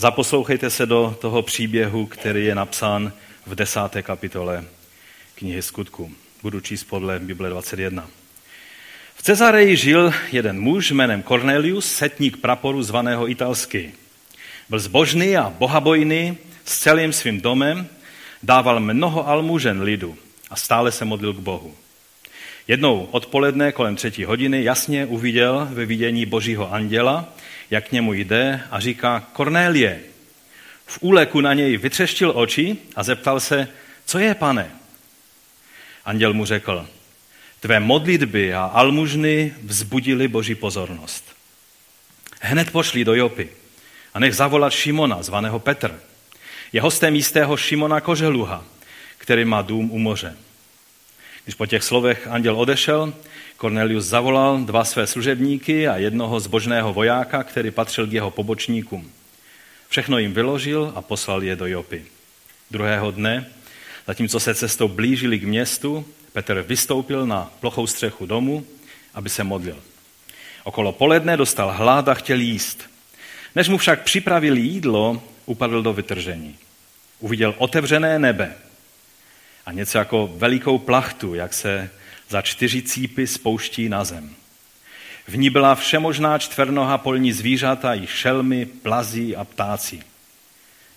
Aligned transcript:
Zaposlouchejte 0.00 0.70
se 0.70 0.86
do 0.86 1.16
toho 1.20 1.42
příběhu, 1.42 2.06
který 2.06 2.44
je 2.44 2.54
napsán 2.54 3.12
v 3.46 3.54
desáté 3.54 4.02
kapitole 4.02 4.64
knihy 5.34 5.62
Skutku. 5.62 6.12
Budu 6.42 6.60
číst 6.60 6.84
podle 6.84 7.18
Bible 7.18 7.50
21. 7.50 8.08
V 9.14 9.22
Cezareji 9.22 9.76
žil 9.76 10.12
jeden 10.32 10.60
muž 10.60 10.90
jménem 10.90 11.22
Cornelius, 11.22 11.92
setník 11.92 12.36
praporu 12.36 12.82
zvaného 12.82 13.30
italsky. 13.30 13.92
Byl 14.68 14.78
zbožný 14.78 15.36
a 15.36 15.50
bohabojný 15.58 16.38
s 16.64 16.78
celým 16.78 17.12
svým 17.12 17.40
domem, 17.40 17.86
dával 18.42 18.80
mnoho 18.80 19.28
almužen 19.28 19.82
lidu 19.82 20.16
a 20.50 20.56
stále 20.56 20.92
se 20.92 21.04
modlil 21.04 21.32
k 21.34 21.38
Bohu. 21.38 21.74
Jednou 22.68 23.08
odpoledne 23.10 23.72
kolem 23.72 23.96
třetí 23.96 24.24
hodiny 24.24 24.64
jasně 24.64 25.06
uviděl 25.06 25.68
ve 25.70 25.86
vidění 25.86 26.26
božího 26.26 26.72
anděla, 26.72 27.28
jak 27.70 27.88
k 27.88 27.92
němu 27.92 28.12
jde 28.12 28.60
a 28.70 28.80
říká 28.80 29.26
Kornélie. 29.32 30.00
V 30.86 30.98
úleku 31.00 31.40
na 31.40 31.54
něj 31.54 31.76
vytřeštil 31.76 32.32
oči 32.34 32.76
a 32.96 33.02
zeptal 33.02 33.40
se, 33.40 33.68
co 34.04 34.18
je, 34.18 34.34
pane? 34.34 34.70
Anděl 36.04 36.34
mu 36.34 36.44
řekl, 36.44 36.88
tvé 37.60 37.80
modlitby 37.80 38.54
a 38.54 38.64
almužny 38.64 39.54
vzbudili 39.62 40.28
boží 40.28 40.54
pozornost. 40.54 41.24
Hned 42.40 42.70
pošli 42.70 43.04
do 43.04 43.14
Jopy 43.14 43.48
a 44.14 44.20
nech 44.20 44.34
zavolat 44.34 44.72
Šimona, 44.72 45.22
zvaného 45.22 45.58
Petr. 45.58 46.00
Je 46.72 46.80
hostem 46.80 47.14
jistého 47.14 47.56
Šimona 47.56 48.00
Koželuha, 48.00 48.64
který 49.18 49.44
má 49.44 49.62
dům 49.62 49.90
u 49.90 49.98
moře. 49.98 50.36
Když 51.44 51.54
po 51.54 51.66
těch 51.66 51.82
slovech 51.82 52.26
anděl 52.26 52.60
odešel, 52.60 53.14
Cornelius 53.60 54.04
zavolal 54.04 54.58
dva 54.58 54.84
své 54.84 55.06
služebníky 55.06 55.88
a 55.88 55.96
jednoho 55.96 56.40
zbožného 56.40 56.92
vojáka, 56.92 57.42
který 57.42 57.70
patřil 57.70 58.06
k 58.06 58.12
jeho 58.12 58.30
pobočníkům. 58.30 59.10
Všechno 59.88 60.18
jim 60.18 60.32
vyložil 60.32 60.92
a 60.94 61.02
poslal 61.02 61.42
je 61.42 61.56
do 61.56 61.66
Jopy. 61.66 62.04
Druhého 62.70 63.10
dne, 63.10 63.46
zatímco 64.06 64.40
se 64.40 64.54
cestou 64.54 64.88
blížili 64.88 65.38
k 65.38 65.44
městu, 65.44 66.06
Petr 66.32 66.64
vystoupil 66.68 67.26
na 67.26 67.52
plochou 67.60 67.86
střechu 67.86 68.26
domu, 68.26 68.66
aby 69.14 69.28
se 69.28 69.44
modlil. 69.44 69.76
Okolo 70.64 70.92
poledne 70.92 71.36
dostal 71.36 71.72
hlad 71.76 72.08
a 72.08 72.14
chtěl 72.14 72.40
jíst. 72.40 72.90
Než 73.54 73.68
mu 73.68 73.78
však 73.78 74.02
připravili 74.02 74.60
jídlo, 74.60 75.22
upadl 75.46 75.82
do 75.82 75.92
vytržení. 75.92 76.56
Uviděl 77.18 77.54
otevřené 77.58 78.18
nebe 78.18 78.54
a 79.66 79.72
něco 79.72 79.98
jako 79.98 80.30
velikou 80.36 80.78
plachtu, 80.78 81.34
jak 81.34 81.54
se 81.54 81.90
za 82.30 82.42
čtyři 82.42 82.82
cípy 82.82 83.26
spouští 83.26 83.88
na 83.88 84.04
zem. 84.04 84.34
V 85.28 85.36
ní 85.36 85.50
byla 85.50 85.74
všemožná 85.74 86.38
čtvernoha 86.38 86.98
polní 86.98 87.32
zvířata 87.32 87.94
i 87.94 88.06
šelmy, 88.06 88.66
plazí 88.66 89.36
a 89.36 89.44
ptáci. 89.44 90.02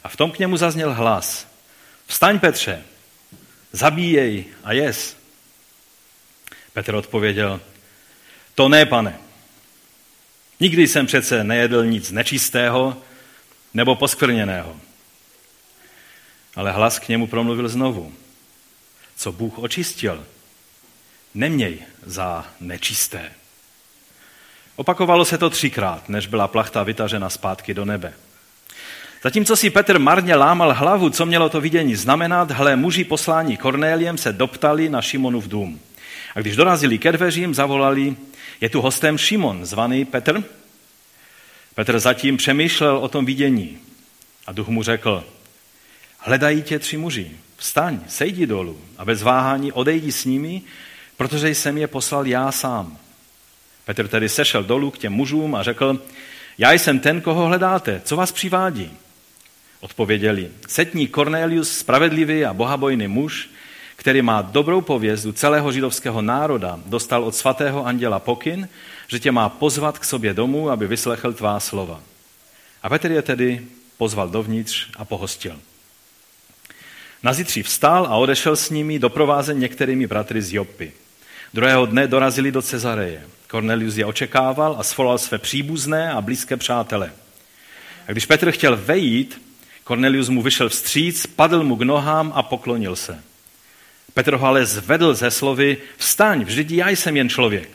A 0.03 0.09
v 0.09 0.15
tom 0.15 0.31
k 0.31 0.39
němu 0.39 0.57
zazněl 0.57 0.93
hlas. 0.93 1.47
Vstaň, 2.07 2.39
Petře, 2.39 2.83
zabíjej 3.71 4.45
a 4.63 4.73
jes. 4.73 5.17
Petr 6.73 6.95
odpověděl, 6.95 7.61
to 8.55 8.69
ne, 8.69 8.85
pane. 8.85 9.19
Nikdy 10.59 10.87
jsem 10.87 11.05
přece 11.05 11.43
nejedl 11.43 11.85
nic 11.85 12.11
nečistého 12.11 13.01
nebo 13.73 13.95
poskvrněného. 13.95 14.79
Ale 16.55 16.71
hlas 16.71 16.99
k 16.99 17.07
němu 17.07 17.27
promluvil 17.27 17.69
znovu. 17.69 18.13
Co 19.15 19.31
Bůh 19.31 19.59
očistil, 19.59 20.25
neměj 21.33 21.79
za 22.05 22.45
nečisté. 22.59 23.31
Opakovalo 24.75 25.25
se 25.25 25.37
to 25.37 25.49
třikrát, 25.49 26.09
než 26.09 26.27
byla 26.27 26.47
plachta 26.47 26.83
vytažena 26.83 27.29
zpátky 27.29 27.73
do 27.73 27.85
nebe. 27.85 28.13
Zatímco 29.23 29.55
si 29.55 29.69
Petr 29.69 29.99
marně 29.99 30.35
lámal 30.35 30.73
hlavu, 30.73 31.09
co 31.09 31.25
mělo 31.25 31.49
to 31.49 31.61
vidění 31.61 31.95
znamenat, 31.95 32.51
hle, 32.51 32.75
muži 32.75 33.03
poslání 33.03 33.57
Kornéliem 33.57 34.17
se 34.17 34.33
doptali 34.33 34.89
na 34.89 35.01
Šimonův 35.01 35.47
dům. 35.47 35.79
A 36.35 36.39
když 36.39 36.55
dorazili 36.55 36.97
ke 36.97 37.11
dveřím, 37.11 37.53
zavolali, 37.53 38.15
je 38.61 38.69
tu 38.69 38.81
hostem 38.81 39.17
Šimon, 39.17 39.65
zvaný 39.65 40.05
Petr. 40.05 40.43
Petr 41.75 41.99
zatím 41.99 42.37
přemýšlel 42.37 42.97
o 42.97 43.07
tom 43.07 43.25
vidění 43.25 43.77
a 44.47 44.51
duch 44.51 44.67
mu 44.67 44.83
řekl, 44.83 45.23
hledají 46.17 46.61
tě 46.61 46.79
tři 46.79 46.97
muži, 46.97 47.31
vstaň, 47.57 47.99
sejdi 48.07 48.47
dolů 48.47 48.79
a 48.97 49.05
bez 49.05 49.21
váhání 49.21 49.71
odejdi 49.71 50.11
s 50.11 50.25
nimi, 50.25 50.61
protože 51.23 51.49
jsem 51.49 51.77
je 51.77 51.87
poslal 51.87 52.27
já 52.27 52.51
sám. 52.51 52.97
Petr 53.85 54.07
tedy 54.07 54.29
sešel 54.29 54.63
dolů 54.63 54.91
k 54.91 54.97
těm 54.97 55.13
mužům 55.13 55.55
a 55.55 55.63
řekl, 55.63 56.01
já 56.57 56.71
jsem 56.71 56.99
ten, 56.99 57.21
koho 57.21 57.45
hledáte, 57.45 58.01
co 58.05 58.15
vás 58.15 58.31
přivádí? 58.31 58.91
Odpověděli, 59.79 60.51
setní 60.67 61.07
Cornelius, 61.07 61.77
spravedlivý 61.77 62.45
a 62.45 62.53
bohabojný 62.53 63.07
muž, 63.07 63.49
který 63.95 64.21
má 64.21 64.41
dobrou 64.41 64.81
pověst 64.81 65.25
u 65.25 65.31
celého 65.31 65.71
židovského 65.71 66.21
národa, 66.21 66.79
dostal 66.85 67.23
od 67.23 67.35
svatého 67.35 67.85
anděla 67.85 68.19
pokyn, 68.19 68.69
že 69.07 69.19
tě 69.19 69.31
má 69.31 69.49
pozvat 69.49 69.99
k 69.99 70.05
sobě 70.05 70.33
domů, 70.33 70.69
aby 70.69 70.87
vyslechl 70.87 71.33
tvá 71.33 71.59
slova. 71.59 72.01
A 72.83 72.89
Petr 72.89 73.11
je 73.11 73.21
tedy 73.21 73.61
pozval 73.97 74.29
dovnitř 74.29 74.87
a 74.97 75.05
pohostil. 75.05 75.59
Na 77.23 77.33
zítří 77.33 77.63
vstal 77.63 78.05
a 78.05 78.15
odešel 78.15 78.55
s 78.55 78.69
nimi 78.69 78.99
doprovázen 78.99 79.59
některými 79.59 80.07
bratry 80.07 80.41
z 80.41 80.53
Joppy. 80.53 80.93
Druhého 81.53 81.85
dne 81.85 82.07
dorazili 82.07 82.51
do 82.51 82.61
Cezareje. 82.61 83.21
Cornelius 83.47 83.97
je 83.97 84.05
očekával 84.05 84.75
a 84.79 84.83
svolal 84.83 85.17
své 85.17 85.37
příbuzné 85.37 86.11
a 86.11 86.21
blízké 86.21 86.57
přátele. 86.57 87.11
A 88.07 88.11
když 88.11 88.25
Petr 88.25 88.51
chtěl 88.51 88.77
vejít, 88.77 89.41
Cornelius 89.87 90.29
mu 90.29 90.41
vyšel 90.41 90.69
vstříc, 90.69 91.25
padl 91.25 91.63
mu 91.63 91.75
k 91.75 91.81
nohám 91.81 92.31
a 92.35 92.43
poklonil 92.43 92.95
se. 92.95 93.23
Petr 94.13 94.35
ho 94.35 94.47
ale 94.47 94.65
zvedl 94.65 95.13
ze 95.13 95.31
slovy, 95.31 95.77
vstaň, 95.97 96.43
vždyť 96.43 96.71
já 96.71 96.89
jsem 96.89 97.17
jen 97.17 97.29
člověk. 97.29 97.69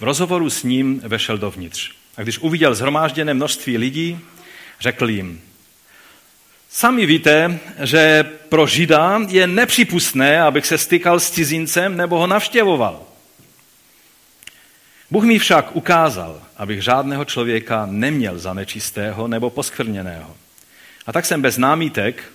V 0.00 0.02
rozhovoru 0.02 0.50
s 0.50 0.62
ním 0.62 1.00
vešel 1.04 1.38
dovnitř. 1.38 1.92
A 2.16 2.22
když 2.22 2.38
uviděl 2.38 2.74
zhromážděné 2.74 3.34
množství 3.34 3.78
lidí, 3.78 4.18
řekl 4.80 5.10
jim, 5.10 5.40
Sami 6.70 7.06
víte, 7.06 7.58
že 7.82 8.24
pro 8.48 8.66
Žida 8.66 9.20
je 9.28 9.46
nepřípustné, 9.46 10.42
abych 10.42 10.66
se 10.66 10.78
stykal 10.78 11.20
s 11.20 11.30
cizincem 11.30 11.96
nebo 11.96 12.18
ho 12.18 12.26
navštěvoval. 12.26 13.02
Bůh 15.10 15.24
mi 15.24 15.38
však 15.38 15.76
ukázal, 15.76 16.42
abych 16.56 16.82
žádného 16.82 17.24
člověka 17.24 17.86
neměl 17.86 18.38
za 18.38 18.54
nečistého 18.54 19.28
nebo 19.28 19.50
poskvrněného. 19.50 20.36
A 21.06 21.12
tak 21.12 21.26
jsem 21.26 21.42
bez 21.42 21.58
námítek, 21.58 22.32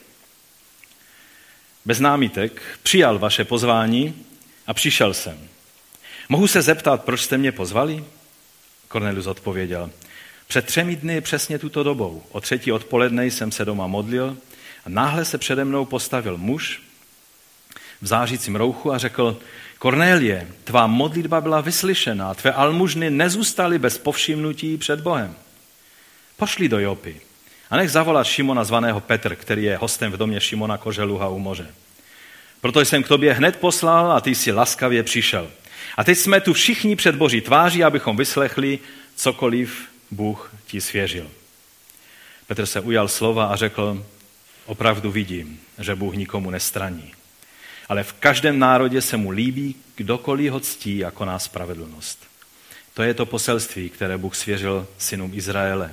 bez 1.85 1.99
námítek 1.99 2.61
přijal 2.83 3.19
vaše 3.19 3.45
pozvání 3.45 4.25
a 4.67 4.73
přišel 4.73 5.13
jsem. 5.13 5.47
Mohu 6.29 6.47
se 6.47 6.61
zeptat, 6.61 7.03
proč 7.03 7.21
jste 7.21 7.37
mě 7.37 7.51
pozvali? 7.51 8.05
Cornelius 8.91 9.27
odpověděl, 9.27 9.89
před 10.53 10.65
třemi 10.65 10.95
dny 10.95 11.21
přesně 11.21 11.59
tuto 11.59 11.83
dobou, 11.83 12.23
o 12.31 12.41
třetí 12.41 12.71
odpoledne 12.71 13.25
jsem 13.25 13.51
se 13.51 13.65
doma 13.65 13.87
modlil 13.87 14.37
a 14.85 14.89
náhle 14.89 15.25
se 15.25 15.37
přede 15.37 15.65
mnou 15.65 15.85
postavil 15.85 16.37
muž 16.37 16.81
v 18.01 18.07
zářícím 18.07 18.55
rouchu 18.55 18.93
a 18.93 18.97
řekl, 18.97 19.37
Kornélie, 19.79 20.47
tvá 20.63 20.87
modlitba 20.87 21.41
byla 21.41 21.61
vyslyšená, 21.61 22.33
tvé 22.33 22.51
almužny 22.51 23.09
nezůstaly 23.09 23.79
bez 23.79 23.97
povšimnutí 23.97 24.77
před 24.77 25.01
Bohem. 25.01 25.35
Pošli 26.37 26.69
do 26.69 26.79
Jopy 26.79 27.21
a 27.69 27.77
nech 27.77 27.91
zavolat 27.91 28.27
Šimona 28.27 28.63
zvaného 28.63 28.99
Petr, 28.99 29.35
který 29.35 29.63
je 29.63 29.77
hostem 29.77 30.11
v 30.11 30.17
domě 30.17 30.41
Šimona 30.41 30.77
Koželuha 30.77 31.27
u 31.27 31.39
moře. 31.39 31.67
Proto 32.61 32.81
jsem 32.81 33.03
k 33.03 33.07
tobě 33.07 33.33
hned 33.33 33.55
poslal 33.55 34.11
a 34.11 34.21
ty 34.21 34.35
jsi 34.35 34.51
laskavě 34.51 35.03
přišel. 35.03 35.51
A 35.97 36.03
teď 36.03 36.17
jsme 36.17 36.41
tu 36.41 36.53
všichni 36.53 36.95
před 36.95 37.15
Boží 37.15 37.41
tváří, 37.41 37.83
abychom 37.83 38.17
vyslechli 38.17 38.79
cokoliv 39.15 39.92
Bůh 40.13 40.55
ti 40.65 40.81
svěřil. 40.81 41.31
Petr 42.47 42.65
se 42.65 42.79
ujal 42.79 43.07
slova 43.07 43.45
a 43.45 43.55
řekl, 43.55 44.05
opravdu 44.65 45.11
vidím, 45.11 45.59
že 45.79 45.95
Bůh 45.95 46.15
nikomu 46.15 46.49
nestraní. 46.49 47.13
Ale 47.89 48.03
v 48.03 48.13
každém 48.13 48.59
národě 48.59 49.01
se 49.01 49.17
mu 49.17 49.29
líbí, 49.29 49.75
kdokoliv 49.95 50.51
ho 50.51 50.59
ctí 50.59 50.97
jako 50.97 51.25
nás 51.25 51.43
spravedlnost. 51.43 52.19
To 52.93 53.03
je 53.03 53.13
to 53.13 53.25
poselství, 53.25 53.89
které 53.89 54.17
Bůh 54.17 54.35
svěřil 54.35 54.87
synům 54.97 55.31
Izraele. 55.33 55.91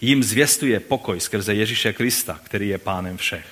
Jím 0.00 0.22
zvěstuje 0.22 0.80
pokoj 0.80 1.20
skrze 1.20 1.54
Ježíše 1.54 1.92
Krista, 1.92 2.40
který 2.42 2.68
je 2.68 2.78
pánem 2.78 3.16
všech. 3.16 3.46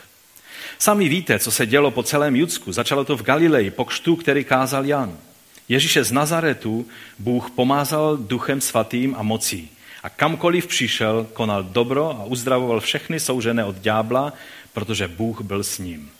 Sami 0.78 1.08
víte, 1.08 1.38
co 1.38 1.50
se 1.50 1.66
dělo 1.66 1.90
po 1.90 2.02
celém 2.02 2.36
Judsku. 2.36 2.72
Začalo 2.72 3.04
to 3.04 3.16
v 3.16 3.22
Galileji, 3.22 3.70
po 3.70 3.84
kštu, 3.84 4.16
který 4.16 4.44
kázal 4.44 4.86
Jan. 4.86 5.18
Ježíše 5.68 6.04
z 6.04 6.12
Nazaretu 6.12 6.88
Bůh 7.18 7.50
pomázal 7.50 8.16
duchem 8.16 8.60
svatým 8.60 9.14
a 9.18 9.22
mocí. 9.22 9.70
A 10.02 10.08
kamkoliv 10.08 10.66
přišel, 10.66 11.26
konal 11.32 11.62
dobro 11.62 12.10
a 12.10 12.24
uzdravoval 12.24 12.80
všechny 12.80 13.20
soužené 13.20 13.64
od 13.64 13.76
ďábla, 13.76 14.32
protože 14.72 15.08
Bůh 15.08 15.40
byl 15.40 15.64
s 15.64 15.78
ním. 15.78 16.10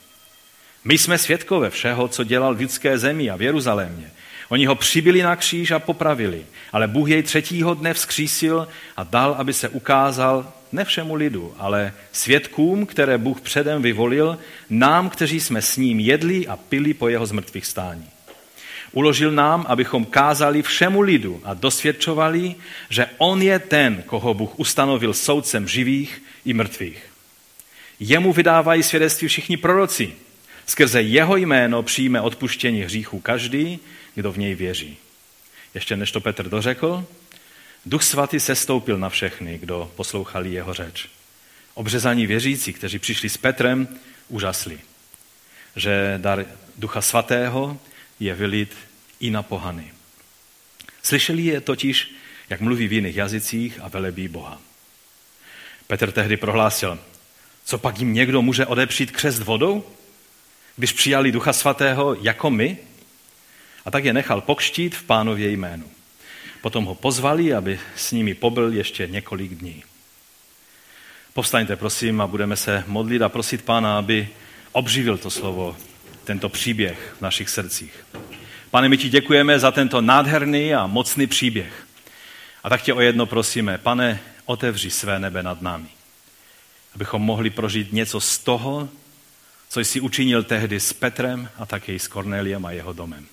My 0.85 0.97
jsme 0.97 1.17
svědkové 1.17 1.69
všeho, 1.69 2.07
co 2.07 2.23
dělal 2.23 2.55
v 2.55 2.61
judské 2.61 2.97
zemi 2.97 3.29
a 3.29 3.35
v 3.35 3.41
Jeruzalémě. 3.41 4.11
Oni 4.49 4.65
ho 4.65 4.75
přibili 4.75 5.21
na 5.21 5.35
kříž 5.35 5.71
a 5.71 5.79
popravili, 5.79 6.45
ale 6.71 6.87
Bůh 6.87 7.09
jej 7.09 7.23
třetího 7.23 7.73
dne 7.73 7.93
vzkřísil 7.93 8.67
a 8.97 9.03
dal, 9.03 9.35
aby 9.37 9.53
se 9.53 9.69
ukázal 9.69 10.53
ne 10.71 10.85
všemu 10.85 11.15
lidu, 11.15 11.53
ale 11.57 11.93
svědkům, 12.11 12.85
které 12.85 13.17
Bůh 13.17 13.41
předem 13.41 13.81
vyvolil, 13.81 14.37
nám, 14.69 15.09
kteří 15.09 15.39
jsme 15.39 15.61
s 15.61 15.77
ním 15.77 15.99
jedli 15.99 16.47
a 16.47 16.57
pili 16.57 16.93
po 16.93 17.07
jeho 17.07 17.25
zmrtvých 17.25 17.65
stání. 17.65 18.12
Uložil 18.93 19.31
nám, 19.31 19.65
abychom 19.67 20.05
kázali 20.05 20.61
všemu 20.61 21.01
lidu 21.01 21.41
a 21.43 21.53
dosvědčovali, 21.53 22.55
že 22.89 23.05
on 23.17 23.41
je 23.41 23.59
ten, 23.59 24.03
koho 24.05 24.33
Bůh 24.33 24.59
ustanovil 24.59 25.13
soudcem 25.13 25.67
živých 25.67 26.23
i 26.45 26.53
mrtvých. 26.53 27.03
Jemu 27.99 28.33
vydávají 28.33 28.83
svědectví 28.83 29.27
všichni 29.27 29.57
proroci. 29.57 30.13
Skrze 30.65 31.01
jeho 31.01 31.35
jméno 31.35 31.83
přijme 31.83 32.21
odpuštění 32.21 32.81
hříchů 32.81 33.19
každý, 33.19 33.79
kdo 34.15 34.31
v 34.31 34.37
něj 34.37 34.55
věří. 34.55 34.97
Ještě 35.73 35.95
než 35.97 36.11
to 36.11 36.21
Petr 36.21 36.49
dořekl, 36.49 37.05
Duch 37.85 38.03
svatý 38.03 38.39
se 38.39 38.55
stoupil 38.55 38.97
na 38.97 39.09
všechny, 39.09 39.57
kdo 39.57 39.91
poslouchali 39.95 40.51
jeho 40.51 40.73
řeč. 40.73 41.09
Obřezaní 41.73 42.27
věřící, 42.27 42.73
kteří 42.73 42.99
přišli 42.99 43.29
s 43.29 43.37
Petrem, 43.37 43.87
úžasli, 44.29 44.79
že 45.75 46.13
dar 46.17 46.45
Ducha 46.77 47.01
svatého 47.01 47.77
je 48.19 48.33
vylit 48.33 48.75
i 49.23 49.31
na 49.31 49.43
pohany. 49.43 49.91
Slyšeli 51.03 51.41
je 51.41 51.61
totiž, 51.61 52.15
jak 52.49 52.61
mluví 52.61 52.87
v 52.87 52.93
jiných 52.93 53.15
jazycích 53.15 53.79
a 53.81 53.87
velebí 53.87 54.27
Boha. 54.27 54.61
Petr 55.87 56.11
tehdy 56.11 56.37
prohlásil, 56.37 56.99
co 57.65 57.77
pak 57.77 57.99
jim 57.99 58.13
někdo 58.13 58.41
může 58.41 58.65
odepřít 58.65 59.11
křest 59.11 59.39
vodou, 59.39 59.83
když 60.75 60.91
přijali 60.91 61.31
Ducha 61.31 61.53
Svatého 61.53 62.15
jako 62.21 62.49
my? 62.49 62.77
A 63.85 63.91
tak 63.91 64.05
je 64.05 64.13
nechal 64.13 64.41
pokštít 64.41 64.95
v 64.95 65.03
pánově 65.03 65.49
jménu. 65.49 65.91
Potom 66.61 66.85
ho 66.85 66.95
pozvali, 66.95 67.53
aby 67.53 67.79
s 67.95 68.11
nimi 68.11 68.33
pobyl 68.33 68.73
ještě 68.73 69.07
několik 69.07 69.55
dní. 69.55 69.83
Povstaňte, 71.33 71.75
prosím, 71.75 72.21
a 72.21 72.27
budeme 72.27 72.55
se 72.55 72.83
modlit 72.87 73.21
a 73.21 73.29
prosit 73.29 73.61
Pána, 73.61 73.97
aby 73.97 74.29
obživil 74.71 75.17
to 75.17 75.29
slovo, 75.29 75.77
tento 76.23 76.49
příběh 76.49 77.15
v 77.17 77.21
našich 77.21 77.49
srdcích. 77.49 78.05
Pane, 78.73 78.89
my 78.89 78.97
ti 78.97 79.09
děkujeme 79.09 79.59
za 79.59 79.71
tento 79.71 80.01
nádherný 80.01 80.75
a 80.75 80.87
mocný 80.87 81.27
příběh. 81.27 81.87
A 82.63 82.69
tak 82.69 82.81
tě 82.81 82.93
o 82.93 83.01
jedno 83.01 83.25
prosíme, 83.25 83.77
pane, 83.77 84.19
otevři 84.45 84.89
své 84.89 85.19
nebe 85.19 85.43
nad 85.43 85.61
námi. 85.61 85.87
Abychom 86.95 87.21
mohli 87.21 87.49
prožít 87.49 87.93
něco 87.93 88.19
z 88.19 88.37
toho, 88.37 88.89
co 89.69 89.79
jsi 89.79 89.99
učinil 89.99 90.43
tehdy 90.43 90.79
s 90.79 90.93
Petrem 90.93 91.49
a 91.57 91.65
také 91.65 91.99
s 91.99 92.07
Korneliem 92.07 92.65
a 92.65 92.71
jeho 92.71 92.93
domem. 92.93 93.25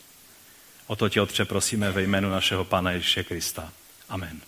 O 0.86 0.96
to 0.96 1.08
tě, 1.08 1.20
Otče, 1.20 1.44
prosíme 1.44 1.92
ve 1.92 2.02
jménu 2.02 2.30
našeho 2.30 2.64
Pána 2.64 2.90
Ježíše 2.90 3.24
Krista. 3.24 3.72
Amen. 4.08 4.40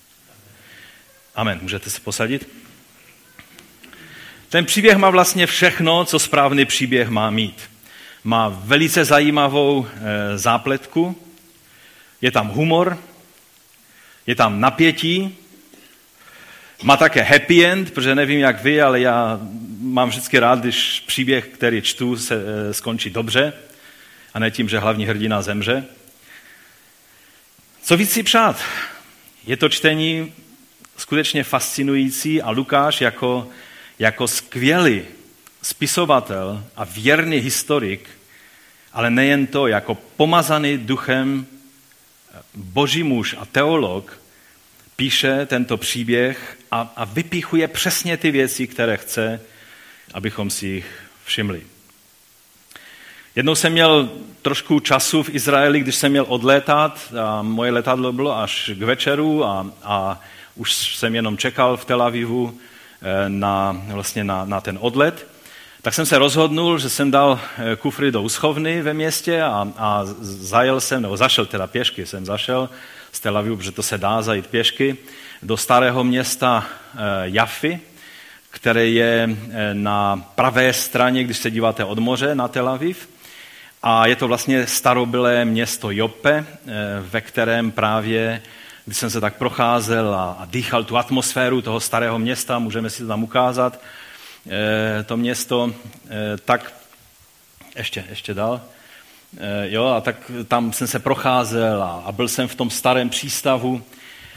Amen. 1.34 1.58
Můžete 1.62 1.90
se 1.90 2.00
posadit? 2.00 2.48
Ten 4.48 4.64
příběh 4.64 4.96
má 4.96 5.10
vlastně 5.10 5.46
všechno, 5.46 6.04
co 6.04 6.18
správný 6.18 6.64
příběh 6.64 7.08
má 7.08 7.30
mít. 7.30 7.71
Má 8.24 8.48
velice 8.48 9.04
zajímavou 9.04 9.86
e, 9.86 10.38
zápletku, 10.38 11.16
je 12.20 12.30
tam 12.30 12.48
humor, 12.48 12.98
je 14.26 14.34
tam 14.34 14.60
napětí, 14.60 15.36
má 16.82 16.96
také 16.96 17.22
happy 17.22 17.66
end, 17.66 17.90
protože 17.90 18.14
nevím 18.14 18.40
jak 18.40 18.62
vy, 18.62 18.82
ale 18.82 19.00
já 19.00 19.40
mám 19.80 20.08
vždycky 20.08 20.38
rád, 20.38 20.58
když 20.58 21.00
příběh, 21.06 21.48
který 21.48 21.82
čtu, 21.82 22.16
se 22.16 22.34
e, 22.34 22.74
skončí 22.74 23.10
dobře 23.10 23.52
a 24.34 24.38
ne 24.38 24.50
tím, 24.50 24.68
že 24.68 24.78
hlavní 24.78 25.06
hrdina 25.06 25.42
zemře. 25.42 25.84
Co 27.82 27.96
víc 27.96 28.10
si 28.10 28.22
přát? 28.22 28.62
Je 29.46 29.56
to 29.56 29.68
čtení 29.68 30.32
skutečně 30.96 31.44
fascinující 31.44 32.42
a 32.42 32.50
Lukáš 32.50 33.00
jako, 33.00 33.48
jako 33.98 34.28
skvělý 34.28 35.02
spisovatel 35.62 36.64
a 36.76 36.85
věrný 36.85 37.37
historik, 37.37 38.11
ale 38.93 39.11
nejen 39.11 39.47
to, 39.47 39.67
jako 39.67 39.94
pomazaný 39.94 40.79
duchem 40.79 41.47
boží 42.55 43.03
muž 43.03 43.37
a 43.38 43.44
teolog, 43.44 44.20
píše 44.97 45.47
tento 45.47 45.76
příběh 45.76 46.59
a, 46.70 46.93
a 46.97 47.05
vypichuje 47.05 47.69
přesně 47.69 48.17
ty 48.17 48.31
věci, 48.31 48.67
které 48.67 48.97
chce, 48.97 49.41
abychom 50.14 50.50
si 50.50 50.67
jich 50.67 50.87
všimli. 51.25 51.62
Jednou 53.37 53.55
jsem 53.55 53.73
měl 53.73 54.11
trošku 54.43 54.81
času 54.81 55.23
v 55.23 55.35
Izraeli, 55.35 55.81
když 55.81 55.94
jsem 55.94 56.11
měl 56.11 56.26
odlétat. 56.29 57.12
A 57.23 57.43
moje 57.43 57.73
letadlo 57.73 58.12
bylo 58.12 58.38
až 58.38 58.70
k 58.75 58.82
večeru 58.82 59.44
a, 59.44 59.67
a 59.82 60.20
už 60.55 60.97
jsem 60.97 61.14
jenom 61.14 61.37
čekal 61.37 61.76
v 61.76 61.85
Tel 61.85 62.03
Avivu 62.03 62.59
eh, 63.03 63.29
na, 63.29 63.82
vlastně 63.88 64.25
na, 64.25 64.44
na 64.44 64.61
ten 64.61 64.79
odlet. 64.81 65.31
Tak 65.82 65.94
jsem 65.94 66.06
se 66.06 66.19
rozhodnul, 66.19 66.79
že 66.79 66.88
jsem 66.88 67.11
dal 67.11 67.40
eh, 67.58 67.76
kufry 67.76 68.12
do 68.12 68.23
uschovny 68.23 68.82
ve 68.82 68.94
městě 68.94 69.43
a, 69.43 69.69
a 69.76 70.02
zajel 70.20 70.81
jsem, 70.81 71.02
nebo 71.02 71.17
zašel 71.17 71.46
teda 71.46 71.67
pěšky, 71.67 72.06
jsem 72.06 72.26
zašel 72.26 72.70
z 73.12 73.20
Tel 73.20 73.38
Avivu, 73.38 73.56
protože 73.56 73.73
to 73.73 73.82
se 73.82 73.99
dá 73.99 74.23
zajít 74.23 74.46
pěšky, 74.46 74.96
do 75.43 75.56
starého 75.56 76.05
města 76.05 76.67
eh, 76.94 76.99
Jafy, 77.25 77.81
které 78.50 78.87
je 78.87 79.37
na 79.73 80.25
pravé 80.34 80.73
straně, 80.73 81.25
když 81.25 81.38
se 81.38 81.50
díváte 81.50 81.85
od 81.85 81.99
moře 81.99 82.35
na 82.35 82.49
Tel 82.49 82.69
Aviv. 82.69 83.08
A 83.82 84.06
je 84.06 84.17
to 84.17 84.28
vlastně 84.28 84.67
starobylé 84.67 85.44
město 85.44 85.90
Jope, 85.90 86.44
eh, 86.46 86.73
ve 87.00 87.20
kterém 87.20 87.70
právě, 87.70 88.43
když 88.85 88.99
jsem 88.99 89.11
se 89.11 89.20
tak 89.20 89.37
procházel 89.37 90.14
a, 90.14 90.37
a 90.40 90.44
dýchal 90.44 90.85
tu 90.85 90.96
atmosféru 90.96 91.62
toho 91.62 91.81
starého 91.81 92.19
města, 92.19 92.58
můžeme 92.58 92.90
si 92.90 93.02
to 93.02 93.08
tam 93.08 93.25
ukázat, 93.25 93.81
eh, 93.82 94.12
to 95.06 95.16
město, 95.16 95.74
eh, 96.10 96.36
tak 96.44 96.72
ještě, 97.76 98.04
ještě 98.10 98.34
dál. 98.34 98.60
Jo, 99.62 99.86
a 99.86 100.00
tak 100.00 100.30
tam 100.48 100.72
jsem 100.72 100.86
se 100.86 100.98
procházel 100.98 101.82
a, 101.82 102.02
a 102.06 102.12
byl 102.12 102.28
jsem 102.28 102.48
v 102.48 102.54
tom 102.54 102.70
starém 102.70 103.08
přístavu. 103.08 103.82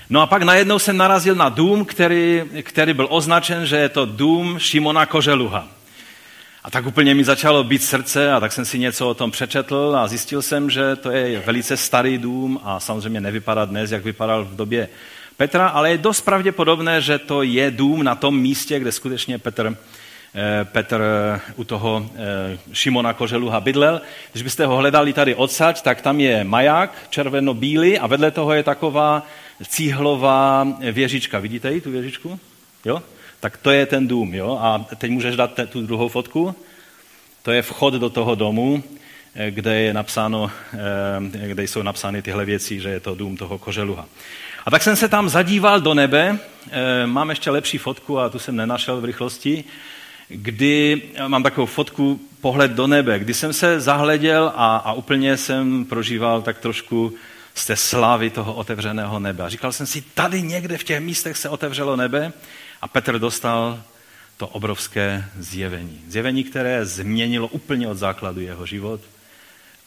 No 0.09 0.21
a 0.21 0.27
pak 0.27 0.43
najednou 0.43 0.79
jsem 0.79 0.97
narazil 0.97 1.35
na 1.35 1.49
dům, 1.49 1.85
který, 1.85 2.43
který 2.63 2.93
byl 2.93 3.07
označen, 3.09 3.65
že 3.65 3.77
je 3.77 3.89
to 3.89 4.05
dům 4.05 4.59
Šimona 4.59 5.05
Koželuha. 5.05 5.67
A 6.63 6.71
tak 6.71 6.85
úplně 6.85 7.15
mi 7.15 7.23
začalo 7.23 7.63
být 7.63 7.83
srdce 7.83 8.33
a 8.33 8.39
tak 8.39 8.51
jsem 8.51 8.65
si 8.65 8.79
něco 8.79 9.09
o 9.09 9.13
tom 9.13 9.31
přečetl 9.31 9.95
a 9.99 10.07
zjistil 10.07 10.41
jsem, 10.41 10.69
že 10.69 10.95
to 10.95 11.11
je 11.11 11.39
velice 11.39 11.77
starý 11.77 12.17
dům 12.17 12.59
a 12.63 12.79
samozřejmě 12.79 13.21
nevypadá 13.21 13.65
dnes, 13.65 13.91
jak 13.91 14.03
vypadal 14.03 14.45
v 14.45 14.55
době 14.55 14.89
Petra, 15.37 15.67
ale 15.67 15.91
je 15.91 15.97
dost 15.97 16.21
pravděpodobné, 16.21 17.01
že 17.01 17.19
to 17.19 17.43
je 17.43 17.71
dům 17.71 18.03
na 18.03 18.15
tom 18.15 18.39
místě, 18.39 18.79
kde 18.79 18.91
skutečně 18.91 19.37
Petr, 19.39 19.77
eh, 20.35 20.65
Petr 20.65 21.01
eh, 21.01 21.41
u 21.55 21.63
toho 21.63 22.09
eh, 22.15 22.57
Šimona 22.73 23.13
Koželuha 23.13 23.59
bydlel. 23.59 24.01
Když 24.31 24.43
byste 24.43 24.65
ho 24.65 24.77
hledali 24.77 25.13
tady 25.13 25.35
odsaď, 25.35 25.81
tak 25.81 26.01
tam 26.01 26.19
je 26.19 26.43
maják 26.43 27.07
červeno-bílý 27.09 27.99
a 27.99 28.07
vedle 28.07 28.31
toho 28.31 28.53
je 28.53 28.63
taková 28.63 29.27
cíhlová 29.67 30.67
věžička. 30.91 31.39
Vidíte 31.39 31.71
ji, 31.71 31.81
tu 31.81 31.91
věžičku? 31.91 32.39
Jo? 32.85 33.03
tak 33.39 33.57
to 33.57 33.71
je 33.71 33.85
ten 33.85 34.07
dům. 34.07 34.33
Jo? 34.33 34.57
A 34.61 34.85
teď 34.95 35.11
můžeš 35.11 35.35
dát 35.35 35.59
tu 35.69 35.81
druhou 35.81 36.07
fotku. 36.07 36.55
To 37.43 37.51
je 37.51 37.61
vchod 37.61 37.93
do 37.93 38.09
toho 38.09 38.35
domu, 38.35 38.83
kde, 39.49 39.75
je 39.75 39.93
napsáno, 39.93 40.51
kde 41.31 41.63
jsou 41.63 41.81
napsány 41.81 42.21
tyhle 42.21 42.45
věci, 42.45 42.79
že 42.79 42.89
je 42.89 42.99
to 42.99 43.15
dům 43.15 43.37
toho 43.37 43.57
koželuha. 43.57 44.05
A 44.65 44.71
tak 44.71 44.83
jsem 44.83 44.95
se 44.95 45.09
tam 45.09 45.29
zadíval 45.29 45.81
do 45.81 45.93
nebe, 45.93 46.39
eh, 46.71 47.07
mám 47.07 47.29
ještě 47.29 47.51
lepší 47.51 47.77
fotku 47.77 48.19
a 48.19 48.29
tu 48.29 48.39
jsem 48.39 48.55
nenašel 48.55 49.01
v 49.01 49.05
rychlosti, 49.05 49.63
kdy 50.27 51.01
mám 51.27 51.43
takovou 51.43 51.67
fotku 51.67 52.21
pohled 52.41 52.71
do 52.71 52.87
nebe, 52.87 53.19
kdy 53.19 53.33
jsem 53.33 53.53
se 53.53 53.79
zahleděl 53.81 54.51
a, 54.55 54.77
a 54.77 54.93
úplně 54.93 55.37
jsem 55.37 55.85
prožíval 55.85 56.41
tak 56.41 56.59
trošku 56.59 57.13
z 57.55 57.65
té 57.65 57.75
slávy 57.75 58.29
toho 58.29 58.53
otevřeného 58.53 59.19
nebe. 59.19 59.43
A 59.43 59.49
říkal 59.49 59.71
jsem 59.71 59.85
si, 59.85 60.01
tady 60.01 60.41
někde 60.41 60.77
v 60.77 60.83
těch 60.83 61.01
místech 61.01 61.37
se 61.37 61.49
otevřelo 61.49 61.95
nebe 61.95 62.33
a 62.81 62.87
Petr 62.87 63.19
dostal 63.19 63.83
to 64.37 64.47
obrovské 64.47 65.25
zjevení. 65.37 66.01
Zjevení, 66.07 66.43
které 66.43 66.85
změnilo 66.85 67.47
úplně 67.47 67.87
od 67.87 67.97
základu 67.97 68.41
jeho 68.41 68.65
život 68.65 69.01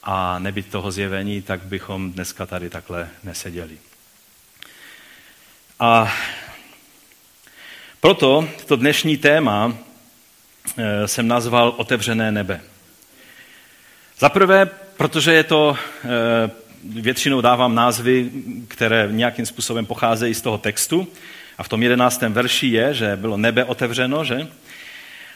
a 0.03 0.39
nebyt 0.39 0.67
toho 0.67 0.91
zjevení, 0.91 1.43
tak 1.43 1.63
bychom 1.63 2.13
dneska 2.13 2.47
tady 2.47 2.71
takhle 2.71 3.09
neseděli. 3.25 3.79
A 5.81 6.13
proto 8.01 8.49
to 8.67 8.77
dnešní 8.77 9.17
téma 9.17 9.75
eh, 10.79 11.09
jsem 11.09 11.29
nazval 11.29 11.75
Otevřené 11.77 12.33
nebe. 12.33 12.61
Za 14.19 14.29
prvé, 14.29 14.67
protože 14.97 15.33
je 15.33 15.45
to, 15.45 15.77
eh, 16.05 16.51
většinou 16.85 17.41
dávám 17.41 17.75
názvy, 17.75 18.31
které 18.69 19.09
nějakým 19.11 19.47
způsobem 19.47 19.87
pocházejí 19.87 20.35
z 20.35 20.41
toho 20.41 20.59
textu, 20.59 21.09
a 21.59 21.63
v 21.63 21.69
tom 21.69 21.83
jedenáctém 21.83 22.33
verši 22.33 22.67
je, 22.67 22.95
že 22.95 23.17
bylo 23.17 23.37
nebe 23.37 23.65
otevřeno, 23.65 24.25
že? 24.25 24.49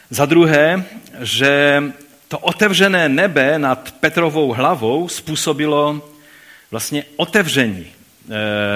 Za 0.09 0.25
druhé, 0.25 0.83
že 1.19 1.83
to 2.27 2.39
otevřené 2.39 3.09
nebe 3.09 3.59
nad 3.59 3.91
Petrovou 3.91 4.53
hlavou 4.53 5.09
způsobilo 5.09 6.09
vlastně 6.71 7.03
otevření 7.15 7.87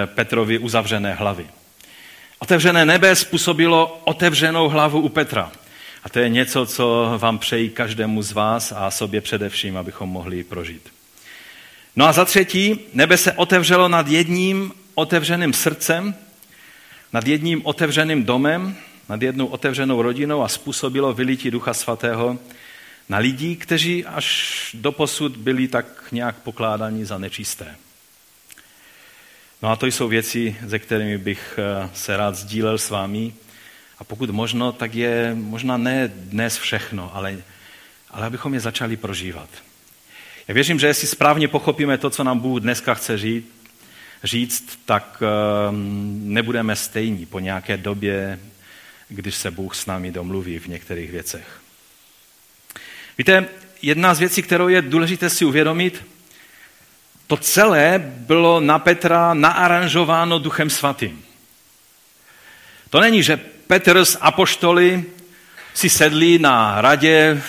Petrovi 0.05 0.57
uzavřené 0.57 1.13
hlavy. 1.13 1.47
Otevřené 2.39 2.85
nebe 2.85 3.15
způsobilo 3.15 4.01
otevřenou 4.03 4.69
hlavu 4.69 5.01
u 5.01 5.09
Petra. 5.09 5.51
A 6.03 6.09
to 6.09 6.19
je 6.19 6.29
něco, 6.29 6.65
co 6.65 7.13
vám 7.17 7.39
přeji 7.39 7.69
každému 7.69 8.21
z 8.21 8.31
vás 8.31 8.73
a 8.75 8.91
sobě 8.91 9.21
především, 9.21 9.77
abychom 9.77 10.09
mohli 10.09 10.43
prožít. 10.43 10.89
No 11.95 12.05
a 12.05 12.13
za 12.13 12.25
třetí, 12.25 12.79
nebe 12.93 13.17
se 13.17 13.33
otevřelo 13.33 13.87
nad 13.87 14.07
jedním 14.07 14.73
otevřeným 14.95 15.53
srdcem, 15.53 16.15
nad 17.13 17.27
jedním 17.27 17.65
otevřeným 17.65 18.23
domem, 18.23 18.75
nad 19.09 19.21
jednou 19.21 19.45
otevřenou 19.45 20.01
rodinou 20.01 20.43
a 20.43 20.47
způsobilo 20.47 21.13
vylití 21.13 21.51
Ducha 21.51 21.73
Svatého 21.73 22.37
na 23.09 23.17
lidí, 23.17 23.55
kteří 23.55 24.05
až 24.05 24.69
do 24.73 24.91
posud 24.91 25.37
byli 25.37 25.67
tak 25.67 25.85
nějak 26.11 26.35
pokládáni 26.35 27.05
za 27.05 27.17
nečisté. 27.17 27.75
No 29.61 29.69
a 29.69 29.75
to 29.75 29.85
jsou 29.85 30.07
věci, 30.07 30.55
ze 30.65 30.79
kterými 30.79 31.17
bych 31.17 31.59
eh, 31.59 31.89
se 31.93 32.17
rád 32.17 32.35
sdílel 32.35 32.77
s 32.77 32.89
vámi. 32.89 33.33
A 33.99 34.03
pokud 34.03 34.29
možno, 34.29 34.71
tak 34.71 34.95
je 34.95 35.35
možná 35.35 35.77
ne 35.77 36.07
dnes 36.07 36.57
všechno, 36.57 37.15
ale, 37.15 37.37
ale 38.11 38.25
abychom 38.25 38.53
je 38.53 38.59
začali 38.59 38.97
prožívat. 38.97 39.49
Já 40.47 40.53
věřím, 40.53 40.79
že 40.79 40.87
jestli 40.87 41.07
správně 41.07 41.47
pochopíme 41.47 41.97
to, 41.97 42.09
co 42.09 42.23
nám 42.23 42.39
Bůh 42.39 42.61
dneska 42.61 42.93
chce 42.93 43.17
říct, 43.17 43.45
říct 44.23 44.79
tak 44.85 45.23
ehm, 45.69 46.33
nebudeme 46.33 46.75
stejní 46.75 47.25
po 47.25 47.39
nějaké 47.39 47.77
době, 47.77 48.39
když 49.09 49.35
se 49.35 49.51
Bůh 49.51 49.75
s 49.75 49.85
námi 49.85 50.11
domluví 50.11 50.59
v 50.59 50.67
některých 50.67 51.11
věcech. 51.11 51.61
Víte, 53.17 53.45
jedna 53.81 54.13
z 54.13 54.19
věcí, 54.19 54.41
kterou 54.41 54.67
je 54.67 54.81
důležité 54.81 55.29
si 55.29 55.45
uvědomit, 55.45 56.03
to 57.27 57.37
celé 57.37 58.03
bylo 58.05 58.59
na 58.59 58.79
Petra 58.79 59.33
naaranžováno 59.33 60.39
Duchem 60.39 60.69
Svatým. 60.69 61.23
To 62.89 62.99
není, 62.99 63.23
že 63.23 63.39
Petr 63.67 64.05
z 64.05 64.17
apoštoly 64.21 65.05
si 65.73 65.89
sedli 65.89 66.39
na 66.39 66.81
radě, 66.81 67.41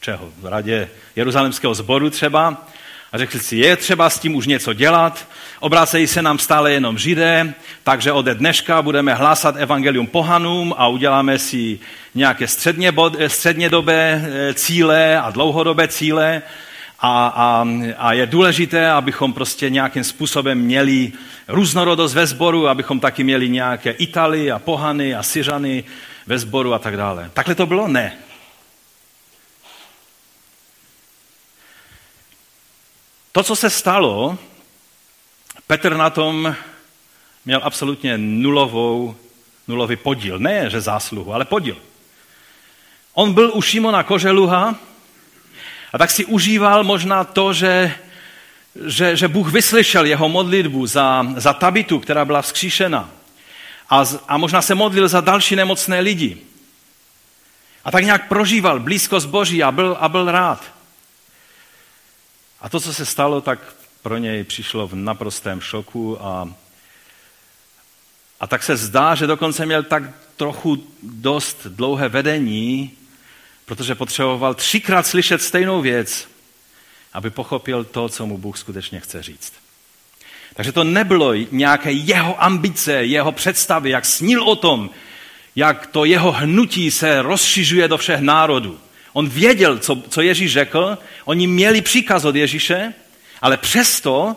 čeho, 0.00 0.32
radě 0.42 0.88
Jeruzalemského 1.16 1.74
sboru 1.74 2.10
třeba, 2.10 2.66
a 3.12 3.18
řekli 3.18 3.40
si, 3.40 3.56
je 3.56 3.76
třeba 3.76 4.10
s 4.10 4.18
tím 4.18 4.34
už 4.34 4.46
něco 4.46 4.72
dělat, 4.72 5.28
obrácejí 5.60 6.06
se 6.06 6.22
nám 6.22 6.38
stále 6.38 6.72
jenom 6.72 6.98
židé, 6.98 7.54
takže 7.84 8.12
ode 8.12 8.34
dneška 8.34 8.82
budeme 8.82 9.14
hlásat 9.14 9.56
evangelium 9.56 10.06
pohanům 10.06 10.74
a 10.78 10.88
uděláme 10.88 11.38
si 11.38 11.78
nějaké 12.14 12.48
středně, 12.48 12.92
střednědobé 13.26 14.24
eh, 14.24 14.54
cíle 14.54 15.20
a 15.20 15.30
dlouhodobé 15.30 15.88
cíle 15.88 16.42
a, 17.04 17.26
a, 17.26 17.66
a 17.98 18.12
je 18.12 18.26
důležité, 18.26 18.90
abychom 18.90 19.32
prostě 19.32 19.70
nějakým 19.70 20.04
způsobem 20.04 20.58
měli 20.58 21.12
různorodost 21.48 22.14
ve 22.14 22.26
sboru, 22.26 22.68
abychom 22.68 23.00
taky 23.00 23.24
měli 23.24 23.48
nějaké 23.48 23.90
Italy 23.90 24.50
a 24.50 24.58
pohany 24.58 25.14
a 25.14 25.22
Syřany 25.22 25.84
ve 26.26 26.38
sboru 26.38 26.74
a 26.74 26.78
tak 26.78 26.96
dále. 26.96 27.30
Takhle 27.34 27.54
to 27.54 27.66
bylo? 27.66 27.88
Ne. 27.88 28.18
To, 33.32 33.42
co 33.42 33.56
se 33.56 33.70
stalo, 33.70 34.38
Petr 35.66 35.96
na 35.96 36.10
tom 36.10 36.56
měl 37.44 37.60
absolutně 37.62 38.18
nulovou, 38.18 39.16
nulový 39.68 39.96
podíl. 39.96 40.38
Ne, 40.38 40.70
že 40.70 40.80
zásluhu, 40.80 41.34
ale 41.34 41.44
podíl. 41.44 41.76
On 43.14 43.32
byl 43.32 43.50
u 43.54 43.62
Šimona 43.62 44.02
Koželuha 44.02 44.74
a 45.92 45.98
tak 45.98 46.10
si 46.10 46.24
užíval 46.24 46.84
možná 46.84 47.24
to, 47.24 47.52
že, 47.52 47.94
že, 48.86 49.16
že 49.16 49.28
Bůh 49.28 49.52
vyslyšel 49.52 50.06
jeho 50.06 50.28
modlitbu 50.28 50.86
za, 50.86 51.26
za 51.36 51.52
Tabitu, 51.52 51.98
která 51.98 52.24
byla 52.24 52.42
vzkříšena. 52.42 53.10
A, 53.90 54.04
a 54.28 54.36
možná 54.36 54.62
se 54.62 54.74
modlil 54.74 55.08
za 55.08 55.20
další 55.20 55.56
nemocné 55.56 56.00
lidi. 56.00 56.38
A 57.84 57.90
tak 57.90 58.04
nějak 58.04 58.28
prožíval 58.28 58.80
blízkost 58.80 59.28
Boží 59.28 59.62
a 59.62 59.72
byl, 59.72 59.96
a 60.00 60.08
byl 60.08 60.30
rád. 60.30 60.64
A 62.60 62.68
to, 62.68 62.80
co 62.80 62.94
se 62.94 63.06
stalo, 63.06 63.40
tak 63.40 63.58
pro 64.02 64.18
něj 64.18 64.44
přišlo 64.44 64.88
v 64.88 64.94
naprostém 64.94 65.60
šoku 65.60 66.24
a, 66.24 66.48
a 68.40 68.46
tak 68.46 68.62
se 68.62 68.76
zdá, 68.76 69.14
že 69.14 69.26
dokonce 69.26 69.66
měl 69.66 69.82
tak 69.82 70.02
trochu 70.36 70.86
dost 71.02 71.66
dlouhé 71.66 72.08
vedení, 72.08 72.90
protože 73.64 73.94
potřeboval 73.94 74.54
třikrát 74.54 75.06
slyšet 75.06 75.42
stejnou 75.42 75.80
věc, 75.80 76.28
aby 77.12 77.30
pochopil 77.30 77.84
to, 77.84 78.08
co 78.08 78.26
mu 78.26 78.38
Bůh 78.38 78.58
skutečně 78.58 79.00
chce 79.00 79.22
říct. 79.22 79.52
Takže 80.54 80.72
to 80.72 80.84
nebylo 80.84 81.34
nějaké 81.50 81.92
jeho 81.92 82.42
ambice, 82.42 82.92
jeho 82.92 83.32
představy, 83.32 83.90
jak 83.90 84.04
snil 84.04 84.42
o 84.42 84.56
tom, 84.56 84.90
jak 85.56 85.86
to 85.86 86.04
jeho 86.04 86.32
hnutí 86.32 86.90
se 86.90 87.22
rozšiřuje 87.22 87.88
do 87.88 87.98
všech 87.98 88.20
národů. 88.20 88.78
On 89.12 89.28
věděl, 89.28 89.78
co, 89.78 90.02
co 90.08 90.20
Ježíš 90.20 90.52
řekl, 90.52 90.98
oni 91.24 91.46
měli 91.46 91.82
příkaz 91.82 92.24
od 92.24 92.36
Ježíše, 92.36 92.92
ale 93.40 93.56
přesto 93.56 94.36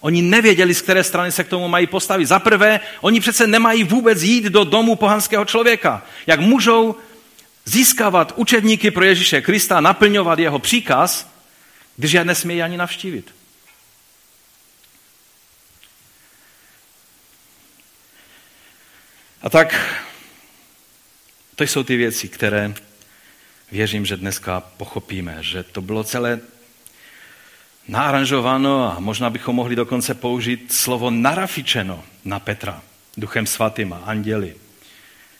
oni 0.00 0.22
nevěděli, 0.22 0.74
z 0.74 0.82
které 0.82 1.04
strany 1.04 1.32
se 1.32 1.44
k 1.44 1.48
tomu 1.48 1.68
mají 1.68 1.86
postavit. 1.86 2.26
Za 2.26 2.38
prvé, 2.38 2.80
oni 3.00 3.20
přece 3.20 3.46
nemají 3.46 3.84
vůbec 3.84 4.22
jít 4.22 4.44
do 4.44 4.64
domu 4.64 4.96
pohanského 4.96 5.44
člověka. 5.44 6.02
Jak 6.26 6.40
můžou 6.40 6.96
získávat 7.64 8.32
učedníky 8.36 8.90
pro 8.90 9.04
Ježíše 9.04 9.40
Krista, 9.40 9.80
naplňovat 9.80 10.38
jeho 10.38 10.58
příkaz, 10.58 11.32
když 11.96 12.12
je 12.12 12.24
nesmějí 12.24 12.62
ani 12.62 12.76
navštívit. 12.76 13.34
A 19.42 19.50
tak 19.50 19.98
to 21.56 21.64
jsou 21.64 21.82
ty 21.82 21.96
věci, 21.96 22.28
které 22.28 22.74
věřím, 23.70 24.06
že 24.06 24.16
dneska 24.16 24.60
pochopíme, 24.60 25.36
že 25.40 25.62
to 25.62 25.82
bylo 25.82 26.04
celé 26.04 26.40
náranžováno 27.88 28.96
a 28.96 29.00
možná 29.00 29.30
bychom 29.30 29.56
mohli 29.56 29.76
dokonce 29.76 30.14
použít 30.14 30.72
slovo 30.72 31.10
narafičeno 31.10 32.04
na 32.24 32.40
Petra, 32.40 32.82
duchem 33.16 33.46
svatým 33.46 33.92
a 33.92 33.96
anděli. 33.96 34.56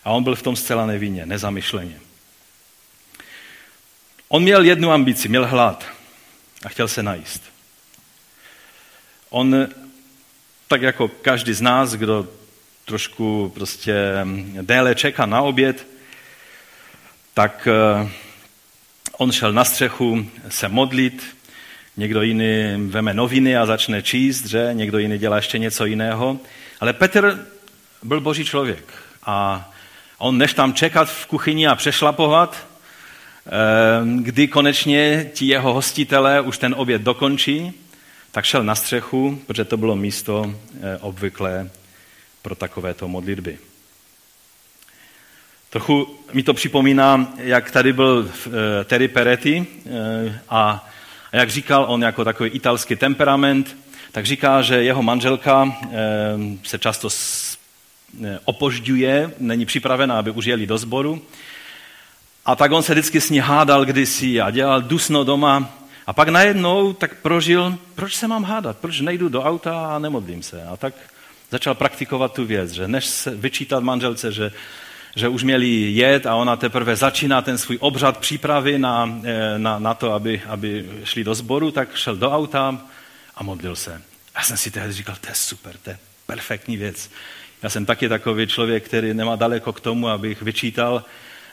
A 0.04 0.10
on 0.10 0.24
byl 0.24 0.34
v 0.34 0.42
tom 0.42 0.56
zcela 0.56 0.86
nevinně, 0.86 1.26
nezamyšleně. 1.26 2.00
On 4.32 4.42
měl 4.42 4.64
jednu 4.64 4.92
ambici, 4.92 5.28
měl 5.28 5.46
hlad 5.46 5.86
a 6.64 6.68
chtěl 6.68 6.88
se 6.88 7.02
najíst. 7.02 7.42
On, 9.30 9.68
tak 10.68 10.82
jako 10.82 11.08
každý 11.08 11.52
z 11.52 11.60
nás, 11.60 11.94
kdo 11.94 12.28
trošku 12.84 13.52
prostě 13.54 13.94
déle 14.62 14.94
čeká 14.94 15.26
na 15.26 15.42
oběd, 15.42 15.86
tak 17.34 17.68
eh, 17.70 18.08
on 19.16 19.32
šel 19.32 19.52
na 19.52 19.64
střechu 19.64 20.26
se 20.48 20.68
modlit, 20.68 21.36
někdo 21.96 22.22
jiný 22.22 22.88
veme 22.88 23.14
noviny 23.14 23.56
a 23.56 23.66
začne 23.66 24.02
číst, 24.02 24.46
že? 24.46 24.70
někdo 24.72 24.98
jiný 24.98 25.18
dělá 25.18 25.36
ještě 25.36 25.58
něco 25.58 25.84
jiného. 25.84 26.38
Ale 26.80 26.92
Petr 26.92 27.46
byl 28.02 28.20
boží 28.20 28.44
člověk 28.44 28.84
a 29.22 29.70
on 30.18 30.38
než 30.38 30.54
tam 30.54 30.74
čekat 30.74 31.10
v 31.10 31.26
kuchyni 31.26 31.66
a 31.66 31.74
přešlapovat, 31.74 32.71
kdy 34.22 34.48
konečně 34.48 35.30
ti 35.34 35.46
jeho 35.46 35.72
hostitelé 35.72 36.40
už 36.40 36.58
ten 36.58 36.74
oběd 36.78 37.02
dokončí, 37.02 37.72
tak 38.30 38.44
šel 38.44 38.64
na 38.64 38.74
střechu, 38.74 39.40
protože 39.46 39.64
to 39.64 39.76
bylo 39.76 39.96
místo 39.96 40.54
eh, 40.82 40.98
obvyklé 41.00 41.70
pro 42.42 42.54
takovéto 42.54 43.08
modlitby. 43.08 43.58
Trochu 45.70 46.18
mi 46.32 46.42
to 46.42 46.54
připomíná, 46.54 47.32
jak 47.36 47.70
tady 47.70 47.92
byl 47.92 48.30
eh, 48.30 48.84
Terry 48.84 49.08
Peretti 49.08 49.66
eh, 49.86 50.40
a 50.48 50.88
jak 51.32 51.50
říkal 51.50 51.84
on 51.88 52.02
jako 52.02 52.24
takový 52.24 52.50
italský 52.50 52.96
temperament, 52.96 53.76
tak 54.12 54.26
říká, 54.26 54.62
že 54.62 54.82
jeho 54.82 55.02
manželka 55.02 55.76
eh, 55.82 55.88
se 56.62 56.78
často 56.78 57.08
opožďuje, 58.44 59.30
není 59.38 59.66
připravená, 59.66 60.18
aby 60.18 60.30
už 60.30 60.44
jeli 60.44 60.66
do 60.66 60.78
sboru. 60.78 61.22
A 62.44 62.56
tak 62.56 62.72
on 62.72 62.82
se 62.82 62.92
vždycky 62.92 63.20
s 63.20 63.30
ní 63.30 63.38
hádal 63.38 63.84
kdysi 63.84 64.40
a 64.40 64.50
dělal 64.50 64.82
dusno 64.82 65.24
doma. 65.24 65.78
A 66.06 66.12
pak 66.12 66.28
najednou 66.28 66.92
tak 66.92 67.14
prožil, 67.14 67.78
proč 67.94 68.16
se 68.16 68.28
mám 68.28 68.44
hádat, 68.44 68.78
proč 68.78 69.00
nejdu 69.00 69.28
do 69.28 69.42
auta 69.42 69.86
a 69.86 69.98
nemodlím 69.98 70.42
se. 70.42 70.64
A 70.64 70.76
tak 70.76 70.94
začal 71.50 71.74
praktikovat 71.74 72.34
tu 72.34 72.44
věc, 72.44 72.70
že 72.70 72.88
než 72.88 73.06
se 73.06 73.30
vyčítat 73.30 73.82
manželce, 73.82 74.32
že 74.32 74.52
že 75.16 75.28
už 75.28 75.44
měli 75.44 75.66
jet 75.66 76.26
a 76.26 76.34
ona 76.34 76.56
teprve 76.56 76.96
začíná 76.96 77.42
ten 77.42 77.58
svůj 77.58 77.78
obřad 77.80 78.18
přípravy 78.18 78.78
na, 78.78 79.20
eh, 79.24 79.58
na, 79.58 79.78
na 79.78 79.94
to, 79.94 80.12
aby, 80.12 80.42
aby 80.46 80.88
šli 81.04 81.24
do 81.24 81.34
sboru, 81.34 81.70
tak 81.70 81.96
šel 81.96 82.16
do 82.16 82.30
auta 82.30 82.78
a 83.36 83.42
modlil 83.42 83.76
se. 83.76 84.02
Já 84.36 84.42
jsem 84.42 84.56
si 84.56 84.70
tehdy 84.70 84.92
říkal, 84.92 85.16
to 85.20 85.28
je 85.28 85.34
super, 85.34 85.76
to 85.82 85.90
je 85.90 85.98
perfektní 86.26 86.76
věc. 86.76 87.10
Já 87.62 87.68
jsem 87.70 87.86
taky 87.86 88.08
takový 88.08 88.46
člověk, 88.46 88.84
který 88.84 89.14
nemá 89.14 89.36
daleko 89.36 89.72
k 89.72 89.80
tomu, 89.80 90.08
abych 90.08 90.42
vyčítal, 90.42 91.04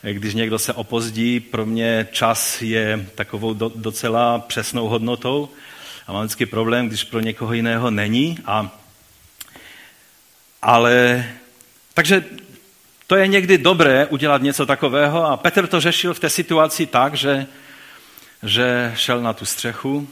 když 0.01 0.33
někdo 0.33 0.59
se 0.59 0.73
opozdí. 0.73 1.39
Pro 1.39 1.65
mě 1.65 2.07
čas 2.11 2.61
je 2.61 3.09
takovou 3.15 3.53
do, 3.53 3.71
docela 3.75 4.39
přesnou 4.39 4.87
hodnotou 4.87 5.49
a 6.07 6.13
mám 6.13 6.21
vždycky 6.21 6.45
problém, 6.45 6.87
když 6.87 7.03
pro 7.03 7.19
někoho 7.19 7.53
jiného 7.53 7.91
není. 7.91 8.37
A, 8.45 8.79
ale 10.61 11.25
Takže 11.99 12.25
to 13.07 13.15
je 13.15 13.27
někdy 13.27 13.57
dobré 13.57 14.05
udělat 14.05 14.41
něco 14.41 14.65
takového 14.65 15.25
a 15.25 15.37
Petr 15.37 15.67
to 15.67 15.79
řešil 15.79 16.13
v 16.13 16.19
té 16.19 16.29
situaci 16.29 16.85
tak, 16.85 17.15
že, 17.15 17.47
že 18.43 18.93
šel 18.95 19.21
na 19.21 19.33
tu 19.33 19.45
střechu 19.45 20.09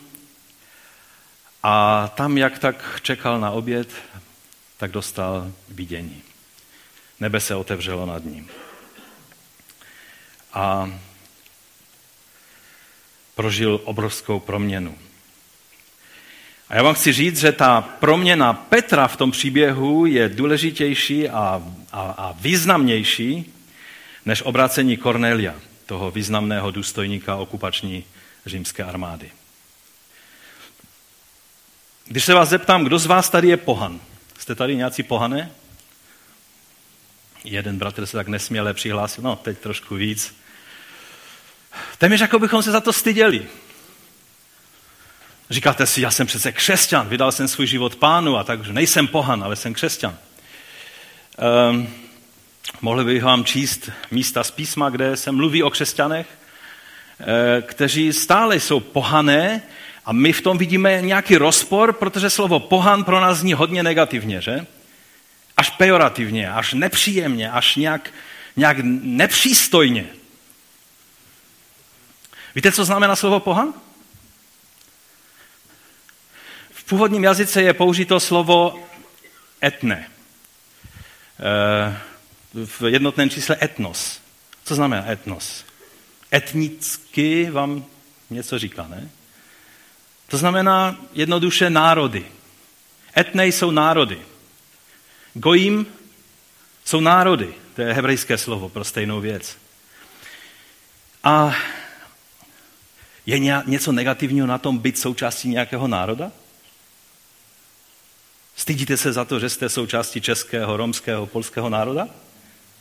a 1.63 2.07
tam, 2.15 2.37
jak 2.37 2.59
tak 2.59 2.99
čekal 3.01 3.39
na 3.39 3.51
oběd, 3.51 3.89
tak 4.77 4.91
dostal 4.91 5.51
vidění. 5.69 6.21
Nebe 7.19 7.39
se 7.39 7.55
otevřelo 7.55 8.05
nad 8.05 8.25
ním. 8.25 8.49
A 10.57 10.89
prožil 13.35 13.81
obrovskou 13.83 14.39
proměnu. 14.39 14.97
A 16.69 16.75
já 16.75 16.83
vám 16.83 16.93
chci 16.93 17.13
říct, 17.13 17.39
že 17.39 17.51
ta 17.51 17.81
proměna 17.81 18.53
Petra 18.53 19.07
v 19.07 19.17
tom 19.17 19.31
příběhu 19.31 20.05
je 20.05 20.29
důležitější 20.29 21.29
a, 21.29 21.63
a, 21.91 22.01
a 22.01 22.31
významnější 22.31 23.53
než 24.25 24.41
obrácení 24.41 24.97
Cornelia, 24.97 25.55
toho 25.85 26.11
významného 26.11 26.71
důstojníka 26.71 27.35
okupační 27.35 28.03
římské 28.45 28.83
armády. 28.83 29.31
Když 32.05 32.25
se 32.25 32.33
vás 32.33 32.49
zeptám, 32.49 32.83
kdo 32.83 32.99
z 32.99 33.05
vás 33.05 33.29
tady 33.29 33.47
je 33.47 33.57
pohan? 33.57 33.99
Jste 34.39 34.55
tady 34.55 34.75
nějací 34.75 35.03
pohané? 35.03 35.51
Jeden 37.43 37.77
bratr 37.77 38.05
se 38.05 38.17
tak 38.17 38.27
nesměle 38.27 38.73
přihlásil, 38.73 39.23
no 39.23 39.35
teď 39.35 39.57
trošku 39.57 39.95
víc. 39.95 40.35
Téměř 41.97 42.21
jako 42.21 42.39
bychom 42.39 42.63
se 42.63 42.71
za 42.71 42.81
to 42.81 42.93
styděli. 42.93 43.45
Říkáte 45.49 45.85
si, 45.85 46.01
já 46.01 46.11
jsem 46.11 46.27
přece 46.27 46.51
křesťan, 46.51 47.07
vydal 47.07 47.31
jsem 47.31 47.47
svůj 47.47 47.67
život 47.67 47.95
pánu 47.95 48.37
a 48.37 48.43
takže 48.43 48.73
nejsem 48.73 49.07
pohan, 49.07 49.43
ale 49.43 49.55
jsem 49.55 49.73
křesťan. 49.73 50.17
Um, 51.69 51.87
mohli 52.81 53.05
bych 53.05 53.23
vám 53.23 53.45
číst 53.45 53.89
místa 54.11 54.43
z 54.43 54.51
písma, 54.51 54.89
kde 54.89 55.17
se 55.17 55.31
mluví 55.31 55.63
o 55.63 55.69
křesťanech, 55.69 56.27
eh, 57.19 57.61
kteří 57.61 58.13
stále 58.13 58.59
jsou 58.59 58.79
pohané 58.79 59.61
a 60.05 60.13
my 60.13 60.33
v 60.33 60.41
tom 60.41 60.57
vidíme 60.57 61.01
nějaký 61.01 61.37
rozpor, 61.37 61.93
protože 61.93 62.29
slovo 62.29 62.59
pohan 62.59 63.03
pro 63.03 63.19
nás 63.19 63.37
zní 63.37 63.53
hodně 63.53 63.83
negativně, 63.83 64.41
že? 64.41 64.65
Až 65.57 65.69
pejorativně, 65.69 66.51
až 66.51 66.73
nepříjemně, 66.73 67.51
až 67.51 67.75
nějak, 67.75 68.13
nějak 68.55 68.77
nepřístojně. 69.03 70.05
Víte, 72.57 72.71
co 72.71 72.85
znamená 72.85 73.15
slovo 73.15 73.39
pohan? 73.39 73.73
V 76.71 76.83
původním 76.83 77.23
jazyce 77.23 77.61
je 77.61 77.73
použito 77.73 78.19
slovo 78.19 78.83
etne. 79.63 80.09
Eh, 81.39 81.97
v 82.65 82.81
jednotném 82.87 83.29
čísle 83.29 83.57
etnos. 83.61 84.21
Co 84.63 84.75
znamená 84.75 85.11
etnos? 85.11 85.65
Etnicky 86.33 87.49
vám 87.49 87.85
něco 88.29 88.59
říká, 88.59 88.87
ne? 88.87 89.09
To 90.27 90.37
znamená 90.37 90.97
jednoduše 91.13 91.69
národy. 91.69 92.25
Etnej 93.17 93.51
jsou 93.51 93.71
národy. 93.71 94.21
Gojím 95.33 95.87
jsou 96.85 96.99
národy. 96.99 97.53
To 97.75 97.81
je 97.81 97.93
hebrejské 97.93 98.37
slovo 98.37 98.69
pro 98.69 98.83
stejnou 98.83 99.21
věc. 99.21 99.57
A 101.23 101.55
je 103.27 103.39
něco 103.65 103.91
negativního 103.91 104.47
na 104.47 104.57
tom 104.57 104.77
být 104.77 104.97
součástí 104.97 105.49
nějakého 105.49 105.87
národa? 105.87 106.31
Stydíte 108.55 108.97
se 108.97 109.13
za 109.13 109.25
to, 109.25 109.39
že 109.39 109.49
jste 109.49 109.69
součástí 109.69 110.21
českého, 110.21 110.77
romského, 110.77 111.25
polského 111.25 111.69
národa? 111.69 112.07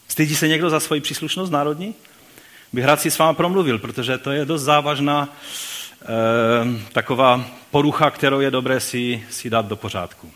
Stydí 0.08 0.36
se 0.36 0.48
někdo 0.48 0.70
za 0.70 0.80
svoji 0.80 1.00
příslušnost 1.00 1.50
národní? 1.50 1.94
Bych 2.72 2.84
rád 2.84 3.00
si 3.00 3.10
s 3.10 3.18
vámi 3.18 3.36
promluvil, 3.36 3.78
protože 3.78 4.18
to 4.18 4.30
je 4.30 4.44
dost 4.44 4.62
závažná 4.62 5.28
eh, 6.02 6.06
taková 6.92 7.46
porucha, 7.70 8.10
kterou 8.10 8.40
je 8.40 8.50
dobré 8.50 8.80
si, 8.80 9.26
si 9.30 9.50
dát 9.50 9.66
do 9.66 9.76
pořádku. 9.76 10.32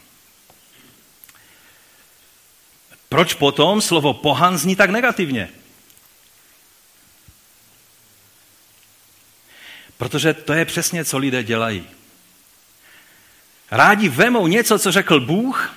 Proč 3.09 3.35
potom 3.35 3.81
slovo 3.81 4.15
pohan 4.15 4.59
zní 4.59 4.77
tak 4.77 4.91
negativně? 4.91 5.49
Protože 10.01 10.35
to 10.35 10.53
je 10.53 10.65
přesně, 10.65 11.05
co 11.05 11.19
lidé 11.19 11.43
dělají. 11.43 11.85
Rádi 13.71 14.09
vemou 14.09 14.47
něco, 14.47 14.79
co 14.79 14.93
řekl 14.93 15.21
Bůh 15.21 15.77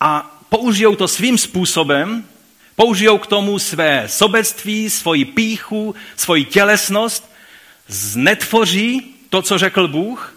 a 0.00 0.40
použijou 0.48 0.96
to 0.96 1.08
svým 1.08 1.38
způsobem, 1.38 2.24
použijou 2.76 3.18
k 3.18 3.26
tomu 3.26 3.58
své 3.58 4.08
sobectví, 4.08 4.90
svoji 4.90 5.24
píchu, 5.24 5.94
svoji 6.16 6.44
tělesnost, 6.44 7.30
znetvoří 7.88 9.14
to, 9.30 9.42
co 9.42 9.58
řekl 9.58 9.88
Bůh, 9.88 10.34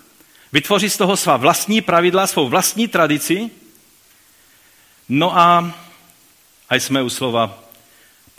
vytvoří 0.52 0.90
z 0.90 0.98
toho 0.98 1.18
svá 1.18 1.38
vlastní 1.38 1.82
pravidla, 1.82 2.28
svou 2.28 2.50
vlastní 2.50 2.88
tradici. 2.88 3.50
No 5.10 5.38
a, 5.38 5.74
a 6.70 6.76
jsme 6.76 7.02
u 7.02 7.10
slova 7.10 7.69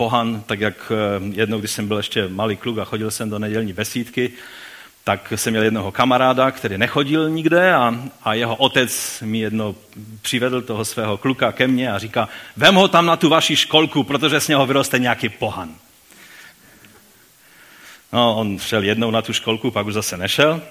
pohan, 0.00 0.42
tak 0.46 0.60
jak 0.60 0.92
eh, 0.92 0.96
jednou, 1.36 1.58
když 1.58 1.70
jsem 1.70 1.88
byl 1.88 1.96
ještě 1.96 2.28
malý 2.28 2.56
kluk 2.56 2.78
a 2.78 2.84
chodil 2.84 3.10
jsem 3.10 3.30
do 3.30 3.38
nedělní 3.38 3.72
besídky, 3.72 4.32
tak 5.04 5.32
jsem 5.36 5.52
měl 5.52 5.62
jednoho 5.62 5.92
kamaráda, 5.92 6.50
který 6.50 6.78
nechodil 6.78 7.30
nikde 7.30 7.74
a, 7.74 7.94
a 8.24 8.34
jeho 8.34 8.56
otec 8.56 9.20
mi 9.20 9.38
jedno 9.38 9.74
přivedl 10.22 10.62
toho 10.62 10.84
svého 10.84 11.16
kluka 11.16 11.52
ke 11.52 11.68
mně 11.68 11.92
a 11.92 11.98
říká, 11.98 12.28
vem 12.56 12.74
ho 12.74 12.88
tam 12.88 13.06
na 13.06 13.16
tu 13.16 13.28
vaši 13.28 13.56
školku, 13.56 14.02
protože 14.02 14.40
z 14.40 14.48
něho 14.48 14.66
vyroste 14.66 14.98
nějaký 14.98 15.28
pohan. 15.28 15.68
No, 18.12 18.36
on 18.36 18.58
šel 18.58 18.82
jednou 18.82 19.10
na 19.10 19.22
tu 19.22 19.32
školku, 19.32 19.70
pak 19.70 19.86
už 19.86 19.94
zase 19.94 20.16
nešel, 20.16 20.62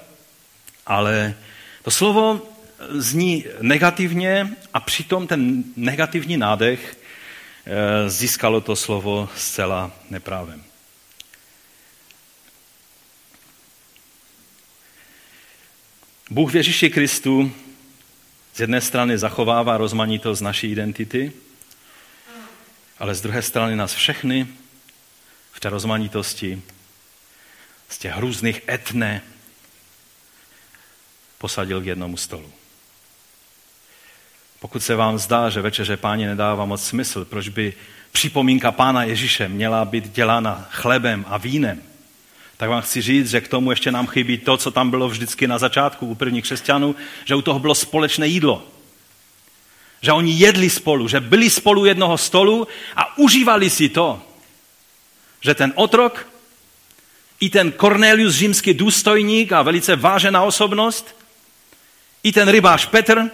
ale 0.87 1.33
to 1.83 1.91
slovo 1.91 2.41
zní 2.89 3.45
negativně 3.61 4.57
a 4.73 4.79
přitom 4.79 5.27
ten 5.27 5.63
negativní 5.75 6.37
nádech 6.37 6.98
získalo 8.08 8.62
to 8.62 8.75
slovo 8.75 9.29
zcela 9.36 9.91
neprávem. 10.10 10.63
Bůh 16.29 16.51
v 16.51 16.55
Ježíši 16.55 16.89
Kristu 16.89 17.51
z 18.53 18.60
jedné 18.60 18.82
strany 18.82 19.17
zachovává 19.17 19.77
rozmanitost 19.77 20.41
naší 20.41 20.71
identity, 20.71 21.32
ale 22.99 23.15
z 23.15 23.21
druhé 23.21 23.41
strany 23.41 23.75
nás 23.75 23.93
všechny 23.93 24.47
v 25.51 25.60
té 25.60 25.69
rozmanitosti 25.69 26.62
z 27.89 27.97
těch 27.97 28.17
různých 28.17 28.69
etne 28.69 29.21
posadil 31.38 31.82
k 31.82 31.86
jednomu 31.86 32.17
stolu. 32.17 32.59
Pokud 34.60 34.84
se 34.84 34.95
vám 34.95 35.17
zdá, 35.17 35.50
že 35.50 35.62
večeře 35.62 35.98
páně 35.98 36.28
nedává 36.28 36.65
moc 36.65 36.84
smysl, 36.84 37.26
proč 37.26 37.50
by 37.50 37.74
připomínka 38.12 38.72
pána 38.72 39.04
Ježíše 39.04 39.48
měla 39.48 39.86
být 39.86 40.12
dělána 40.12 40.67
chlebem 40.72 41.26
a 41.28 41.38
vínem, 41.38 41.82
tak 42.58 42.69
vám 42.69 42.82
chci 42.82 43.02
říct, 43.02 43.30
že 43.30 43.41
k 43.41 43.48
tomu 43.48 43.69
ještě 43.69 43.91
nám 43.91 44.08
chybí 44.08 44.38
to, 44.38 44.58
co 44.58 44.72
tam 44.72 44.89
bylo 44.89 45.10
vždycky 45.10 45.48
na 45.48 45.58
začátku 45.58 46.08
u 46.08 46.15
prvních 46.15 46.43
křesťanů, 46.43 46.95
že 47.26 47.36
u 47.36 47.41
toho 47.41 47.60
bylo 47.60 47.76
společné 47.76 48.28
jídlo. 48.28 48.67
Že 50.02 50.12
oni 50.12 50.34
jedli 50.34 50.69
spolu, 50.69 51.08
že 51.08 51.19
byli 51.19 51.50
spolu 51.50 51.86
jednoho 51.86 52.17
stolu 52.17 52.67
a 52.95 53.17
užívali 53.17 53.69
si 53.69 53.89
to, 53.89 54.22
že 55.41 55.56
ten 55.56 55.74
otrok 55.76 56.28
i 57.39 57.50
ten 57.50 57.72
Cornelius, 57.72 58.36
římský 58.36 58.74
důstojník 58.74 59.52
a 59.52 59.62
velice 59.62 59.95
vážená 59.95 60.41
osobnost, 60.41 61.15
i 62.24 62.32
ten 62.32 62.50
rybář 62.50 62.86
Petr, 62.86 63.30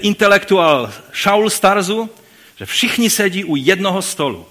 intelektuál 0.00 0.92
Shaul 1.14 1.50
Starzu, 1.50 2.10
že 2.56 2.66
všichni 2.66 3.10
sedí 3.10 3.44
u 3.44 3.56
jednoho 3.56 4.02
stolu 4.02 4.46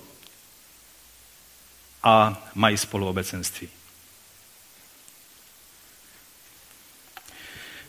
a 2.04 2.44
mají 2.56 2.78
spolu 2.78 3.08
obecenství. 3.08 3.70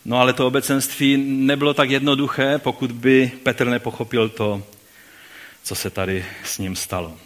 No 0.04 0.20
ale 0.20 0.32
to 0.32 0.46
obecenství 0.46 1.16
nebylo 1.16 1.74
tak 1.74 1.90
jednoduché, 1.90 2.58
pokud 2.58 2.92
by 2.92 3.32
Petr 3.42 3.66
nepochopil 3.66 4.28
to, 4.28 4.62
co 5.62 5.74
se 5.74 5.90
tady 5.90 6.26
s 6.44 6.58
ním 6.58 6.76
stalo. 6.76 7.18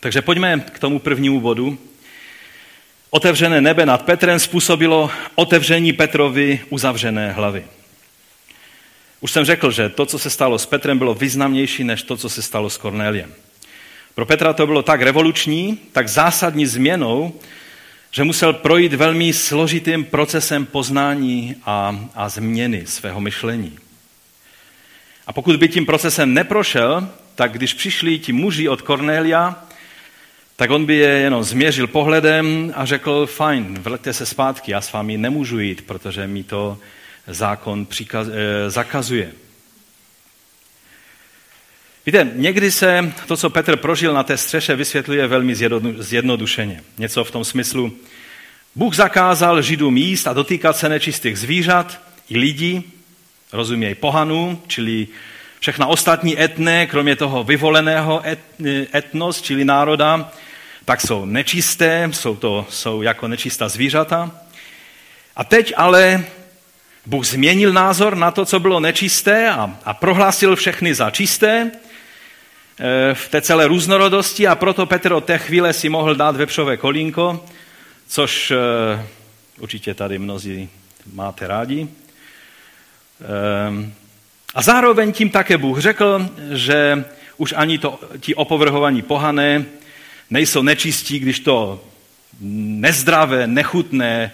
Takže 0.00 0.22
pojďme 0.22 0.60
k 0.60 0.78
tomu 0.78 0.98
prvnímu 0.98 1.40
bodu. 1.40 1.78
Otevřené 3.10 3.60
nebe 3.60 3.86
nad 3.86 4.02
Petrem 4.02 4.38
způsobilo 4.38 5.10
otevření 5.34 5.92
Petrovi 5.92 6.60
uzavřené 6.70 7.32
hlavy. 7.32 7.66
Už 9.22 9.32
jsem 9.32 9.44
řekl, 9.44 9.70
že 9.70 9.88
to, 9.88 10.06
co 10.06 10.18
se 10.18 10.30
stalo 10.30 10.58
s 10.58 10.66
Petrem, 10.66 10.98
bylo 10.98 11.14
významnější 11.14 11.84
než 11.84 12.02
to, 12.02 12.16
co 12.16 12.28
se 12.28 12.42
stalo 12.42 12.70
s 12.70 12.76
Kornéliem. 12.76 13.34
Pro 14.14 14.26
Petra 14.26 14.52
to 14.52 14.66
bylo 14.66 14.82
tak 14.82 15.02
revoluční, 15.02 15.78
tak 15.92 16.08
zásadní 16.08 16.66
změnou, 16.66 17.32
že 18.10 18.24
musel 18.24 18.52
projít 18.52 18.94
velmi 18.94 19.32
složitým 19.32 20.04
procesem 20.04 20.66
poznání 20.66 21.56
a, 21.64 22.06
a 22.14 22.28
změny 22.28 22.82
svého 22.86 23.20
myšlení. 23.20 23.78
A 25.26 25.32
pokud 25.32 25.56
by 25.56 25.68
tím 25.68 25.86
procesem 25.86 26.34
neprošel, 26.34 27.08
tak 27.34 27.52
když 27.52 27.74
přišli 27.74 28.18
ti 28.18 28.32
muži 28.32 28.68
od 28.68 28.82
Cornelia, 28.82 29.64
tak 30.56 30.70
on 30.70 30.86
by 30.86 30.94
je 30.94 31.08
jenom 31.08 31.44
změřil 31.44 31.86
pohledem 31.86 32.72
a 32.76 32.84
řekl, 32.84 33.26
fajn, 33.26 33.78
vrťte 33.78 34.12
se 34.12 34.26
zpátky, 34.26 34.70
já 34.72 34.80
s 34.80 34.92
vámi 34.92 35.18
nemůžu 35.18 35.58
jít, 35.58 35.82
protože 35.86 36.26
mi 36.26 36.42
to 36.42 36.78
zákon 37.26 37.86
přikaz, 37.86 38.28
eh, 38.28 38.70
zakazuje. 38.70 39.32
Víte, 42.06 42.30
někdy 42.34 42.70
se 42.70 43.12
to, 43.26 43.36
co 43.36 43.50
Petr 43.50 43.76
prožil 43.76 44.14
na 44.14 44.22
té 44.22 44.36
střeše, 44.36 44.76
vysvětluje 44.76 45.26
velmi 45.26 45.54
zjednodušeně. 45.98 46.82
Něco 46.98 47.24
v 47.24 47.30
tom 47.30 47.44
smyslu, 47.44 47.92
Bůh 48.74 48.94
zakázal 48.94 49.62
Židům 49.62 49.96
jíst 49.96 50.26
a 50.26 50.32
dotýkat 50.32 50.76
se 50.76 50.88
nečistých 50.88 51.38
zvířat 51.38 52.00
i 52.28 52.38
lidí, 52.38 52.92
rozuměj 53.52 53.94
pohanů, 53.94 54.62
čili 54.66 55.08
všechna 55.60 55.86
ostatní 55.86 56.42
etné, 56.42 56.86
kromě 56.86 57.16
toho 57.16 57.44
vyvoleného 57.44 58.22
et, 58.26 58.38
etnos, 58.94 59.42
čili 59.42 59.64
národa, 59.64 60.32
tak 60.84 61.00
jsou 61.00 61.24
nečisté, 61.24 62.08
jsou, 62.12 62.36
to, 62.36 62.66
jsou 62.70 63.02
jako 63.02 63.28
nečistá 63.28 63.68
zvířata. 63.68 64.30
A 65.36 65.44
teď 65.44 65.72
ale 65.76 66.24
Bůh 67.06 67.26
změnil 67.26 67.72
názor 67.72 68.16
na 68.16 68.30
to, 68.30 68.44
co 68.44 68.60
bylo 68.60 68.80
nečisté 68.80 69.50
a, 69.50 69.76
a 69.84 69.94
prohlásil 69.94 70.56
všechny 70.56 70.94
za 70.94 71.10
čisté 71.10 71.70
eh, 71.70 73.14
v 73.14 73.28
té 73.28 73.40
celé 73.40 73.66
různorodosti 73.66 74.46
a 74.46 74.54
proto 74.54 74.86
Petr 74.86 75.12
od 75.12 75.24
té 75.24 75.38
chvíle 75.38 75.72
si 75.72 75.88
mohl 75.88 76.14
dát 76.14 76.36
vepřové 76.36 76.76
kolínko, 76.76 77.44
což 78.08 78.50
eh, 78.50 79.06
určitě 79.58 79.94
tady 79.94 80.18
mnozí 80.18 80.68
máte 81.12 81.46
rádi. 81.46 81.88
Ehm, 83.68 83.92
a 84.54 84.62
zároveň 84.62 85.12
tím 85.12 85.30
také 85.30 85.58
Bůh 85.58 85.78
řekl, 85.78 86.28
že 86.52 87.04
už 87.36 87.54
ani 87.56 87.78
to, 87.78 88.00
ti 88.20 88.34
opovrhovaní 88.34 89.02
pohané 89.02 89.64
nejsou 90.30 90.62
nečistí, 90.62 91.18
když 91.18 91.40
to 91.40 91.84
nezdravé, 92.40 93.46
nechutné 93.46 94.32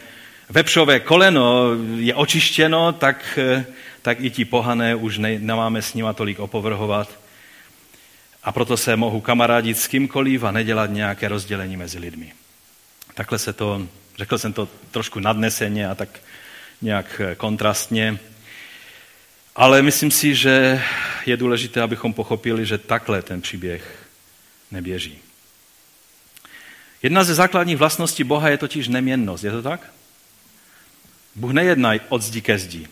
vepřové 0.48 1.00
koleno 1.00 1.70
je 1.96 2.14
očištěno, 2.14 2.92
tak, 2.92 3.38
tak 4.02 4.20
i 4.20 4.30
ti 4.30 4.44
pohané 4.44 4.94
už 4.94 5.18
ne, 5.18 5.38
nemáme 5.38 5.82
s 5.82 5.94
nima 5.94 6.12
tolik 6.12 6.40
opovrhovat. 6.40 7.20
A 8.42 8.52
proto 8.52 8.76
se 8.76 8.96
mohu 8.96 9.20
kamarádit 9.20 9.78
s 9.78 9.86
kýmkoliv 9.86 10.44
a 10.44 10.50
nedělat 10.50 10.90
nějaké 10.90 11.28
rozdělení 11.28 11.76
mezi 11.76 11.98
lidmi. 11.98 12.32
Takhle 13.14 13.38
se 13.38 13.52
to, 13.52 13.86
řekl 14.18 14.38
jsem 14.38 14.52
to 14.52 14.68
trošku 14.90 15.20
nadneseně 15.20 15.88
a 15.88 15.94
tak 15.94 16.08
nějak 16.82 17.20
kontrastně. 17.36 18.18
Ale 19.56 19.82
myslím 19.82 20.10
si, 20.10 20.34
že 20.34 20.82
je 21.26 21.36
důležité, 21.36 21.80
abychom 21.80 22.12
pochopili, 22.12 22.66
že 22.66 22.78
takhle 22.78 23.22
ten 23.22 23.40
příběh 23.40 24.06
neběží. 24.70 25.18
Jedna 27.02 27.24
ze 27.24 27.34
základních 27.34 27.76
vlastností 27.76 28.24
Boha 28.24 28.48
je 28.48 28.58
totiž 28.58 28.88
neměnnost. 28.88 29.44
Je 29.44 29.50
to 29.50 29.62
tak? 29.62 29.90
Bůh 31.38 31.52
nejedná 31.52 31.92
od 32.08 32.22
zdi 32.22 32.40
ke 32.40 32.58
zdi. 32.58 32.88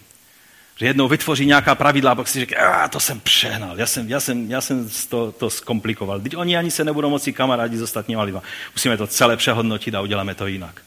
Že 0.76 0.86
jednou 0.86 1.08
vytvoří 1.08 1.46
nějaká 1.46 1.74
pravidla 1.74 2.12
a 2.12 2.14
pak 2.14 2.28
si 2.28 2.40
řekne, 2.40 2.58
to 2.90 3.00
jsem 3.00 3.20
přehnal, 3.20 3.78
já 3.78 3.86
jsem, 3.86 4.08
já 4.08 4.20
jsem, 4.20 4.50
já 4.50 4.60
jsem 4.60 4.90
to, 5.08 5.32
to 5.32 5.50
zkomplikoval. 5.50 6.20
Teď 6.20 6.36
oni 6.36 6.56
ani 6.56 6.70
se 6.70 6.84
nebudou 6.84 7.10
moci 7.10 7.32
kamarádi 7.32 7.78
s 7.78 7.82
ostatníma 7.82 8.22
lidma. 8.22 8.42
Musíme 8.74 8.96
to 8.96 9.06
celé 9.06 9.36
přehodnotit 9.36 9.94
a 9.94 10.00
uděláme 10.00 10.34
to 10.34 10.46
jinak. 10.46 10.82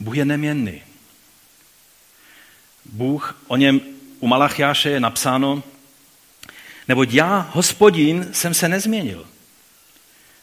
Bůh 0.00 0.16
je 0.16 0.24
neměnný. 0.24 0.82
Bůh, 2.84 3.38
o 3.46 3.56
něm 3.56 3.80
u 4.20 4.26
Malachiáše 4.26 4.90
je 4.90 5.00
napsáno, 5.00 5.62
neboť 6.88 7.12
já, 7.12 7.50
hospodin, 7.52 8.28
jsem 8.32 8.54
se 8.54 8.68
nezměnil. 8.68 9.26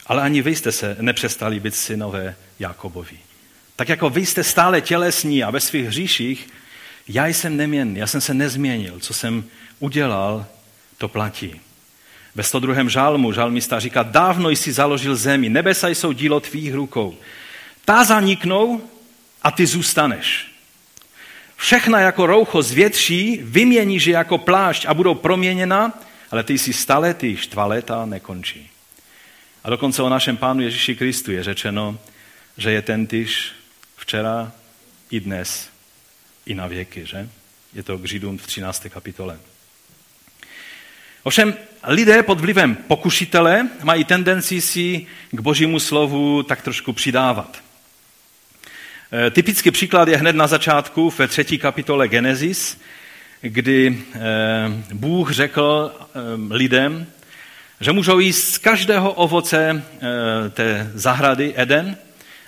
Ale 0.08 0.22
ani 0.22 0.42
vy 0.42 0.56
jste 0.56 0.72
se 0.72 0.98
nepřestali 1.02 1.60
být 1.60 1.76
synové 1.76 2.36
Jakobovi. 2.60 3.20
Tak 3.84 3.90
jako 3.90 4.10
vy 4.10 4.26
jste 4.26 4.44
stále 4.44 4.82
tělesní 4.82 5.44
a 5.44 5.52
ve 5.52 5.60
svých 5.60 5.86
hříších, 5.86 6.48
já 7.08 7.28
jsem 7.28 7.58
neměnný, 7.58 8.00
já 8.00 8.08
jsem 8.08 8.22
se 8.22 8.34
nezměnil. 8.34 9.00
Co 9.00 9.14
jsem 9.14 9.44
udělal, 9.80 10.46
to 10.98 11.08
platí. 11.08 11.62
Ve 12.36 12.44
102. 12.44 12.90
žálmu 12.90 13.32
žalmista 13.32 13.80
říká, 13.80 14.04
dávno 14.04 14.50
jsi 14.50 14.72
založil 14.72 15.16
zemi, 15.16 15.50
nebesa 15.50 15.88
jsou 15.88 16.12
dílo 16.12 16.40
tvých 16.40 16.74
rukou. 16.74 17.18
Ta 17.86 18.04
zaniknou 18.04 18.82
a 19.42 19.52
ty 19.52 19.66
zůstaneš. 19.66 20.48
Všechna 21.56 22.00
jako 22.00 22.26
roucho 22.26 22.62
zvětší, 22.62 23.40
vyměníš 23.42 24.06
je 24.06 24.14
jako 24.14 24.38
plášť 24.38 24.86
a 24.86 24.94
budou 24.94 25.16
proměněna, 25.16 26.00
ale 26.32 26.44
ty 26.44 26.58
jsi 26.58 26.74
stále 26.74 27.14
ty 27.14 27.38
štva 27.38 27.66
léta 27.66 28.06
nekončí. 28.06 28.70
A 29.64 29.70
dokonce 29.70 30.04
o 30.04 30.10
našem 30.10 30.38
pánu 30.38 30.62
Ježíši 30.62 30.96
Kristu 30.96 31.32
je 31.32 31.44
řečeno, 31.44 32.00
že 32.58 32.72
je 32.72 32.82
ten 32.82 33.08
tyž 33.08 33.54
včera 34.04 34.52
i 35.12 35.20
dnes, 35.20 35.70
i 36.46 36.56
na 36.56 36.68
věky, 36.68 37.06
že? 37.06 37.30
Je 37.74 37.84
to 37.84 37.98
k 37.98 38.06
Židům 38.06 38.38
v 38.38 38.48
13. 38.48 38.88
kapitole. 38.90 39.40
Ovšem, 41.24 41.54
lidé 41.88 42.24
pod 42.24 42.40
vlivem 42.40 42.76
pokušitele 42.76 43.70
mají 43.84 44.04
tendenci 44.04 44.62
si 44.62 45.08
k 45.32 45.40
božímu 45.40 45.80
slovu 45.80 46.44
tak 46.44 46.62
trošku 46.62 46.94
přidávat. 46.94 47.64
E, 49.14 49.32
typický 49.32 49.72
příklad 49.72 50.08
je 50.08 50.18
hned 50.18 50.36
na 50.36 50.48
začátku 50.48 51.14
ve 51.18 51.28
třetí 51.28 51.58
kapitole 51.58 52.08
Genesis, 52.08 52.82
kdy 53.42 53.88
e, 53.88 54.20
Bůh 54.94 55.32
řekl 55.32 55.92
e, 55.94 56.20
lidem, 56.54 57.08
že 57.80 57.92
můžou 57.92 58.20
jíst 58.20 58.54
z 58.54 58.58
každého 58.58 59.14
ovoce 59.14 59.84
té 60.50 60.92
zahrady 60.94 61.54
Eden, 61.56 61.98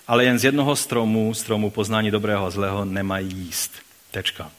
ale 0.08 0.26
jen 0.26 0.40
z 0.40 0.44
jednoho 0.44 0.76
stromu, 0.76 1.34
stromu 1.34 1.70
poznání 1.70 2.12
dobrého 2.12 2.46
a 2.46 2.50
zlého, 2.50 2.86
nemají 2.86 3.30
jíst. 3.36 3.72
Tečka. 4.12 4.52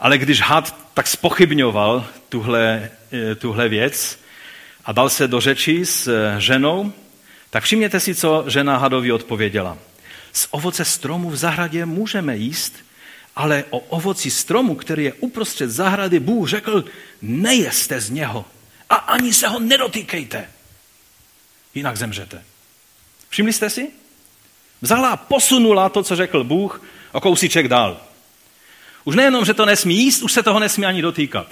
Ale 0.00 0.18
když 0.18 0.40
had 0.40 0.76
tak 0.94 1.06
spochybňoval 1.06 2.06
tuhle, 2.28 2.90
tuhle 3.38 3.68
věc 3.68 4.18
a 4.84 4.92
dal 4.92 5.08
se 5.10 5.28
do 5.28 5.40
řeči 5.40 5.86
s 5.86 6.10
ženou, 6.38 6.92
tak 7.50 7.64
všimněte 7.64 8.00
si, 8.00 8.14
co 8.14 8.44
žena 8.46 8.76
hadovi 8.76 9.12
odpověděla. 9.12 9.78
Z 10.32 10.48
ovoce 10.50 10.84
stromu 10.84 11.30
v 11.30 11.36
zahradě 11.36 11.86
můžeme 11.86 12.36
jíst, 12.36 12.74
ale 13.36 13.64
o 13.70 13.78
ovoci 13.78 14.30
stromu, 14.30 14.74
který 14.74 15.04
je 15.04 15.12
uprostřed 15.12 15.70
zahrady, 15.70 16.20
Bůh 16.20 16.48
řekl, 16.48 16.84
nejeste 17.22 18.00
z 18.00 18.10
něho 18.10 18.44
a 18.90 18.94
ani 18.94 19.34
se 19.34 19.48
ho 19.48 19.60
nedotýkejte. 19.60 20.48
Jinak 21.74 21.96
zemřete. 21.96 22.44
Všimli 23.28 23.52
jste 23.52 23.70
si? 23.70 23.99
Vzala 24.82 25.10
a 25.10 25.16
posunula 25.16 25.88
to, 25.88 26.02
co 26.02 26.16
řekl 26.16 26.44
Bůh, 26.44 26.82
o 27.12 27.20
kousíček 27.20 27.68
dál. 27.68 28.00
Už 29.04 29.16
nejenom, 29.16 29.44
že 29.44 29.54
to 29.54 29.66
nesmí 29.66 29.96
jíst, 29.96 30.22
už 30.22 30.32
se 30.32 30.42
toho 30.42 30.60
nesmí 30.60 30.86
ani 30.86 31.02
dotýkat. 31.02 31.46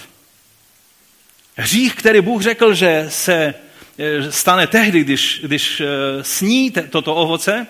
Hřích, 1.57 1.95
který 1.95 2.21
Bůh 2.21 2.43
řekl, 2.43 2.75
že 2.75 3.07
se 3.09 3.55
e, 3.99 4.33
stane 4.33 4.67
tehdy, 4.67 5.05
když, 5.05 5.41
když 5.45 5.81
e, 5.81 5.87
sní 6.25 6.71
toto 6.71 7.15
ovoce, 7.15 7.67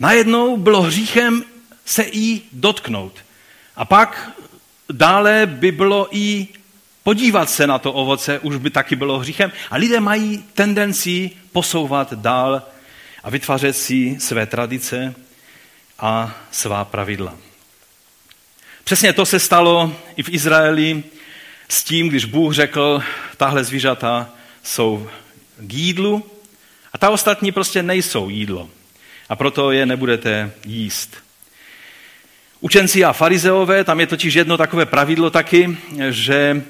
najednou 0.00 0.56
bylo 0.56 0.82
hříchem 0.82 1.44
se 1.84 2.04
jí 2.12 2.42
dotknout. 2.52 3.12
A 3.76 3.84
pak 3.84 4.30
dále 4.92 5.46
by 5.46 5.72
bylo 5.72 6.08
i 6.10 6.48
podívat 7.02 7.50
se 7.50 7.66
na 7.66 7.78
to 7.78 7.92
ovoce, 7.92 8.38
už 8.38 8.56
by 8.56 8.70
taky 8.70 8.96
bylo 8.96 9.18
hříchem. 9.18 9.52
A 9.70 9.76
lidé 9.76 10.00
mají 10.00 10.44
tendenci 10.54 11.30
posouvat 11.52 12.12
dál 12.12 12.62
a 13.22 13.30
vytvářet 13.30 13.76
si 13.76 14.16
své 14.20 14.46
tradice 14.46 15.14
a 15.98 16.34
svá 16.50 16.84
pravidla. 16.84 17.36
Přesně 18.84 19.12
to 19.12 19.26
se 19.26 19.38
stalo 19.38 19.96
i 20.16 20.22
v 20.22 20.28
Izraeli 20.28 21.02
s 21.68 21.84
tím, 21.84 22.08
když 22.08 22.24
Bůh 22.24 22.54
řekl, 22.54 23.02
tahle 23.36 23.64
zvířata 23.64 24.30
jsou 24.62 25.10
k 25.58 25.72
jídlu 25.74 26.30
a 26.92 26.98
ta 26.98 27.10
ostatní 27.10 27.52
prostě 27.52 27.82
nejsou 27.82 28.28
jídlo 28.28 28.70
a 29.28 29.36
proto 29.36 29.70
je 29.70 29.86
nebudete 29.86 30.52
jíst. 30.66 31.16
Učenci 32.60 33.04
a 33.04 33.12
farizeové, 33.12 33.84
tam 33.84 34.00
je 34.00 34.06
totiž 34.06 34.34
jedno 34.34 34.56
takové 34.56 34.86
pravidlo 34.86 35.30
taky, 35.30 35.78
že 36.10 36.62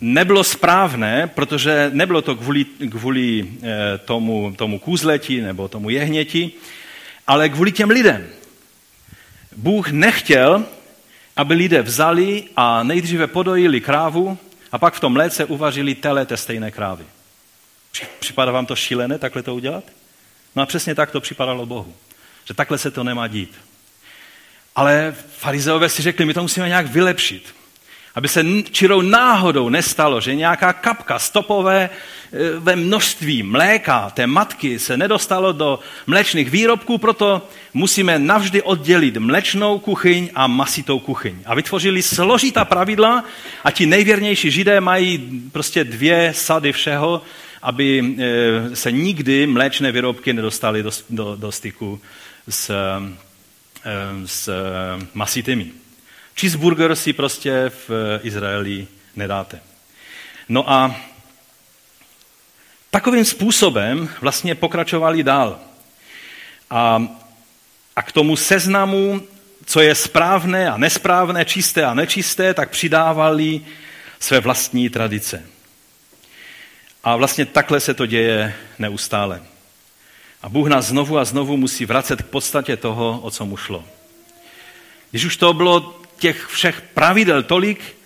nebylo 0.00 0.44
správné, 0.44 1.26
protože 1.34 1.90
nebylo 1.92 2.22
to 2.22 2.36
kvůli, 2.36 2.64
kvůli 2.90 3.48
eh, 3.62 3.98
tomu, 3.98 4.54
tomu 4.56 4.78
kůzleti 4.78 5.40
nebo 5.40 5.68
tomu 5.68 5.90
jehněti, 5.90 6.52
ale 7.26 7.48
kvůli 7.48 7.72
těm 7.72 7.90
lidem. 7.90 8.26
Bůh 9.56 9.90
nechtěl, 9.90 10.64
aby 11.36 11.54
lidé 11.54 11.82
vzali 11.82 12.44
a 12.56 12.82
nejdříve 12.82 13.26
podojili 13.26 13.80
krávu 13.80 14.38
a 14.72 14.78
pak 14.78 14.94
v 14.94 15.00
tom 15.00 15.16
léce 15.16 15.44
uvařili 15.44 15.94
tele 15.94 16.26
té 16.26 16.36
stejné 16.36 16.70
krávy. 16.70 17.04
Připadá 18.18 18.52
vám 18.52 18.66
to 18.66 18.76
šílené 18.76 19.18
takhle 19.18 19.42
to 19.42 19.54
udělat? 19.54 19.84
No 20.56 20.62
a 20.62 20.66
přesně 20.66 20.94
tak 20.94 21.10
to 21.10 21.20
připadalo 21.20 21.66
Bohu. 21.66 21.94
Že 22.44 22.54
takhle 22.54 22.78
se 22.78 22.90
to 22.90 23.04
nemá 23.04 23.28
dít. 23.28 23.54
Ale 24.76 25.14
farizeové 25.36 25.88
si 25.88 26.02
řekli, 26.02 26.24
my 26.24 26.34
to 26.34 26.42
musíme 26.42 26.68
nějak 26.68 26.86
vylepšit. 26.86 27.55
Aby 28.16 28.28
se 28.28 28.44
čirou 28.70 29.00
náhodou 29.00 29.68
nestalo, 29.68 30.20
že 30.20 30.34
nějaká 30.34 30.72
kapka 30.72 31.18
stopové 31.18 31.80
e, 31.84 31.90
ve 32.58 32.76
množství 32.76 33.42
mléka 33.42 34.10
té 34.10 34.26
matky 34.26 34.78
se 34.78 34.96
nedostalo 34.96 35.52
do 35.52 35.78
mléčných 36.06 36.50
výrobků, 36.50 36.98
proto 36.98 37.48
musíme 37.74 38.18
navždy 38.18 38.62
oddělit 38.62 39.16
mlečnou 39.16 39.78
kuchyň 39.78 40.30
a 40.34 40.46
masitou 40.46 40.98
kuchyň. 40.98 41.36
A 41.46 41.54
vytvořili 41.54 42.02
složitá 42.02 42.64
pravidla 42.64 43.24
a 43.64 43.70
ti 43.70 43.86
nejvěrnější 43.86 44.50
židé 44.50 44.80
mají 44.80 45.42
prostě 45.52 45.84
dvě 45.84 46.32
sady 46.34 46.72
všeho, 46.72 47.22
aby 47.62 48.16
e, 48.18 48.76
se 48.76 48.92
nikdy 48.92 49.46
mléčné 49.46 49.92
výrobky 49.92 50.32
nedostaly 50.32 50.82
do, 50.82 50.90
do, 51.10 51.36
do 51.36 51.52
styku 51.52 52.00
s, 52.48 52.70
e, 52.70 54.26
s 54.26 54.50
masitými. 55.14 55.85
Cheeseburger 56.40 56.96
si 56.96 57.12
prostě 57.12 57.70
v 57.88 57.90
Izraeli 58.22 58.86
nedáte. 59.16 59.60
No 60.48 60.70
a 60.70 60.96
takovým 62.90 63.24
způsobem 63.24 64.08
vlastně 64.20 64.54
pokračovali 64.54 65.22
dál. 65.22 65.58
A, 66.70 67.06
a 67.96 68.02
k 68.02 68.12
tomu 68.12 68.36
seznamu, 68.36 69.22
co 69.64 69.80
je 69.80 69.94
správné 69.94 70.70
a 70.70 70.76
nesprávné, 70.76 71.44
čisté 71.44 71.84
a 71.84 71.94
nečisté, 71.94 72.54
tak 72.54 72.70
přidávali 72.70 73.60
své 74.20 74.40
vlastní 74.40 74.88
tradice. 74.88 75.46
A 77.04 77.16
vlastně 77.16 77.46
takhle 77.46 77.80
se 77.80 77.94
to 77.94 78.06
děje 78.06 78.54
neustále. 78.78 79.42
A 80.42 80.48
Bůh 80.48 80.68
nás 80.68 80.86
znovu 80.86 81.18
a 81.18 81.24
znovu 81.24 81.56
musí 81.56 81.86
vracet 81.86 82.22
k 82.22 82.26
podstatě 82.26 82.76
toho, 82.76 83.20
o 83.22 83.30
co 83.30 83.46
mu 83.46 83.56
šlo. 83.56 83.84
Když 85.10 85.24
už 85.24 85.36
to 85.36 85.52
bylo 85.52 86.05
těch 86.18 86.46
všech 86.46 86.80
pravidel 86.80 87.42
tolik, 87.42 87.96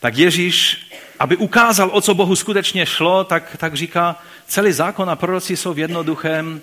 tak 0.00 0.16
Ježíš, 0.16 0.86
aby 1.18 1.36
ukázal, 1.36 1.90
o 1.92 2.00
co 2.00 2.14
Bohu 2.14 2.36
skutečně 2.36 2.86
šlo, 2.86 3.24
tak, 3.24 3.56
tak 3.56 3.74
říká, 3.74 4.16
celý 4.46 4.72
zákon 4.72 5.10
a 5.10 5.16
proroci 5.16 5.56
jsou 5.56 5.72
v 5.72 5.78
jednoduchém 5.78 6.62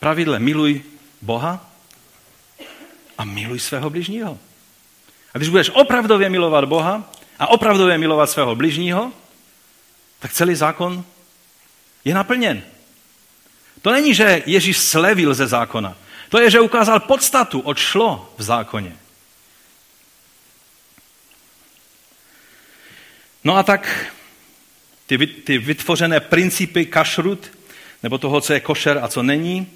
pravidle. 0.00 0.38
Miluj 0.38 0.82
Boha 1.22 1.70
a 3.18 3.24
miluj 3.24 3.58
svého 3.58 3.90
bližního. 3.90 4.38
A 5.34 5.38
když 5.38 5.48
budeš 5.48 5.70
opravdově 5.74 6.28
milovat 6.28 6.64
Boha 6.64 7.10
a 7.38 7.46
opravdově 7.46 7.98
milovat 7.98 8.30
svého 8.30 8.54
bližního, 8.54 9.12
tak 10.18 10.32
celý 10.32 10.54
zákon 10.54 11.04
je 12.04 12.14
naplněn. 12.14 12.62
To 13.82 13.92
není, 13.92 14.14
že 14.14 14.42
Ježíš 14.46 14.78
slevil 14.78 15.34
ze 15.34 15.46
zákona. 15.46 15.96
To 16.28 16.40
je, 16.40 16.50
že 16.50 16.60
ukázal 16.60 17.00
podstatu, 17.00 17.60
oč 17.60 17.78
šlo 17.78 18.34
v 18.38 18.42
zákoně. 18.42 18.96
No 23.44 23.56
a 23.56 23.62
tak 23.62 24.12
ty, 25.06 25.26
ty 25.26 25.58
vytvořené 25.58 26.20
principy 26.20 26.86
kašrut, 26.86 27.50
nebo 28.02 28.18
toho, 28.18 28.40
co 28.40 28.52
je 28.52 28.60
košer 28.60 28.98
a 29.02 29.08
co 29.08 29.22
není, 29.22 29.66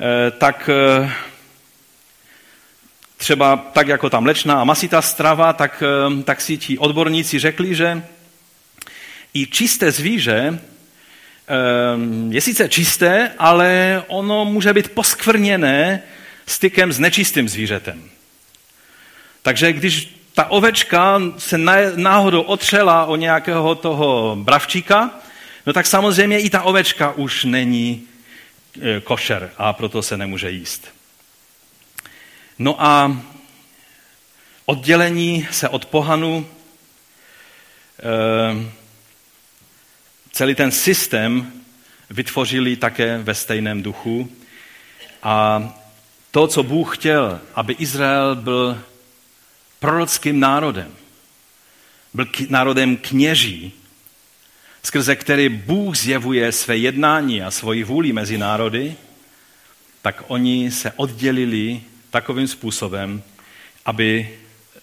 eh, 0.00 0.30
tak 0.30 0.70
eh, 0.72 1.12
třeba 3.16 3.56
tak 3.56 3.88
jako 3.88 4.10
ta 4.10 4.20
mlečná 4.20 4.60
a 4.60 4.64
masitá 4.64 5.02
strava, 5.02 5.52
tak, 5.52 5.82
eh, 5.82 6.22
tak 6.22 6.40
si 6.40 6.56
ti 6.56 6.78
odborníci 6.78 7.38
řekli, 7.38 7.74
že 7.74 8.02
i 9.34 9.46
čisté 9.46 9.92
zvíře 9.92 10.60
je 12.30 12.40
sice 12.40 12.68
čisté, 12.68 13.32
ale 13.38 14.02
ono 14.06 14.44
může 14.44 14.72
být 14.72 14.90
poskvrněné 14.90 16.02
stykem 16.46 16.92
s 16.92 16.98
nečistým 16.98 17.48
zvířetem. 17.48 18.10
Takže 19.42 19.72
když 19.72 20.15
ta 20.36 20.50
ovečka 20.50 21.20
se 21.38 21.58
náhodou 21.96 22.42
otřela 22.42 23.04
o 23.06 23.16
nějakého 23.16 23.74
toho 23.74 24.36
bravčíka, 24.40 25.10
no 25.66 25.72
tak 25.72 25.86
samozřejmě 25.86 26.40
i 26.40 26.50
ta 26.50 26.62
ovečka 26.62 27.12
už 27.12 27.44
není 27.44 28.08
e, 28.80 29.00
košer 29.00 29.50
a 29.58 29.72
proto 29.72 30.02
se 30.02 30.16
nemůže 30.16 30.50
jíst. 30.50 30.88
No 32.58 32.84
a 32.84 33.16
oddělení 34.66 35.48
se 35.50 35.68
od 35.68 35.86
pohanu, 35.86 36.46
e, 37.98 38.70
celý 40.32 40.54
ten 40.54 40.70
systém 40.70 41.52
vytvořili 42.10 42.76
také 42.76 43.18
ve 43.18 43.34
stejném 43.34 43.82
duchu. 43.82 44.30
A 45.22 45.62
to, 46.30 46.48
co 46.48 46.62
Bůh 46.62 46.96
chtěl, 46.96 47.40
aby 47.54 47.72
Izrael 47.78 48.36
byl 48.36 48.78
prorockým 49.78 50.40
národem. 50.40 50.94
Byl 52.14 52.26
národem 52.48 52.96
kněží, 52.96 53.72
skrze 54.82 55.16
který 55.16 55.48
Bůh 55.48 55.96
zjevuje 55.96 56.52
své 56.52 56.76
jednání 56.76 57.42
a 57.42 57.50
svoji 57.50 57.84
vůli 57.84 58.12
mezi 58.12 58.38
národy, 58.38 58.96
tak 60.02 60.22
oni 60.26 60.70
se 60.70 60.92
oddělili 60.96 61.82
takovým 62.10 62.48
způsobem, 62.48 63.22
aby 63.84 64.38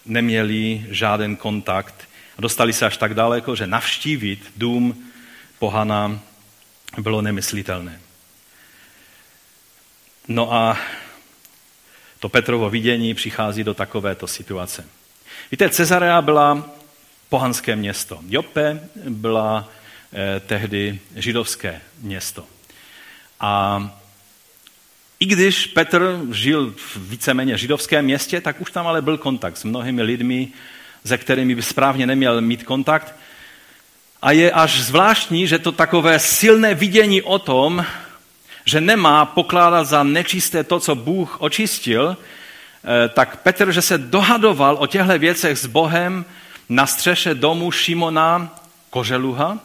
neměli 0.06 0.86
žádný 0.90 1.36
kontakt 1.36 2.10
a 2.38 2.42
dostali 2.42 2.74
se 2.74 2.86
až 2.86 2.98
tak 2.98 3.14
daleko, 3.14 3.56
že 3.56 3.68
navštívit 3.68 4.52
dům 4.56 5.10
pohana 5.60 6.20
bylo 7.02 7.22
nemyslitelné. 7.22 8.00
No 10.28 10.54
a 10.54 10.78
to 12.24 12.30
Petrovo 12.30 12.70
vidění 12.70 13.14
přichází 13.14 13.64
do 13.64 13.74
takovéto 13.74 14.28
situace. 14.28 14.86
Víte, 15.52 15.70
Cezarea 15.70 16.22
byla 16.22 16.70
pohanské 17.30 17.76
město. 17.76 18.20
Jope 18.30 18.80
byla 19.10 19.70
eh, 20.14 20.40
tehdy 20.40 21.00
židovské 21.16 21.82
město. 22.02 22.46
A 23.40 23.94
i 25.20 25.26
když 25.26 25.68
Petr 25.68 26.20
žil 26.32 26.74
v 26.78 27.10
víceméně 27.10 27.58
židovském 27.58 28.06
městě, 28.06 28.42
tak 28.42 28.62
už 28.62 28.72
tam 28.72 28.88
ale 28.88 29.02
byl 29.02 29.18
kontakt 29.18 29.58
s 29.58 29.64
mnohými 29.64 30.02
lidmi, 30.02 30.48
se 31.06 31.18
kterými 31.18 31.56
by 31.56 31.62
správně 31.62 32.08
neměl 32.08 32.42
mít 32.42 32.64
kontakt. 32.64 33.16
A 34.22 34.32
je 34.32 34.52
až 34.52 34.82
zvláštní, 34.82 35.48
že 35.48 35.60
to 35.60 35.72
takové 35.72 36.20
silné 36.20 36.74
vidění 36.76 37.22
o 37.22 37.40
tom, 37.40 37.86
že 38.66 38.82
nemá 38.82 39.26
pokládat 39.26 39.84
za 39.84 40.04
nečisté 40.04 40.64
to, 40.64 40.80
co 40.80 40.96
Bůh 40.96 41.42
očistil, 41.42 42.18
eh, 42.18 43.10
tak 43.10 43.38
Petr, 43.38 43.72
že 43.72 43.82
se 43.82 43.98
dohadoval 43.98 44.78
o 44.80 44.88
těchto 44.88 45.20
věcech 45.20 45.60
s 45.60 45.66
Bohem 45.66 46.26
na 46.70 46.88
střeše 46.88 47.34
domu 47.34 47.72
Šimona 47.72 48.56
Koželuha. 48.90 49.60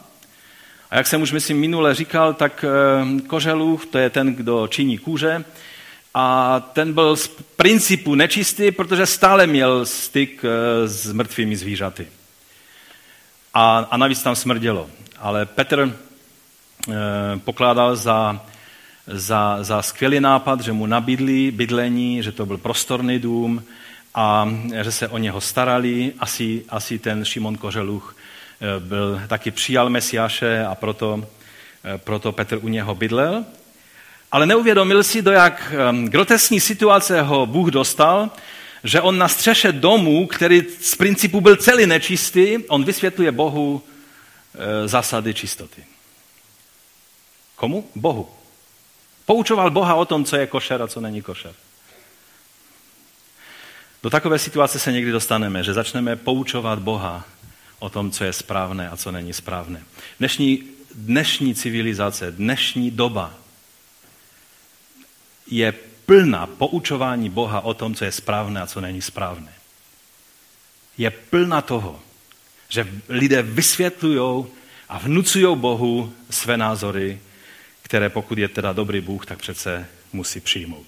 A 0.91 0.97
jak 0.97 1.07
jsem 1.07 1.21
už 1.21 1.31
myslím 1.31 1.59
minule 1.59 1.95
říkal, 1.95 2.33
tak 2.33 2.65
eh, 2.67 3.21
Koželuh, 3.21 3.85
to 3.85 3.97
je 3.97 4.09
ten, 4.09 4.35
kdo 4.35 4.67
činí 4.67 4.97
kůže, 4.97 5.43
a 6.13 6.59
ten 6.59 6.93
byl 6.93 7.15
z 7.15 7.27
principu 7.55 8.15
nečistý, 8.15 8.71
protože 8.71 9.05
stále 9.05 9.47
měl 9.47 9.85
styk 9.85 10.45
eh, 10.45 10.87
s 10.87 11.13
mrtvými 11.13 11.55
zvířaty. 11.55 12.07
A, 13.53 13.87
a 13.91 13.97
navíc 13.97 14.23
tam 14.23 14.35
smrdělo. 14.35 14.89
Ale 15.19 15.45
Petr 15.45 15.95
pokládal 17.43 17.95
za 17.95 18.41
za, 19.11 19.57
za 19.61 19.81
skvělý 19.81 20.19
nápad, 20.19 20.61
že 20.61 20.71
mu 20.71 20.85
nabídli 20.85 21.51
bydlení, 21.51 22.23
že 22.23 22.31
to 22.31 22.45
byl 22.45 22.57
prostorný 22.57 23.19
dům 23.19 23.63
a 24.15 24.49
že 24.81 24.91
se 24.91 25.07
o 25.07 25.17
něho 25.17 25.41
starali. 25.41 26.13
Asi, 26.19 26.65
asi 26.69 26.99
ten 26.99 27.25
Šimon 27.25 27.57
Kořeluch 27.57 28.15
eh, 28.61 28.79
byl, 28.79 29.21
taky 29.27 29.51
přijal 29.51 29.89
Mesiáše 29.89 30.65
a 30.65 30.75
proto, 30.75 31.27
eh, 31.83 31.97
proto 31.97 32.31
Petr 32.31 32.59
u 32.61 32.67
něho 32.67 32.95
bydlel. 32.95 33.45
Ale 34.31 34.45
neuvědomil 34.45 35.03
si, 35.03 35.21
do 35.21 35.31
jak 35.31 35.73
eh, 35.73 36.07
grotesní 36.07 36.59
situace 36.59 37.21
ho 37.21 37.45
Bůh 37.45 37.69
dostal, 37.69 38.29
že 38.83 39.01
on 39.01 39.17
na 39.17 39.27
střeše 39.27 39.71
domu, 39.71 40.27
který 40.27 40.63
z 40.81 40.95
principu 40.95 41.41
byl 41.41 41.55
celý 41.55 41.85
nečistý, 41.85 42.57
on 42.67 42.83
vysvětluje 42.83 43.31
Bohu 43.31 43.81
zásady 44.85 45.33
čistoty. 45.33 45.83
Komu? 47.55 47.87
Bohu. 47.95 48.38
Poučoval 49.29 49.71
Boha 49.71 49.95
o 49.95 50.05
tom, 50.05 50.25
co 50.25 50.35
je 50.35 50.47
košer 50.47 50.81
a 50.81 50.87
co 50.87 51.01
není 51.01 51.21
košer. 51.21 51.53
Do 54.03 54.09
takové 54.09 54.39
situace 54.39 54.79
se 54.79 54.91
někdy 54.91 55.11
dostaneme, 55.11 55.63
že 55.63 55.73
začneme 55.73 56.15
poučovat 56.15 56.79
Boha 56.79 57.25
o 57.79 57.89
tom, 57.89 58.11
co 58.11 58.23
je 58.23 58.33
správné 58.33 58.89
a 58.89 58.97
co 58.97 59.11
není 59.11 59.33
správné. 59.33 59.83
Dnešní, 60.19 60.63
dnešní 60.95 61.55
civilizace, 61.55 62.31
dnešní 62.31 62.91
doba 62.91 63.33
je 65.47 65.71
plná 66.05 66.47
poučování 66.47 67.29
Boha 67.29 67.61
o 67.61 67.73
tom, 67.73 67.95
co 67.95 68.05
je 68.05 68.11
správné 68.11 68.61
a 68.61 68.67
co 68.67 68.81
není 68.81 69.01
správné. 69.01 69.53
Je 70.97 71.11
plná 71.11 71.61
toho, 71.61 72.01
že 72.69 72.87
lidé 73.09 73.41
vysvětlují 73.41 74.45
a 74.89 74.97
vnucují 74.97 75.55
Bohu 75.55 76.13
své 76.29 76.57
názory 76.57 77.19
které 77.89 78.09
pokud 78.09 78.37
je 78.37 78.47
teda 78.47 78.73
dobrý 78.73 79.01
Bůh, 79.01 79.25
tak 79.25 79.39
přece 79.39 79.85
musí 80.13 80.39
přijmout. 80.39 80.87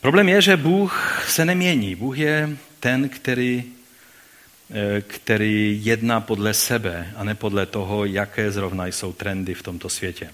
Problém 0.00 0.28
je, 0.28 0.42
že 0.42 0.56
Bůh 0.56 1.24
se 1.28 1.44
nemění. 1.44 1.94
Bůh 1.94 2.18
je 2.18 2.56
ten, 2.80 3.08
který 3.08 3.64
eh, 4.70 5.00
který 5.00 5.80
jedná 5.84 6.20
podle 6.20 6.54
sebe 6.54 7.12
a 7.16 7.24
ne 7.24 7.34
podle 7.34 7.66
toho, 7.66 8.04
jaké 8.04 8.50
zrovna 8.50 8.86
jsou 8.86 9.12
trendy 9.12 9.54
v 9.54 9.62
tomto 9.62 9.88
světě. 9.88 10.30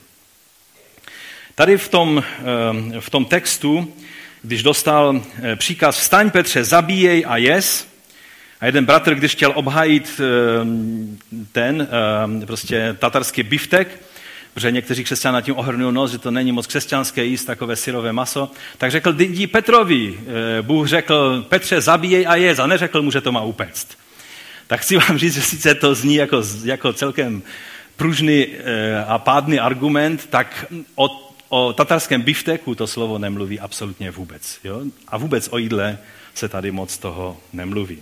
Tady 1.55 1.79
v 1.79 1.89
tom, 1.89 2.25
eh, 2.39 3.01
v 3.01 3.11
tom 3.11 3.25
textu, 3.25 3.95
když 4.43 4.63
dostal 4.63 5.23
eh, 5.43 5.57
příkaz 5.57 5.99
vstaň 5.99 6.31
Petře, 6.31 6.65
zabíjej 6.65 7.25
a 7.29 7.37
jes, 7.37 7.89
a 8.61 8.67
jeden 8.67 8.85
bratr, 8.85 9.15
když 9.15 9.33
chtěl 9.33 9.53
obhájit 9.55 10.21
ten 11.53 11.89
prostě 12.47 12.97
tatarský 12.99 13.43
biftek, 13.43 14.06
protože 14.57 14.71
někteří 14.71 15.05
křesťané 15.05 15.43
tím 15.43 15.59
ohrnují 15.59 15.95
nos, 15.95 16.11
že 16.11 16.19
to 16.19 16.31
není 16.31 16.53
moc 16.53 16.67
křesťanské 16.67 17.25
jíst 17.25 17.45
takové 17.45 17.77
syrové 17.77 18.13
maso, 18.13 18.51
tak 18.79 18.91
řekl, 18.91 19.15
jdi 19.19 19.47
Petrovi. 19.47 20.21
Eh, 20.59 20.63
Bůh 20.63 20.89
řekl, 20.89 21.43
Petře, 21.49 21.81
zabíjej 21.81 22.27
a 22.27 22.37
jez, 22.37 22.59
a 22.59 22.67
neřekl 22.67 23.03
mu, 23.03 23.11
že 23.11 23.21
to 23.21 23.33
má 23.33 23.43
upéct. 23.43 23.89
Tak 24.67 24.81
chci 24.81 24.97
vám 24.97 25.19
říct, 25.19 25.35
že 25.35 25.43
sice 25.43 25.75
to 25.75 25.95
zní 25.95 26.15
jako, 26.15 26.43
jako 26.65 26.93
celkem 26.93 27.43
pružný 27.97 28.47
eh, 28.47 29.05
a 29.05 29.19
pádný 29.19 29.61
argument, 29.61 30.27
tak 30.31 30.67
o, 30.95 31.33
o 31.49 31.73
tatarském 31.73 32.23
bifteku 32.23 32.75
to 32.75 32.87
slovo 32.87 33.19
nemluví 33.19 33.61
absolutně 33.61 34.11
vůbec. 34.11 34.59
Jo? 34.65 34.83
A 35.09 35.17
vůbec 35.17 35.49
o 35.51 35.59
jídle 35.59 35.99
se 36.35 36.49
tady 36.49 36.71
moc 36.71 36.99
toho 36.99 37.37
nemluví. 37.53 37.99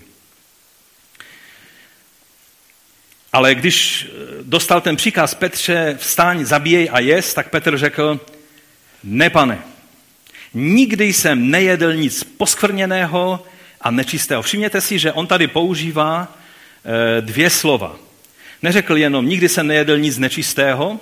Ale 3.35 3.55
když 3.55 4.07
eh, 4.07 4.43
dostal 4.43 4.81
ten 4.81 4.97
příkaz 4.97 5.35
Petře, 5.35 5.97
vstaň, 5.99 6.45
zabíjej 6.45 6.89
a 6.93 7.01
jes, 7.01 7.35
tak 7.35 7.51
Petr 7.51 7.79
řekl, 7.79 8.21
ne 9.05 9.31
pane, 9.31 9.59
nikdy 10.55 11.13
jsem 11.13 11.51
nejedl 11.51 11.95
nic 11.95 12.25
poskvrněného 12.25 13.45
a 13.81 13.91
nečistého. 13.91 14.43
Všimněte 14.43 14.81
si, 14.81 14.99
že 14.99 15.13
on 15.13 15.27
tady 15.27 15.47
používá 15.47 16.29
eh, 16.29 17.21
dvě 17.21 17.51
slova. 17.51 17.97
Neřekl 18.63 18.97
jenom, 18.97 19.29
nikdy 19.29 19.49
jsem 19.49 19.67
nejedl 19.67 19.99
nic 19.99 20.19
nečistého, 20.19 21.01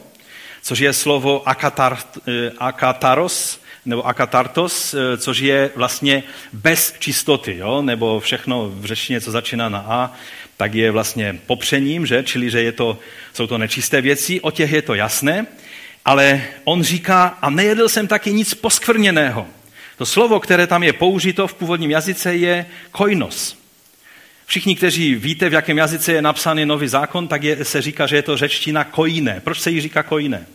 což 0.63 0.79
je 0.79 0.93
slovo 0.93 1.49
akatar, 1.49 1.99
eh, 2.29 2.53
akataros, 2.59 3.61
nebo 3.85 4.07
akatartos, 4.07 4.95
což 5.19 5.39
je 5.39 5.71
vlastně 5.77 6.23
bez 6.53 6.95
čistoty, 6.99 7.57
jo? 7.57 7.83
nebo 7.83 8.21
všechno 8.21 8.69
v 8.69 8.85
řečtině, 8.85 9.21
co 9.21 9.31
začíná 9.31 9.69
na 9.69 9.85
A, 9.89 10.13
tak 10.63 10.75
je 10.75 10.91
vlastně 10.91 11.39
popřením, 11.47 12.07
že? 12.07 12.23
čili 12.23 12.51
že 12.51 12.63
je 12.63 12.73
to, 12.73 12.99
jsou 13.33 13.47
to 13.47 13.59
nečisté 13.59 14.01
věci, 14.01 14.41
o 14.41 14.51
těch 14.51 14.73
je 14.73 14.83
to 14.83 14.95
jasné, 14.95 15.47
ale 16.05 16.43
on 16.65 16.83
říká, 16.83 17.39
a 17.43 17.51
nejedl 17.51 17.89
jsem 17.89 18.07
taky 18.07 18.33
nic 18.33 18.55
poskvrněného. 18.55 19.47
To 19.99 20.07
slovo, 20.07 20.41
které 20.41 20.67
tam 20.67 20.83
je 20.83 20.93
použito 20.93 21.49
v 21.49 21.55
původním 21.55 21.91
jazyce, 21.91 22.35
je 22.35 22.67
koinos. 22.91 23.59
Všichni, 24.47 24.77
kteří 24.77 25.15
víte, 25.15 25.49
v 25.49 25.53
jakém 25.53 25.79
jazyce 25.79 26.13
je 26.13 26.23
napsaný 26.23 26.67
nový 26.67 26.89
zákon, 26.89 27.29
tak 27.29 27.43
je, 27.43 27.65
se 27.65 27.83
říká, 27.83 28.07
že 28.07 28.17
je 28.17 28.23
to 28.23 28.37
řečtina 28.37 28.85
kojné. 28.85 29.41
Proč 29.45 29.61
se 29.61 29.71
jí 29.71 29.81
říká 29.81 30.03
kojné? 30.03 30.47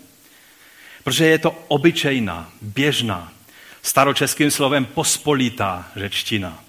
Protože 1.04 1.26
je 1.26 1.38
to 1.38 1.64
obyčejná, 1.68 2.52
běžná, 2.62 3.34
staročeským 3.82 4.52
slovem 4.52 4.86
pospolitá 4.86 5.92
řečtina. 5.96 6.64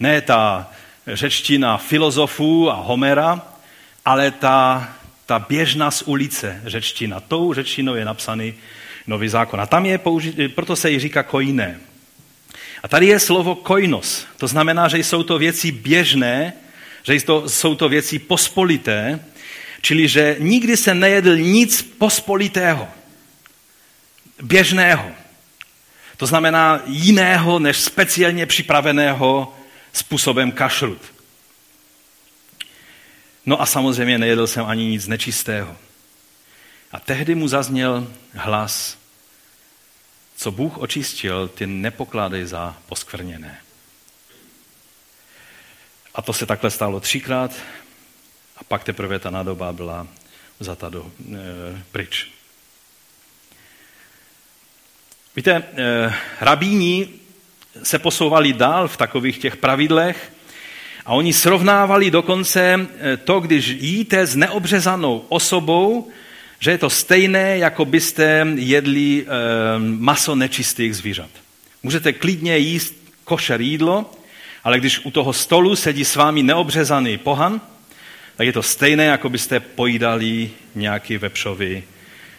Ne 0.00 0.20
ta 0.20 0.70
řečtina 1.06 1.76
filozofů 1.76 2.70
a 2.70 2.74
Homera, 2.74 3.42
ale 4.04 4.30
ta, 4.30 4.88
ta 5.26 5.38
běžná 5.38 5.90
z 5.90 6.02
ulice 6.02 6.60
řečtina. 6.64 7.20
Tou 7.20 7.54
řečtinou 7.54 7.94
je 7.94 8.04
napsaný 8.04 8.54
nový 9.06 9.28
zákon. 9.28 9.60
A 9.60 9.66
tam 9.66 9.86
je 9.86 9.98
použit, 9.98 10.36
proto 10.54 10.76
se 10.76 10.90
jí 10.90 10.98
říká 10.98 11.22
kojiné. 11.22 11.80
A 12.82 12.88
tady 12.88 13.06
je 13.06 13.20
slovo 13.20 13.54
koinos. 13.54 14.26
To 14.36 14.46
znamená, 14.46 14.88
že 14.88 14.98
jsou 14.98 15.22
to 15.22 15.38
věci 15.38 15.72
běžné, 15.72 16.52
že 17.02 17.14
jsou 17.46 17.74
to 17.74 17.88
věci 17.88 18.18
pospolité, 18.18 19.20
čili 19.82 20.08
že 20.08 20.36
nikdy 20.38 20.76
se 20.76 20.94
nejedl 20.94 21.36
nic 21.36 21.82
pospolitého, 21.98 22.88
běžného. 24.42 25.10
To 26.16 26.26
znamená 26.26 26.82
jiného 26.86 27.58
než 27.58 27.76
speciálně 27.76 28.46
připraveného 28.46 29.54
způsobem 29.92 30.52
kašrut. 30.52 31.02
No 33.46 33.62
a 33.62 33.66
samozřejmě 33.66 34.18
nejedl 34.18 34.46
jsem 34.46 34.66
ani 34.66 34.86
nic 34.86 35.06
nečistého. 35.06 35.76
A 36.92 37.00
tehdy 37.00 37.34
mu 37.34 37.48
zazněl 37.48 38.12
hlas, 38.32 38.98
co 40.36 40.50
Bůh 40.50 40.78
očistil, 40.78 41.48
ty 41.48 41.66
nepokládej 41.66 42.44
za 42.44 42.76
poskvrněné. 42.86 43.60
A 46.14 46.22
to 46.22 46.32
se 46.32 46.46
takhle 46.46 46.70
stalo 46.70 47.00
třikrát 47.00 47.52
a 48.56 48.64
pak 48.64 48.84
teprve 48.84 49.18
ta 49.18 49.30
nádoba 49.30 49.72
byla 49.72 50.06
vzata 50.58 50.88
do, 50.88 51.12
e, 51.34 51.82
pryč. 51.92 52.30
Víte, 55.36 55.52
e, 55.52 56.14
rabíni 56.40 57.21
se 57.82 57.98
posouvali 57.98 58.52
dál 58.52 58.88
v 58.88 58.96
takových 58.96 59.38
těch 59.38 59.56
pravidlech 59.56 60.32
a 61.06 61.12
oni 61.12 61.32
srovnávali 61.32 62.10
dokonce 62.10 62.86
eh, 63.00 63.16
to, 63.16 63.40
když 63.40 63.68
jíte 63.68 64.26
s 64.26 64.36
neobřezanou 64.36 65.24
osobou, 65.28 66.10
že 66.60 66.70
je 66.70 66.78
to 66.78 66.90
stejné, 66.90 67.58
jako 67.58 67.84
byste 67.84 68.46
jedli 68.54 69.26
eh, 69.26 69.28
maso 69.78 70.34
nečistých 70.34 70.96
zvířat. 70.96 71.30
Můžete 71.82 72.12
klidně 72.12 72.58
jíst 72.58 72.94
košer 73.24 73.60
jídlo, 73.60 74.10
ale 74.64 74.78
když 74.78 75.00
u 75.04 75.10
toho 75.10 75.32
stolu 75.32 75.76
sedí 75.76 76.04
s 76.04 76.16
vámi 76.16 76.42
neobřezaný 76.42 77.18
pohan, 77.18 77.60
tak 78.36 78.46
je 78.46 78.52
to 78.52 78.62
stejné, 78.62 79.04
jako 79.04 79.28
byste 79.28 79.60
pojídali 79.60 80.50
nějaký 80.74 81.18
vepřový, 81.18 81.82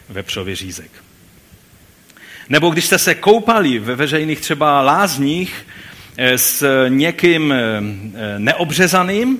vepřový 0.08 0.54
řízek. 0.54 0.90
Nebo 2.48 2.70
když 2.70 2.84
jste 2.84 2.98
se 2.98 3.14
koupali 3.14 3.78
ve 3.78 3.96
veřejných 3.96 4.40
třeba 4.40 4.82
lázních 4.82 5.66
eh, 6.16 6.38
s 6.38 6.86
někým 6.88 7.52
eh, 7.52 7.80
neobřezaným, 8.38 9.38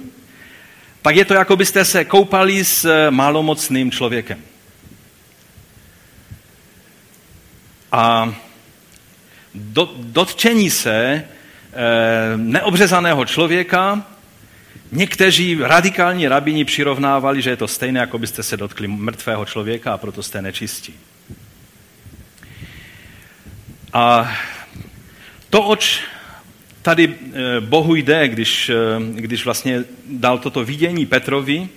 tak 1.02 1.16
je 1.16 1.24
to, 1.24 1.34
jako 1.34 1.56
byste 1.56 1.84
se 1.84 2.04
koupali 2.04 2.64
s 2.64 3.10
malomocným 3.10 3.90
člověkem. 3.90 4.38
A 7.92 8.34
do, 9.54 9.94
dotčení 9.98 10.70
se 10.70 11.24
neobřezaného 12.36 13.24
člověka 13.24 14.06
někteří 14.92 15.58
radikální 15.60 16.28
rabini 16.28 16.64
přirovnávali, 16.64 17.42
že 17.42 17.50
je 17.50 17.56
to 17.56 17.68
stejné, 17.68 18.00
jako 18.00 18.18
byste 18.18 18.42
se 18.42 18.56
dotkli 18.56 18.88
mrtvého 18.88 19.44
člověka 19.44 19.92
a 19.92 19.98
proto 19.98 20.22
jste 20.22 20.42
nečistí. 20.42 20.94
A 23.94 24.32
to, 25.50 25.62
oč 25.62 26.00
tady 26.82 27.14
eh, 27.14 27.60
Bohu 27.60 27.94
jde, 27.94 28.28
když, 28.28 28.68
eh, 28.68 28.74
když 29.14 29.44
vlastně 29.44 29.84
dal 30.06 30.38
toto 30.38 30.64
vidění 30.64 31.06
Petrovi, 31.06 31.68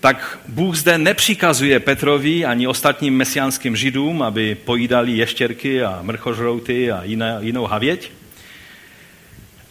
tak 0.00 0.38
Bůh 0.48 0.76
zde 0.76 0.98
nepřikazuje 0.98 1.80
Petrovi 1.80 2.44
ani 2.44 2.66
ostatním 2.66 3.16
mesiánským 3.16 3.76
židům, 3.76 4.22
aby 4.22 4.54
pojídali 4.54 5.12
ještěrky 5.12 5.82
a 5.82 5.98
mrchožrouty 6.02 6.90
a 6.90 7.04
jiné, 7.04 7.36
jinou 7.40 7.66
havěť, 7.66 8.10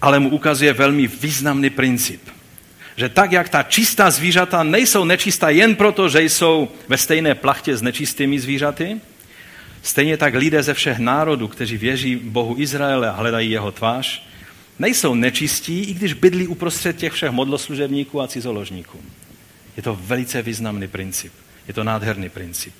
ale 0.01 0.19
mu 0.19 0.29
ukazuje 0.29 0.73
velmi 0.73 1.07
významný 1.07 1.69
princip. 1.69 2.21
Že 2.95 3.09
tak, 3.09 3.31
jak 3.31 3.49
ta 3.49 3.63
čistá 3.63 4.11
zvířata 4.11 4.63
nejsou 4.63 5.05
nečistá 5.05 5.49
jen 5.49 5.75
proto, 5.75 6.09
že 6.09 6.21
jsou 6.23 6.71
ve 6.87 6.97
stejné 6.97 7.35
plachtě 7.35 7.77
s 7.77 7.81
nečistými 7.81 8.39
zvířaty, 8.39 8.99
Stejně 9.83 10.17
tak 10.17 10.33
lidé 10.33 10.63
ze 10.63 10.73
všech 10.73 10.99
národů, 10.99 11.47
kteří 11.47 11.77
věří 11.77 12.15
Bohu 12.15 12.55
Izraele 12.59 13.09
a 13.09 13.11
hledají 13.11 13.51
jeho 13.51 13.71
tvář, 13.71 14.23
nejsou 14.79 15.15
nečistí, 15.15 15.83
i 15.83 15.93
když 15.93 16.13
bydlí 16.13 16.47
uprostřed 16.47 16.97
těch 16.97 17.13
všech 17.13 17.31
modloslužebníků 17.31 18.21
a 18.21 18.27
cizoložníků. 18.27 18.99
Je 19.77 19.83
to 19.83 19.99
velice 20.01 20.41
významný 20.41 20.87
princip. 20.87 21.33
Je 21.67 21.73
to 21.73 21.83
nádherný 21.83 22.29
princip. 22.29 22.73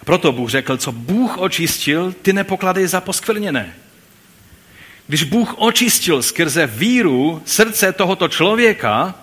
A 0.00 0.04
proto 0.04 0.32
Bůh 0.32 0.50
řekl, 0.50 0.76
co 0.76 0.92
Bůh 0.92 1.38
očistil, 1.38 2.14
ty 2.22 2.32
nepokladej 2.32 2.86
za 2.86 3.00
poskvrněné. 3.00 3.74
Když 5.06 5.22
Bůh 5.22 5.54
očistil 5.58 6.22
skrze 6.22 6.66
víru 6.66 7.42
srdce 7.44 7.92
tohoto 7.92 8.28
člověka, 8.28 9.14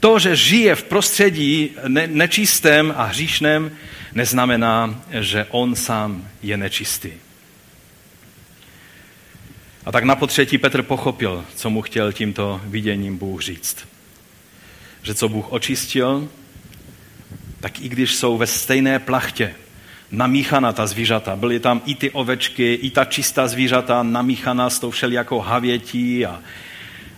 to, 0.00 0.18
že 0.18 0.36
žije 0.36 0.74
v 0.74 0.82
prostředí 0.82 1.70
nečistém 2.06 2.94
a 2.96 3.04
hříšném, 3.04 3.70
neznamená, 4.14 5.02
že 5.20 5.46
on 5.50 5.74
sám 5.74 6.28
je 6.42 6.56
nečistý. 6.56 7.10
A 9.84 9.92
tak 9.92 10.04
na 10.04 10.16
potřetí 10.16 10.58
Petr 10.58 10.82
pochopil, 10.82 11.44
co 11.54 11.70
mu 11.70 11.82
chtěl 11.82 12.12
tímto 12.12 12.60
viděním 12.64 13.18
Bůh 13.18 13.42
říct. 13.42 13.88
Že 15.02 15.14
co 15.14 15.28
Bůh 15.28 15.52
očistil, 15.52 16.28
tak 17.60 17.80
i 17.80 17.88
když 17.88 18.14
jsou 18.14 18.36
ve 18.36 18.46
stejné 18.46 18.98
plachtě, 18.98 19.54
namíchaná 20.10 20.72
ta 20.72 20.86
zvířata. 20.86 21.36
Byly 21.36 21.60
tam 21.60 21.82
i 21.86 21.94
ty 21.94 22.10
ovečky, 22.10 22.74
i 22.74 22.90
ta 22.90 23.04
čistá 23.04 23.48
zvířata 23.48 24.02
namíchaná 24.02 24.70
s 24.70 24.78
tou 24.78 24.90
všelijakou 24.90 25.38
havětí 25.38 26.26
a, 26.26 26.40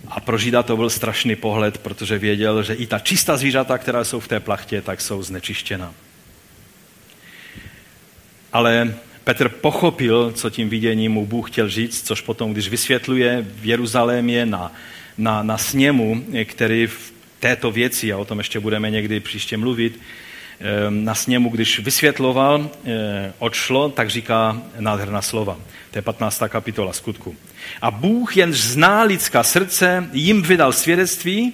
A 0.07 0.19
pro 0.19 0.37
Žida 0.37 0.63
to 0.63 0.77
byl 0.77 0.89
strašný 0.89 1.35
pohled, 1.35 1.77
protože 1.77 2.17
věděl, 2.17 2.63
že 2.63 2.73
i 2.73 2.87
ta 2.87 2.99
čistá 2.99 3.37
zvířata, 3.37 3.77
která 3.77 4.03
jsou 4.03 4.19
v 4.19 4.27
té 4.27 4.39
plachtě, 4.39 4.81
tak 4.81 5.01
jsou 5.01 5.23
znečištěna. 5.23 5.93
Ale 8.53 8.93
Petr 9.23 9.49
pochopil, 9.49 10.31
co 10.31 10.49
tím 10.49 10.69
viděním 10.69 11.11
mu 11.11 11.25
Bůh 11.25 11.51
chtěl 11.51 11.69
říct, 11.69 12.07
což 12.07 12.21
potom, 12.21 12.53
když 12.53 12.69
vysvětluje 12.69 13.45
v 13.55 13.65
Jeruzalémě 13.65 14.45
na, 14.45 14.73
na, 15.17 15.43
na 15.43 15.57
sněmu, 15.57 16.25
který 16.45 16.87
v 16.87 17.13
této 17.39 17.71
věci, 17.71 18.13
a 18.13 18.17
o 18.17 18.25
tom 18.25 18.37
ještě 18.37 18.59
budeme 18.59 18.89
někdy 18.89 19.19
příště 19.19 19.57
mluvit, 19.57 19.99
na 20.89 21.15
sněmu, 21.15 21.49
když 21.49 21.79
vysvětloval, 21.79 22.69
eh, 22.85 23.33
odšlo, 23.39 23.89
tak 23.89 24.09
říká 24.09 24.61
nádherná 24.79 25.21
slova. 25.21 25.57
To 25.91 25.97
je 25.97 26.01
15. 26.01 26.49
kapitola 26.49 26.93
skutku. 26.93 27.35
A 27.81 27.91
Bůh, 27.91 28.37
jenž 28.37 28.61
zná 28.61 29.03
lidská 29.03 29.43
srdce, 29.43 30.09
jim 30.13 30.41
vydal 30.41 30.73
svědectví, 30.73 31.53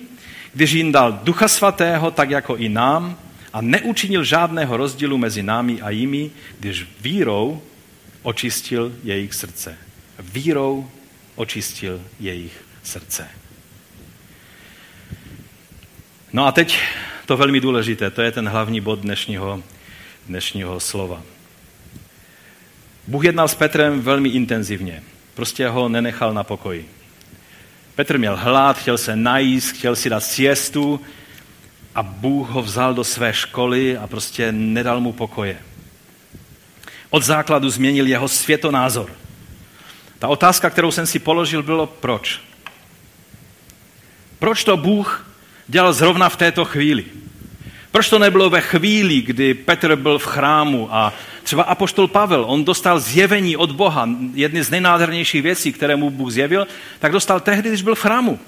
když 0.54 0.72
jim 0.72 0.92
dal 0.92 1.20
ducha 1.24 1.48
svatého, 1.48 2.12
tak 2.12 2.30
jako 2.30 2.56
i 2.56 2.70
nám, 2.70 3.18
a 3.54 3.62
neučinil 3.62 4.24
žádného 4.24 4.78
rozdílu 4.78 5.18
mezi 5.18 5.44
námi 5.44 5.82
a 5.82 5.90
jimi, 5.90 6.32
když 6.60 6.88
vírou 7.02 7.62
očistil 8.24 8.96
jejich 9.04 9.34
srdce. 9.34 9.78
Vírou 10.20 10.90
očistil 11.36 12.02
jejich 12.20 12.66
srdce. 12.84 13.28
No 16.38 16.46
a 16.46 16.52
teď 16.52 16.80
to 17.26 17.38
velmi 17.38 17.60
důležité, 17.60 18.10
to 18.10 18.22
je 18.22 18.32
ten 18.32 18.50
hlavní 18.50 18.82
bod 18.82 19.00
dnešního, 19.00 19.64
dnešního 20.28 20.80
slova. 20.80 21.22
Bůh 23.08 23.24
jednal 23.24 23.48
s 23.48 23.56
Petrem 23.56 24.02
velmi 24.02 24.30
intenzivně. 24.30 25.04
Prostě 25.34 25.68
ho 25.68 25.90
nenechal 25.90 26.34
na 26.34 26.44
pokoji. 26.44 26.90
Petr 27.96 28.18
měl 28.18 28.36
hlad, 28.36 28.78
chtěl 28.78 28.98
se 28.98 29.16
najíst, 29.16 29.76
chtěl 29.76 29.96
si 29.96 30.10
dát 30.10 30.24
siestu 30.24 31.02
a 31.96 32.04
Bůh 32.04 32.50
ho 32.50 32.62
vzal 32.62 32.94
do 32.94 33.04
své 33.04 33.34
školy 33.34 33.98
a 33.98 34.08
prostě 34.08 34.52
nedal 34.52 35.02
mu 35.02 35.14
pokoje. 35.14 35.58
Od 37.10 37.24
základu 37.24 37.70
změnil 37.70 38.08
jeho 38.08 38.28
světonázor. 38.28 39.12
Ta 40.20 40.28
otázka, 40.28 40.70
kterou 40.70 40.92
jsem 40.92 41.08
si 41.08 41.20
položil, 41.20 41.64
bylo 41.64 41.88
proč? 41.88 42.42
Proč 44.40 44.64
to 44.64 44.78
Bůh 44.78 45.28
dělal 45.68 45.94
zrovna 45.94 46.30
v 46.30 46.36
této 46.36 46.66
chvíli. 46.66 47.06
Proč 47.92 48.10
to 48.10 48.20
nebylo 48.20 48.50
ve 48.50 48.62
chvíli, 48.62 49.22
kdy 49.22 49.54
Petr 49.54 49.96
byl 49.96 50.20
v 50.20 50.26
chrámu 50.26 50.96
a 50.96 51.14
třeba 51.44 51.64
apoštol 51.64 52.08
Pavel, 52.08 52.46
on 52.48 52.66
dostal 52.66 53.00
zjevení 53.00 53.58
od 53.58 53.72
Boha, 53.72 54.10
jedny 54.34 54.64
z 54.64 54.70
nejnádhernějších 54.70 55.42
věcí, 55.42 55.74
které 55.74 55.96
mu 55.96 56.10
Bůh 56.10 56.32
zjevil, 56.32 56.68
tak 57.00 57.12
dostal 57.12 57.40
tehdy, 57.40 57.70
když 57.70 57.82
byl 57.82 57.96
v 57.96 58.00
chrámu. 58.00 58.40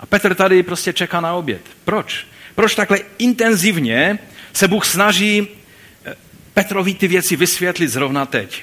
A 0.00 0.06
Petr 0.06 0.34
tady 0.34 0.62
prostě 0.62 0.92
čeká 0.92 1.20
na 1.20 1.34
oběd. 1.34 1.60
Proč? 1.84 2.26
Proč 2.54 2.74
takhle 2.74 2.98
intenzivně 3.18 4.18
se 4.52 4.68
Bůh 4.68 4.86
snaží 4.86 5.48
eh, 6.04 6.14
Petrovi 6.54 6.94
ty 6.94 7.08
věci 7.08 7.36
vysvětlit 7.36 7.88
zrovna 7.88 8.26
teď? 8.26 8.62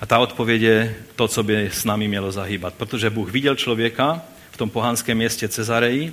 A 0.00 0.06
ta 0.06 0.18
odpověď 0.18 0.62
je 0.62 0.96
to, 1.16 1.28
co 1.28 1.42
by 1.42 1.70
s 1.72 1.84
námi 1.84 2.08
mělo 2.08 2.32
zahýbat. 2.32 2.74
Protože 2.74 3.10
Bůh 3.10 3.30
viděl 3.30 3.54
člověka, 3.54 4.22
v 4.54 4.56
tom 4.56 4.70
pohanském 4.70 5.16
městě 5.16 5.48
Cezareji, 5.48 6.12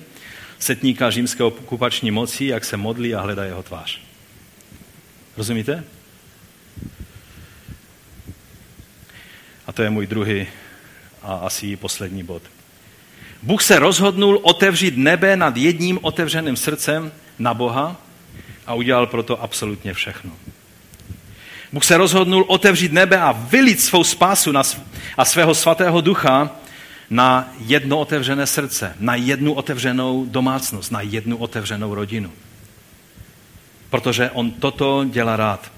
setníka 0.60 1.12
římské 1.12 1.44
okupační 1.44 2.12
moci, 2.12 2.46
jak 2.46 2.66
se 2.66 2.78
modlí 2.78 3.16
a 3.16 3.22
hledá 3.22 3.44
jeho 3.44 3.64
tvář. 3.64 4.00
Rozumíte? 5.38 5.84
A 9.68 9.72
to 9.72 9.84
je 9.84 9.90
můj 9.90 10.08
druhý 10.08 10.48
a 11.22 11.34
asi 11.36 11.76
poslední 11.76 12.24
bod. 12.24 12.42
Bůh 13.44 13.64
se 13.64 13.80
rozhodnul 13.80 14.40
otevřít 14.44 14.98
nebe 14.98 15.36
nad 15.36 15.58
jedním 15.58 16.00
otevřeným 16.02 16.56
srdcem 16.56 17.12
na 17.40 17.54
Boha 17.54 18.02
a 18.66 18.74
udělal 18.74 19.08
proto 19.08 19.44
absolutně 19.44 19.94
všechno. 19.94 20.32
Bůh 21.72 21.86
se 21.86 21.98
rozhodnul 21.98 22.46
otevřít 22.48 22.92
nebe 22.92 23.18
a 23.18 23.32
vylit 23.32 23.82
svou 23.82 24.04
spásu 24.04 24.54
a 25.18 25.26
svého 25.26 25.56
svatého 25.56 26.02
ducha 26.02 26.61
na 27.12 27.54
jedno 27.66 28.00
otevřené 28.00 28.48
srdce, 28.48 28.96
na 29.00 29.16
jednu 29.16 29.54
otevřenou 29.54 30.26
domácnost, 30.26 30.92
na 30.92 31.02
jednu 31.02 31.38
otevřenou 31.38 31.96
rodinu. 31.96 32.32
Protože 33.90 34.30
on 34.30 34.52
toto 34.52 35.06
dělá 35.10 35.36
rád. 35.36 35.72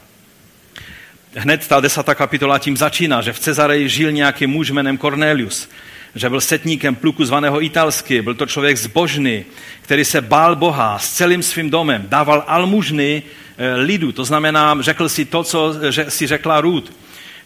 Hned 1.35 1.67
ta 1.67 1.79
desátá 1.79 2.15
kapitola 2.15 2.59
tím 2.59 2.77
začíná, 2.77 3.21
že 3.21 3.33
v 3.33 3.39
Cezareji 3.39 3.89
žil 3.89 4.11
nějaký 4.11 4.47
muž 4.47 4.69
jménem 4.69 4.97
Cornelius, 4.97 5.69
že 6.15 6.29
byl 6.29 6.41
setníkem 6.41 6.95
pluku 6.95 7.25
zvaného 7.25 7.63
italsky, 7.63 8.21
byl 8.21 8.35
to 8.35 8.45
člověk 8.45 8.77
zbožný, 8.77 9.45
který 9.81 10.05
se 10.05 10.21
bál 10.21 10.55
Boha 10.55 10.99
s 10.99 11.13
celým 11.13 11.43
svým 11.43 11.69
domem, 11.69 12.05
dával 12.09 12.43
almužny 12.47 13.23
eh, 13.57 13.75
lidu, 13.75 14.11
to 14.11 14.25
znamená, 14.25 14.77
řekl 14.79 15.09
si 15.09 15.25
to, 15.25 15.43
co 15.43 15.73
si 16.09 16.27
řekla 16.27 16.61
Ruth, 16.61 16.93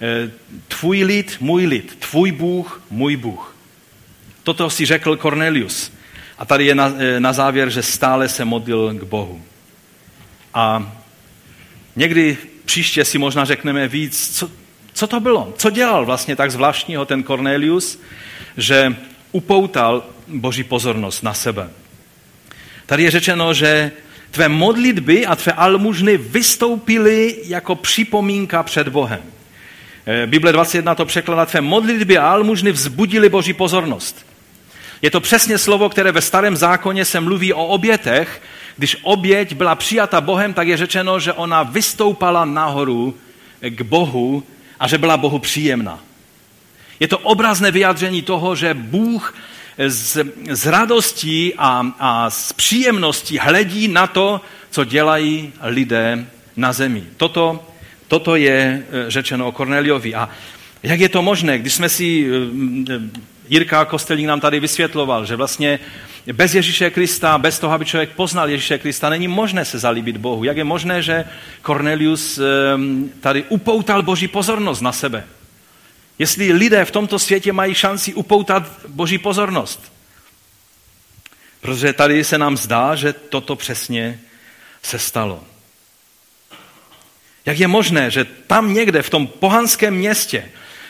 eh, 0.01 0.31
tvůj 0.67 1.03
lid, 1.03 1.37
můj 1.39 1.65
lid, 1.65 1.95
tvůj 1.99 2.31
Bůh, 2.31 2.81
můj 2.89 3.15
Bůh. 3.15 3.56
Toto 4.47 4.69
si 4.69 4.85
řekl 4.85 5.15
Cornelius. 5.17 5.91
A 6.37 6.45
tady 6.45 6.65
je 6.65 6.75
na, 6.75 6.93
eh, 6.97 7.19
na 7.19 7.33
závěr, 7.33 7.69
že 7.69 7.83
stále 7.83 8.29
se 8.29 8.45
modlil 8.45 8.93
k 8.93 9.03
Bohu. 9.03 9.41
A 10.53 10.91
někdy 11.95 12.37
příště 12.65 13.05
si 13.05 13.17
možná 13.17 13.45
řekneme 13.45 13.87
víc, 13.87 14.37
co, 14.37 14.51
co 14.93 15.07
to 15.07 15.19
bylo? 15.19 15.53
Co 15.57 15.69
dělal 15.69 16.05
vlastně 16.05 16.35
tak 16.35 16.51
zvláštního 16.51 17.05
ten 17.05 17.23
Cornelius, 17.23 17.99
že 18.57 18.95
upoutal 19.31 20.03
boží 20.27 20.63
pozornost 20.63 21.23
na 21.23 21.33
sebe. 21.33 21.69
Tady 22.85 23.03
je 23.03 23.11
řečeno, 23.11 23.53
že 23.53 23.91
tvé 24.31 24.49
modlitby 24.49 25.25
a 25.25 25.35
tvé 25.35 25.51
almužny 25.51 26.17
vystoupily 26.17 27.35
jako 27.43 27.75
připomínka 27.75 28.63
před 28.63 28.87
Bohem. 28.87 29.23
Eh, 30.05 30.27
Bible 30.27 30.51
21 30.51 30.95
to 30.95 31.05
překladá, 31.05 31.45
tvé 31.45 31.61
modlitby 31.61 32.17
a 32.17 32.31
almužny 32.31 32.71
vzbudily 32.71 33.29
boží 33.29 33.53
pozornost. 33.53 34.26
Je 35.01 35.11
to 35.11 35.21
přesně 35.21 35.57
slovo, 35.57 35.89
které 35.89 36.11
ve 36.11 36.21
starém 36.21 36.57
zákoně 36.57 37.05
se 37.05 37.19
mluví 37.19 37.53
o 37.53 37.65
obětech. 37.65 38.41
Když 38.77 38.97
oběť 39.01 39.53
byla 39.53 39.75
přijata 39.75 40.21
Bohem, 40.21 40.53
tak 40.53 40.67
je 40.67 40.77
řečeno, 40.77 41.19
že 41.19 41.33
ona 41.33 41.63
vystoupala 41.63 42.45
nahoru 42.45 43.15
k 43.61 43.81
Bohu 43.81 44.43
a 44.79 44.87
že 44.87 44.97
byla 44.97 45.17
Bohu 45.17 45.39
příjemná. 45.39 45.99
Je 46.99 47.07
to 47.07 47.17
obrazné 47.17 47.71
vyjádření 47.71 48.21
toho, 48.21 48.55
že 48.55 48.73
Bůh 48.73 49.33
z, 49.87 50.25
z 50.51 50.65
radostí 50.65 51.53
a, 51.57 51.91
a 51.99 52.29
z 52.29 52.53
příjemností 52.53 53.37
hledí 53.37 53.87
na 53.87 54.07
to, 54.07 54.41
co 54.69 54.83
dělají 54.83 55.53
lidé 55.61 56.25
na 56.55 56.73
zemi. 56.73 57.03
Toto, 57.17 57.67
toto 58.07 58.35
je 58.35 58.53
e, 58.53 59.11
řečeno 59.11 59.47
o 59.47 59.51
Korneliovi. 59.51 60.15
A 60.15 60.29
jak 60.83 60.99
je 60.99 61.09
to 61.09 61.21
možné, 61.21 61.59
když 61.59 61.73
jsme 61.73 61.89
si 61.89 62.25
e, 62.25 62.99
Jirka 63.49 63.85
Kostelík 63.85 64.25
nám 64.25 64.39
tady 64.39 64.59
vysvětloval, 64.59 65.25
že 65.25 65.35
vlastně 65.35 65.79
bez 66.33 66.55
Ježíše 66.55 66.89
Krista, 66.89 67.37
bez 67.37 67.59
toho, 67.59 67.73
aby 67.73 67.85
člověk 67.85 68.09
poznal 68.09 68.49
Ježíše 68.49 68.77
Krista, 68.77 69.09
není 69.09 69.27
možné 69.27 69.65
se 69.65 69.79
zalíbit 69.79 70.17
Bohu. 70.17 70.43
Jak 70.43 70.57
je 70.57 70.63
možné, 70.63 71.01
že 71.01 71.25
Cornelius 71.65 72.39
ehm, 72.39 73.09
tady 73.21 73.43
upoutal 73.43 74.03
Boží 74.03 74.27
pozornost 74.27 74.81
na 74.81 74.91
sebe? 74.91 75.23
Jestli 76.19 76.53
lidé 76.53 76.85
v 76.85 76.91
tomto 76.91 77.19
světě 77.19 77.53
mají 77.53 77.73
šanci 77.73 78.13
upoutat 78.13 78.63
Boží 78.87 79.17
pozornost. 79.17 79.91
Protože 81.61 81.93
tady 81.93 82.23
se 82.23 82.37
nám 82.37 82.57
zdá, 82.57 82.95
že 82.95 83.13
toto 83.13 83.55
přesně 83.55 84.19
se 84.83 84.99
stalo. 84.99 85.43
Jak 87.45 87.59
je 87.59 87.67
možné, 87.67 88.11
že 88.11 88.25
tam 88.25 88.73
někde 88.73 89.01
v 89.01 89.09
tom 89.09 89.27
pohanském 89.27 89.95
městě, 89.95 90.49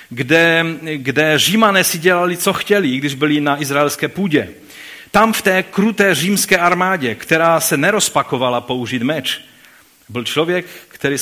kde, 0.10 0.66
kde 0.96 1.40
římané 1.40 1.84
si 1.84 1.98
dělali, 1.98 2.38
co 2.38 2.54
chtěli, 2.54 2.98
když 2.98 3.14
byli 3.14 3.42
na 3.42 3.62
izraelské 3.62 4.08
půdě. 4.08 4.50
Tam 5.12 5.34
v 5.34 5.42
té 5.42 5.64
kruté 5.64 6.16
římské 6.16 6.58
armádě, 6.58 7.16
která 7.16 7.60
se 7.60 7.78
nerozpakovala 7.78 8.62
použít 8.62 9.04
meč, 9.04 9.42
byl 10.10 10.24
člověk, 10.24 10.66
který 10.88 11.18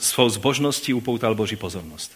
svou 0.00 0.28
zbožností 0.28 0.94
upoutal 0.94 1.34
Boží 1.34 1.56
pozornost. 1.56 2.12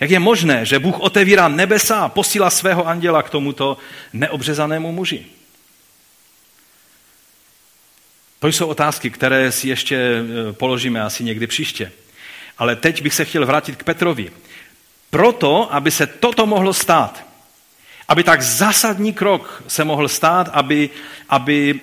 Jak 0.00 0.10
je 0.10 0.18
možné, 0.18 0.66
že 0.66 0.78
Bůh 0.78 1.00
otevírá 1.00 1.48
nebesa 1.48 2.00
a 2.00 2.08
posílá 2.08 2.50
svého 2.50 2.86
anděla 2.86 3.22
k 3.22 3.30
tomuto 3.30 3.78
neobřezanému 4.12 4.92
muži? 4.92 5.26
To 8.38 8.48
jsou 8.48 8.66
otázky, 8.66 9.10
které 9.10 9.52
si 9.52 9.68
ještě 9.68 9.96
eh, 9.96 10.52
položíme 10.52 11.02
asi 11.02 11.24
někdy 11.24 11.46
příště. 11.46 11.92
Ale 12.60 12.76
teď 12.76 13.02
bych 13.02 13.14
se 13.14 13.24
chtěl 13.24 13.46
vrátit 13.46 13.76
k 13.76 13.84
Petrovi. 13.84 14.32
Proto, 15.10 15.74
aby 15.74 15.90
se 15.90 16.06
toto 16.06 16.46
mohlo 16.46 16.74
stát, 16.74 17.24
aby 18.08 18.24
tak 18.24 18.42
zásadní 18.42 19.12
krok 19.12 19.62
se 19.68 19.84
mohl 19.84 20.08
stát, 20.08 20.48
aby, 20.52 20.90
aby, 21.28 21.80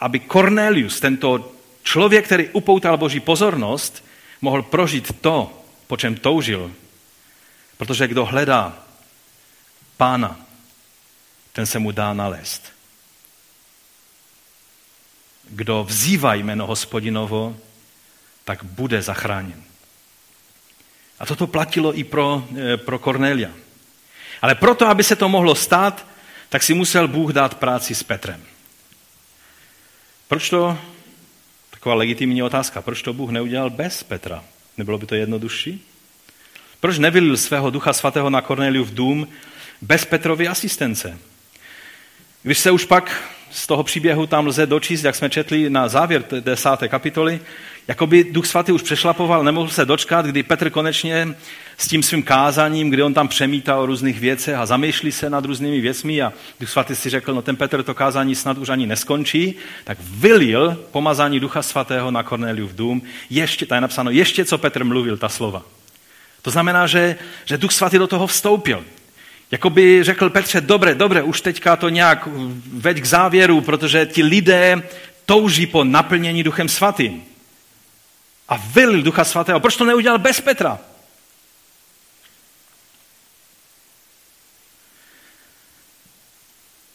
aby 0.00 0.20
Cornelius, 0.20 1.00
tento 1.00 1.52
člověk, 1.82 2.24
který 2.24 2.48
upoutal 2.48 2.96
boží 2.96 3.20
pozornost, 3.20 4.04
mohl 4.40 4.62
prožít 4.62 5.20
to, 5.20 5.62
po 5.86 5.96
čem 5.96 6.14
toužil. 6.14 6.72
Protože 7.76 8.08
kdo 8.08 8.24
hledá 8.24 8.78
pána, 9.96 10.40
ten 11.52 11.66
se 11.66 11.78
mu 11.78 11.90
dá 11.90 12.12
nalézt. 12.12 12.62
Kdo 15.50 15.84
vzývá 15.84 16.34
jméno 16.34 16.66
hospodinovo, 16.66 17.56
tak 18.44 18.64
bude 18.64 19.02
zachráněn. 19.02 19.67
A 21.20 21.26
toto 21.26 21.46
platilo 21.46 21.98
i 21.98 22.04
pro, 22.04 22.44
eh, 22.56 22.76
pro 22.76 22.98
Kornelia. 22.98 23.50
Ale 24.42 24.54
proto, 24.54 24.86
aby 24.86 25.04
se 25.04 25.16
to 25.16 25.28
mohlo 25.28 25.54
stát, 25.54 26.06
tak 26.48 26.62
si 26.62 26.74
musel 26.74 27.08
Bůh 27.08 27.32
dát 27.32 27.54
práci 27.54 27.94
s 27.94 28.02
Petrem. 28.02 28.42
Proč 30.28 30.50
to, 30.50 30.78
taková 31.70 31.94
legitimní 31.94 32.42
otázka, 32.42 32.82
proč 32.82 33.02
to 33.02 33.12
Bůh 33.12 33.30
neudělal 33.30 33.70
bez 33.70 34.02
Petra? 34.02 34.44
Nebylo 34.76 34.98
by 34.98 35.06
to 35.06 35.14
jednodušší? 35.14 35.84
Proč 36.80 36.98
nevylil 36.98 37.36
svého 37.36 37.70
ducha 37.70 37.92
svatého 37.92 38.30
na 38.30 38.40
Korneliu 38.40 38.84
v 38.84 38.94
dům 38.94 39.28
bez 39.82 40.04
Petrovy 40.04 40.48
asistence? 40.48 41.18
Když 42.42 42.58
se 42.58 42.70
už 42.70 42.84
pak 42.84 43.32
z 43.50 43.66
toho 43.66 43.84
příběhu 43.84 44.26
tam 44.26 44.46
lze 44.46 44.66
dočíst, 44.66 45.04
jak 45.04 45.14
jsme 45.14 45.30
četli 45.30 45.70
na 45.70 45.88
závěr 45.88 46.24
desáté 46.40 46.88
kapitoly, 46.88 47.40
Jakoby 47.88 48.24
Duch 48.24 48.46
Svatý 48.46 48.72
už 48.72 48.82
přešlapoval, 48.82 49.44
nemohl 49.44 49.68
se 49.68 49.84
dočkat, 49.84 50.26
kdy 50.26 50.42
Petr 50.42 50.70
konečně 50.70 51.28
s 51.78 51.88
tím 51.88 52.02
svým 52.02 52.22
kázáním, 52.22 52.90
kdy 52.90 53.02
on 53.02 53.14
tam 53.14 53.28
přemítá 53.28 53.76
o 53.76 53.86
různých 53.86 54.20
věcech 54.20 54.54
a 54.54 54.66
zamýšlí 54.66 55.12
se 55.12 55.30
nad 55.30 55.44
různými 55.44 55.80
věcmi 55.80 56.22
a 56.22 56.32
Duch 56.60 56.70
Svatý 56.70 56.94
si 56.94 57.10
řekl, 57.10 57.34
no 57.34 57.42
ten 57.42 57.56
Petr 57.56 57.82
to 57.82 57.94
kázání 57.94 58.34
snad 58.34 58.58
už 58.58 58.68
ani 58.68 58.86
neskončí, 58.86 59.54
tak 59.84 59.98
vylil 60.00 60.84
pomazání 60.90 61.40
Ducha 61.40 61.62
Svatého 61.62 62.10
na 62.10 62.22
Korneliu 62.22 62.66
v 62.66 62.74
dům, 62.74 63.02
ještě, 63.30 63.66
tady 63.66 63.76
je 63.76 63.80
napsáno, 63.80 64.10
ještě 64.10 64.44
co 64.44 64.58
Petr 64.58 64.84
mluvil, 64.84 65.16
ta 65.16 65.28
slova. 65.28 65.62
To 66.42 66.50
znamená, 66.50 66.86
že, 66.86 67.16
že 67.44 67.58
Duch 67.58 67.72
Svatý 67.72 67.98
do 67.98 68.06
toho 68.06 68.26
vstoupil. 68.26 68.84
Jakoby 69.50 70.04
řekl 70.04 70.30
Petře, 70.30 70.60
dobré, 70.60 70.94
dobré, 70.94 71.22
už 71.22 71.40
teďka 71.40 71.76
to 71.76 71.88
nějak 71.88 72.28
veď 72.72 73.00
k 73.00 73.06
závěru, 73.06 73.60
protože 73.60 74.06
ti 74.06 74.22
lidé 74.22 74.82
touží 75.26 75.66
po 75.66 75.84
naplnění 75.84 76.42
Duchem 76.42 76.68
Svatým 76.68 77.27
a 78.48 78.56
vylil 78.56 79.02
Ducha 79.02 79.24
Svatého. 79.24 79.60
Proč 79.60 79.76
to 79.76 79.84
neudělal 79.84 80.18
bez 80.18 80.40
Petra? 80.40 80.78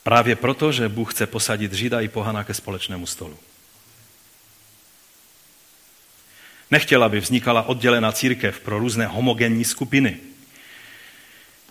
Právě 0.03 0.35
proto, 0.35 0.71
že 0.71 0.89
Bůh 0.89 1.13
chce 1.13 1.27
posadit 1.27 1.73
Žida 1.73 2.01
i 2.01 2.07
pohana 2.07 2.43
ke 2.43 2.53
společnému 2.53 3.05
stolu. 3.05 3.39
Nechtěl, 6.71 7.03
aby 7.03 7.19
vznikala 7.19 7.63
oddělená 7.63 8.11
církev 8.11 8.59
pro 8.59 8.79
různé 8.79 9.07
homogenní 9.07 9.65
skupiny, 9.65 10.19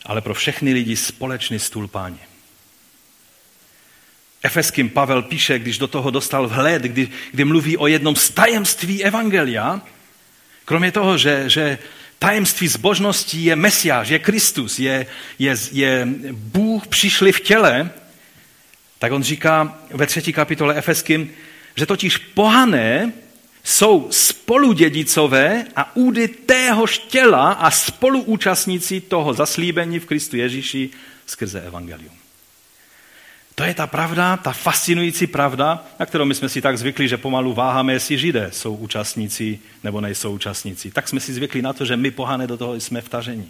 ale 0.06 0.20
pro 0.20 0.34
všechny 0.34 0.72
lidi 0.72 0.96
společný 0.96 1.58
stůl 1.58 1.88
páně. 1.88 2.31
Efeským 4.42 4.90
Pavel 4.90 5.22
píše, 5.22 5.58
když 5.58 5.78
do 5.78 5.86
toho 5.86 6.10
dostal 6.10 6.48
vhled, 6.48 6.82
kdy, 6.82 7.08
kdy 7.32 7.44
mluví 7.44 7.76
o 7.76 7.86
jednom 7.86 8.16
z 8.16 8.30
tajemství 8.30 9.04
Evangelia, 9.04 9.80
kromě 10.64 10.92
toho, 10.92 11.18
že, 11.18 11.44
že 11.46 11.78
tajemství 12.18 12.68
zbožnosti 12.68 13.38
je 13.38 13.56
Mesiáš, 13.56 14.08
je 14.08 14.18
Kristus, 14.18 14.78
je, 14.78 15.06
je, 15.38 15.56
je 15.72 16.08
Bůh 16.32 16.86
přišli 16.86 17.32
v 17.32 17.40
těle, 17.40 17.90
tak 18.98 19.12
on 19.12 19.22
říká 19.22 19.78
ve 19.90 20.06
třetí 20.06 20.32
kapitole 20.32 20.74
Efeským, 20.74 21.30
že 21.76 21.86
totiž 21.86 22.16
pohané 22.16 23.12
jsou 23.64 24.08
spoludědicové 24.10 25.64
a 25.76 25.96
údy 25.96 26.28
téhož 26.28 26.98
těla 26.98 27.52
a 27.52 27.70
spoluúčastníci 27.70 29.00
toho 29.00 29.34
zaslíbení 29.34 29.98
v 29.98 30.06
Kristu 30.06 30.36
Ježíši 30.36 30.90
skrze 31.26 31.60
Evangelium. 31.60 32.21
To 33.54 33.64
je 33.64 33.74
ta 33.74 33.86
pravda, 33.86 34.36
ta 34.36 34.52
fascinující 34.52 35.26
pravda, 35.26 35.84
na 36.00 36.06
kterou 36.06 36.24
my 36.24 36.34
jsme 36.34 36.48
si 36.48 36.60
tak 36.60 36.78
zvykli, 36.78 37.08
že 37.08 37.16
pomalu 37.16 37.54
váháme, 37.54 37.92
jestli 37.92 38.18
židé 38.18 38.50
jsou 38.52 38.74
účastníci 38.74 39.58
nebo 39.84 40.00
nejsou 40.00 40.34
účastníci. 40.34 40.90
Tak 40.90 41.08
jsme 41.08 41.20
si 41.20 41.34
zvykli 41.34 41.62
na 41.62 41.72
to, 41.72 41.84
že 41.84 41.96
my 41.96 42.10
pohané 42.10 42.46
do 42.46 42.56
toho 42.56 42.74
jsme 42.74 43.00
vtaženi. 43.00 43.48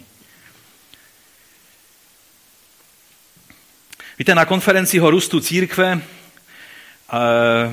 Víte, 4.19 4.35
na 4.35 4.45
konferenci 4.45 5.01
o 5.01 5.09
růstu 5.09 5.39
církve 5.39 6.01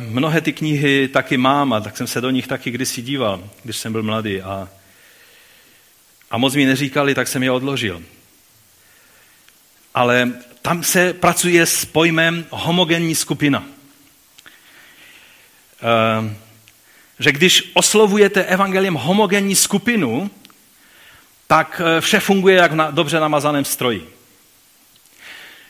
mnohé 0.08 0.40
ty 0.40 0.52
knihy 0.52 1.08
taky 1.08 1.36
mám 1.36 1.72
a 1.72 1.80
tak 1.80 1.96
jsem 1.96 2.06
se 2.06 2.20
do 2.20 2.30
nich 2.30 2.46
taky 2.46 2.70
kdysi 2.70 3.02
díval, 3.02 3.50
když 3.64 3.76
jsem 3.76 3.92
byl 3.92 4.02
mladý 4.02 4.42
a, 4.42 4.68
a 6.30 6.38
moc 6.38 6.54
mi 6.54 6.64
neříkali, 6.64 7.14
tak 7.14 7.28
jsem 7.28 7.42
je 7.42 7.50
odložil. 7.50 8.02
Ale 9.94 10.32
tam 10.62 10.84
se 10.84 11.12
pracuje 11.12 11.66
s 11.66 11.84
pojmem 11.84 12.46
homogenní 12.50 13.14
skupina. 13.14 13.64
Ehm, 15.82 16.36
že 17.18 17.32
když 17.32 17.70
oslovujete 17.74 18.44
evangeliem 18.44 18.94
homogenní 18.94 19.56
skupinu, 19.56 20.30
tak 21.46 21.80
eh, 21.84 22.00
vše 22.00 22.20
funguje 22.20 22.56
jak 22.56 22.72
na 22.72 22.90
dobře 22.90 23.20
namazaném 23.20 23.64
stroji. 23.64 24.08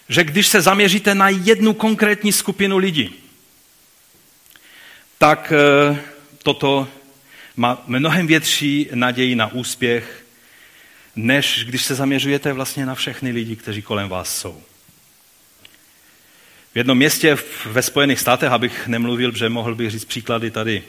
Že 0.08 0.24
když 0.24 0.46
se 0.46 0.60
zaměříte 0.60 1.14
na 1.14 1.28
jednu 1.28 1.74
konkrétní 1.74 2.32
skupinu 2.32 2.78
lidí, 2.78 3.14
tak 5.18 5.52
eh, 5.52 5.98
toto 6.42 6.88
má 7.56 7.82
mnohem 7.86 8.26
větší 8.26 8.88
naději 8.94 9.34
na 9.34 9.52
úspěch, 9.52 10.24
než 11.16 11.64
když 11.64 11.82
se 11.82 11.94
zaměřujete 11.94 12.52
vlastně 12.52 12.86
na 12.86 12.94
všechny 12.94 13.30
lidi, 13.30 13.56
kteří 13.56 13.82
kolem 13.82 14.08
vás 14.08 14.38
jsou. 14.38 14.62
V 16.74 16.76
jednom 16.76 16.98
městě 16.98 17.36
ve 17.66 17.82
Spojených 17.82 18.20
státech, 18.20 18.52
abych 18.52 18.86
nemluvil, 18.86 19.36
že 19.36 19.48
mohl 19.48 19.74
bych 19.74 19.90
říct 19.90 20.04
příklady 20.04 20.50
tady 20.50 20.82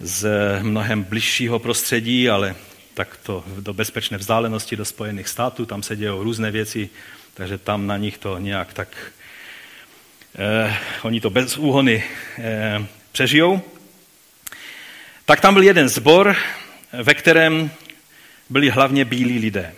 z 0.00 0.28
mnohem 0.62 1.02
bližšího 1.02 1.58
prostředí, 1.58 2.28
ale 2.30 2.54
tak 2.94 3.16
to 3.22 3.44
do 3.60 3.74
bezpečné 3.74 4.18
vzdálenosti 4.18 4.76
do 4.76 4.84
Spojených 4.84 5.28
států, 5.28 5.66
tam 5.66 5.82
se 5.82 5.96
dějou 5.96 6.22
různé 6.22 6.50
věci, 6.50 6.90
takže 7.34 7.58
tam 7.58 7.86
na 7.86 7.96
nich 7.96 8.18
to 8.18 8.38
nějak 8.38 8.72
tak, 8.72 8.88
eh, 10.38 10.76
oni 11.02 11.20
to 11.20 11.30
bez 11.30 11.56
úhony 11.56 12.04
eh, 12.38 12.86
přežijou. 13.12 13.62
Tak 15.24 15.40
tam 15.40 15.54
byl 15.54 15.62
jeden 15.62 15.88
zbor, 15.88 16.36
ve 16.92 17.14
kterém 17.14 17.70
byli 18.50 18.70
hlavně 18.70 19.04
bílí 19.04 19.38
lidé. 19.38 19.74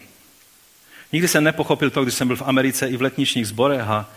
Nikdy 1.13 1.29
jsem 1.29 1.45
nepochopil 1.45 1.91
to, 1.91 2.03
když 2.03 2.15
jsem 2.15 2.29
byl 2.29 2.37
v 2.37 2.43
Americe 2.43 2.89
i 2.89 2.97
v 2.97 3.03
letničních 3.03 3.47
zborech 3.47 3.81
a 3.81 4.11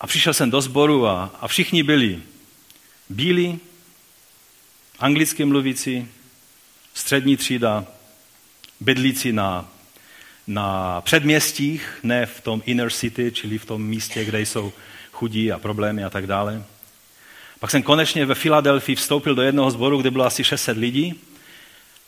a 0.00 0.06
přišel 0.06 0.34
jsem 0.34 0.50
do 0.50 0.60
sboru 0.60 1.06
a, 1.06 1.36
a 1.40 1.48
všichni 1.48 1.82
byli 1.82 2.22
bílí, 3.08 3.60
anglicky 4.98 5.44
mluvící, 5.44 6.08
střední 6.94 7.36
třída, 7.36 7.84
bydlící 8.80 9.32
na, 9.32 9.68
na 10.46 11.00
předměstích, 11.00 11.98
ne 12.02 12.26
v 12.26 12.40
tom 12.40 12.62
inner 12.66 12.90
city, 12.90 13.32
čili 13.34 13.58
v 13.58 13.64
tom 13.64 13.82
místě, 13.82 14.24
kde 14.24 14.40
jsou 14.40 14.72
chudí 15.12 15.52
a 15.52 15.58
problémy 15.58 16.04
a 16.04 16.10
tak 16.10 16.26
dále. 16.26 16.64
Pak 17.60 17.70
jsem 17.70 17.82
konečně 17.82 18.26
ve 18.26 18.34
Filadelfii 18.34 18.96
vstoupil 18.96 19.34
do 19.34 19.42
jednoho 19.42 19.70
sboru, 19.70 20.00
kde 20.00 20.10
bylo 20.10 20.24
asi 20.24 20.44
600 20.44 20.78
lidí. 20.78 21.20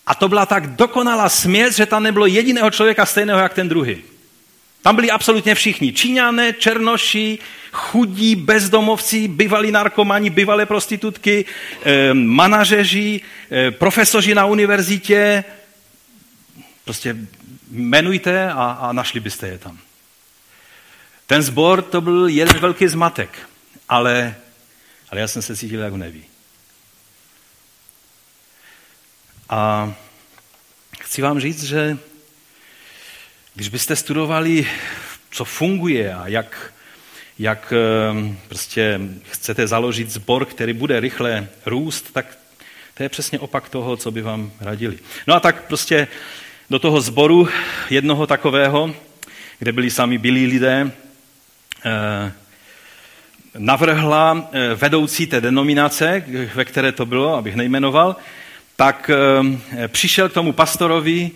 A 0.07 0.15
to 0.15 0.29
byla 0.29 0.47
tak 0.47 0.77
dokonalá 0.77 1.29
směs, 1.29 1.77
že 1.77 1.87
tam 1.87 2.03
nebylo 2.03 2.27
jediného 2.27 2.71
člověka 2.71 3.07
stejného 3.07 3.41
jak 3.41 3.55
ten 3.55 3.69
druhý. 3.69 4.03
Tam 4.83 4.97
byli 4.97 5.11
absolutně 5.11 5.55
všichni. 5.55 5.93
Číňané, 5.93 6.53
černoši, 6.53 7.39
chudí, 7.73 8.37
bezdomovci, 8.37 9.29
bývalí 9.29 9.71
narkomani, 9.71 10.31
bývalé 10.31 10.67
prostitutky, 10.67 11.45
manažeři, 12.13 13.21
profesoři 13.71 14.35
na 14.35 14.47
univerzitě. 14.47 15.45
Prostě 16.85 17.17
jmenujte 17.71 18.53
a, 18.53 18.79
a 18.81 18.93
našli 18.93 19.21
byste 19.21 19.49
je 19.49 19.59
tam. 19.59 19.79
Ten 21.27 21.43
sbor 21.43 21.83
to 21.83 22.01
byl 22.01 22.29
jeden 22.29 22.59
velký 22.59 22.89
zmatek, 22.89 23.39
ale, 23.89 24.35
ale 25.11 25.21
já 25.21 25.29
jsem 25.29 25.43
se 25.43 25.57
cítil 25.57 25.81
jako 25.81 25.97
neví. 25.97 26.25
A 29.49 29.93
chci 31.01 31.23
vám 31.23 31.41
říct, 31.41 31.63
že 31.65 31.99
když 33.59 33.69
byste 33.69 33.97
studovali, 33.97 34.67
co 35.31 35.45
funguje 35.45 36.15
a 36.15 36.29
jak, 36.29 36.73
jak 37.39 37.73
ehm, 37.73 38.39
prostě 38.49 39.01
chcete 39.31 39.67
založit 39.67 40.11
sbor, 40.11 40.45
který 40.45 40.73
bude 40.73 41.01
rychle 41.01 41.49
růst, 41.67 42.13
tak 42.13 42.39
to 42.95 43.03
je 43.03 43.09
přesně 43.09 43.39
opak 43.39 43.69
toho, 43.69 43.97
co 43.97 44.11
by 44.11 44.23
vám 44.23 44.53
radili. 44.61 44.99
No 45.27 45.35
a 45.35 45.41
tak 45.41 45.65
prostě 45.67 46.09
do 46.71 46.79
toho 46.79 47.01
sboru 47.01 47.49
jednoho 47.91 48.27
takového, 48.27 48.95
kde 49.59 49.73
byli 49.73 49.91
sami 49.91 50.19
bílí 50.19 50.47
lidé, 50.47 50.91
eh, 51.85 52.33
navrhla 53.59 54.51
eh, 54.53 54.75
vedoucí 54.75 55.27
té 55.27 55.41
denominace, 55.41 56.25
ve 56.55 56.65
které 56.65 56.93
to 56.93 57.07
bylo, 57.07 57.37
abych 57.37 57.57
nejmenoval, 57.57 58.17
tak 58.77 59.11
ehm, 59.11 59.61
přišel 59.89 60.29
k 60.29 60.35
tomu 60.35 60.53
pastorovi 60.53 61.31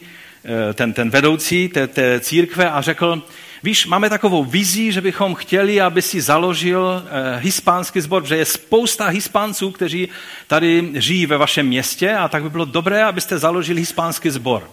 ten, 0.75 0.93
ten 0.93 1.11
vedoucí 1.11 1.69
té, 1.69 1.87
té 1.87 2.21
církve 2.21 2.71
a 2.71 2.81
řekl, 2.81 3.23
Víš, 3.65 3.87
máme 3.87 4.11
takovou 4.11 4.45
vizi, 4.45 4.93
že 4.93 5.01
bychom 5.01 5.35
chtěli, 5.35 5.81
aby 5.81 6.03
si 6.03 6.21
založil 6.21 7.03
eh, 7.07 7.39
hispánský 7.39 8.01
sbor, 8.01 8.27
že 8.27 8.37
je 8.37 8.45
spousta 8.45 9.07
hispánců, 9.07 9.71
kteří 9.71 10.09
tady 10.47 10.91
žijí 10.95 11.27
ve 11.27 11.37
vašem 11.37 11.67
městě 11.67 12.15
a 12.15 12.29
tak 12.29 12.43
by 12.43 12.51
bylo 12.51 12.65
dobré, 12.65 13.05
abyste 13.05 13.39
založili 13.39 13.81
hispánský 13.81 14.31
sbor. 14.31 14.71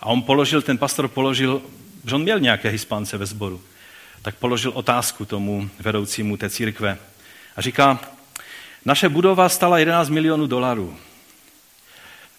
A 0.00 0.06
on 0.06 0.22
položil, 0.22 0.62
ten 0.62 0.78
pastor 0.78 1.08
položil, 1.08 1.62
že 2.06 2.14
on 2.14 2.22
měl 2.22 2.40
nějaké 2.40 2.68
hispánce 2.68 3.18
ve 3.18 3.26
sboru, 3.26 3.60
tak 4.22 4.34
položil 4.34 4.72
otázku 4.74 5.24
tomu 5.24 5.70
vedoucímu 5.80 6.36
té 6.36 6.50
církve. 6.50 6.98
A 7.56 7.62
říká, 7.62 8.00
naše 8.84 9.08
budova 9.08 9.48
stala 9.48 9.78
11 9.78 10.08
milionů 10.08 10.46
dolarů. 10.46 10.96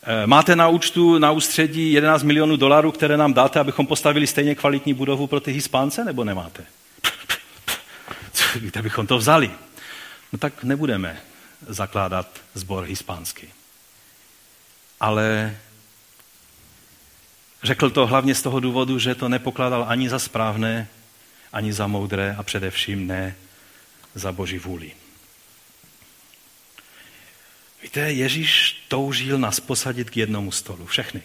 Eh, 0.03 0.27
máte 0.27 0.55
na 0.55 0.67
účtu 0.67 1.17
na 1.17 1.31
ústředí 1.31 1.93
11 1.93 2.23
milionů 2.23 2.55
dolarů, 2.55 2.91
které 2.91 3.17
nám 3.17 3.33
dáte, 3.33 3.59
abychom 3.59 3.87
postavili 3.87 4.27
stejně 4.27 4.55
kvalitní 4.55 4.93
budovu 4.93 5.27
pro 5.27 5.39
ty 5.39 5.51
hispánce, 5.51 6.05
nebo 6.05 6.23
nemáte? 6.23 6.65
Kde 8.59 8.81
bychom 8.81 9.07
to 9.07 9.17
vzali? 9.17 9.51
No 10.31 10.39
tak 10.39 10.63
nebudeme 10.63 11.21
zakládat 11.67 12.27
sbor 12.53 12.83
hispánský. 12.83 13.47
Ale 14.99 15.57
řekl 17.63 17.89
to 17.89 18.07
hlavně 18.07 18.35
z 18.35 18.41
toho 18.41 18.59
důvodu, 18.59 18.99
že 18.99 19.15
to 19.15 19.29
nepokládal 19.29 19.85
ani 19.87 20.09
za 20.09 20.19
správné, 20.19 20.87
ani 21.53 21.73
za 21.73 21.87
moudré 21.87 22.35
a 22.37 22.43
především 22.43 23.07
ne 23.07 23.35
za 24.15 24.31
boží 24.31 24.59
vůli. 24.59 24.91
Víte, 27.81 27.99
Ježíš 27.99 28.83
toužil 28.87 29.37
nás 29.37 29.59
posadit 29.59 30.09
k 30.09 30.17
jednomu 30.17 30.51
stolu. 30.51 30.85
Všechny. 30.85 31.21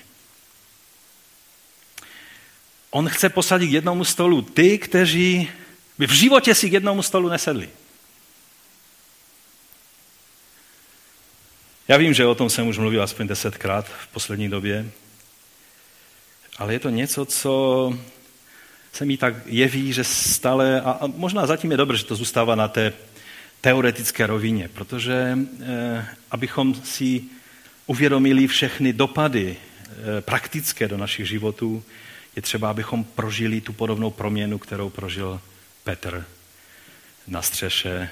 On 2.90 3.08
chce 3.08 3.28
posadit 3.28 3.68
k 3.68 3.72
jednomu 3.72 4.04
stolu 4.04 4.42
ty, 4.42 4.78
kteří 4.78 5.48
by 5.98 6.06
v 6.06 6.12
životě 6.12 6.54
si 6.54 6.70
k 6.70 6.72
jednomu 6.72 7.02
stolu 7.02 7.28
nesedli. 7.28 7.68
Já 11.88 11.96
vím, 11.96 12.14
že 12.14 12.26
o 12.26 12.34
tom 12.34 12.50
jsem 12.50 12.68
už 12.68 12.78
mluvil 12.78 13.02
aspoň 13.02 13.26
desetkrát 13.26 13.88
v 13.88 14.06
poslední 14.06 14.48
době, 14.48 14.90
ale 16.58 16.72
je 16.72 16.80
to 16.80 16.90
něco, 16.90 17.24
co 17.24 17.98
se 18.92 19.04
mi 19.04 19.16
tak 19.16 19.34
jeví, 19.46 19.92
že 19.92 20.04
stále, 20.04 20.80
a 20.80 21.00
možná 21.06 21.46
zatím 21.46 21.70
je 21.70 21.76
dobře, 21.76 21.98
že 21.98 22.04
to 22.04 22.16
zůstává 22.16 22.54
na 22.54 22.68
té 22.68 22.92
teoretické 23.60 24.26
rovině, 24.26 24.68
protože 24.68 25.38
eh, 25.62 26.06
abychom 26.30 26.74
si 26.74 27.24
uvědomili 27.86 28.46
všechny 28.46 28.92
dopady 28.92 29.56
eh, 29.56 30.20
praktické 30.20 30.88
do 30.88 30.96
našich 30.96 31.28
životů, 31.28 31.84
je 32.36 32.42
třeba, 32.42 32.70
abychom 32.70 33.04
prožili 33.04 33.60
tu 33.60 33.72
podobnou 33.72 34.10
proměnu, 34.10 34.58
kterou 34.58 34.90
prožil 34.90 35.40
Petr 35.84 36.26
na 37.26 37.42
střeše 37.42 38.10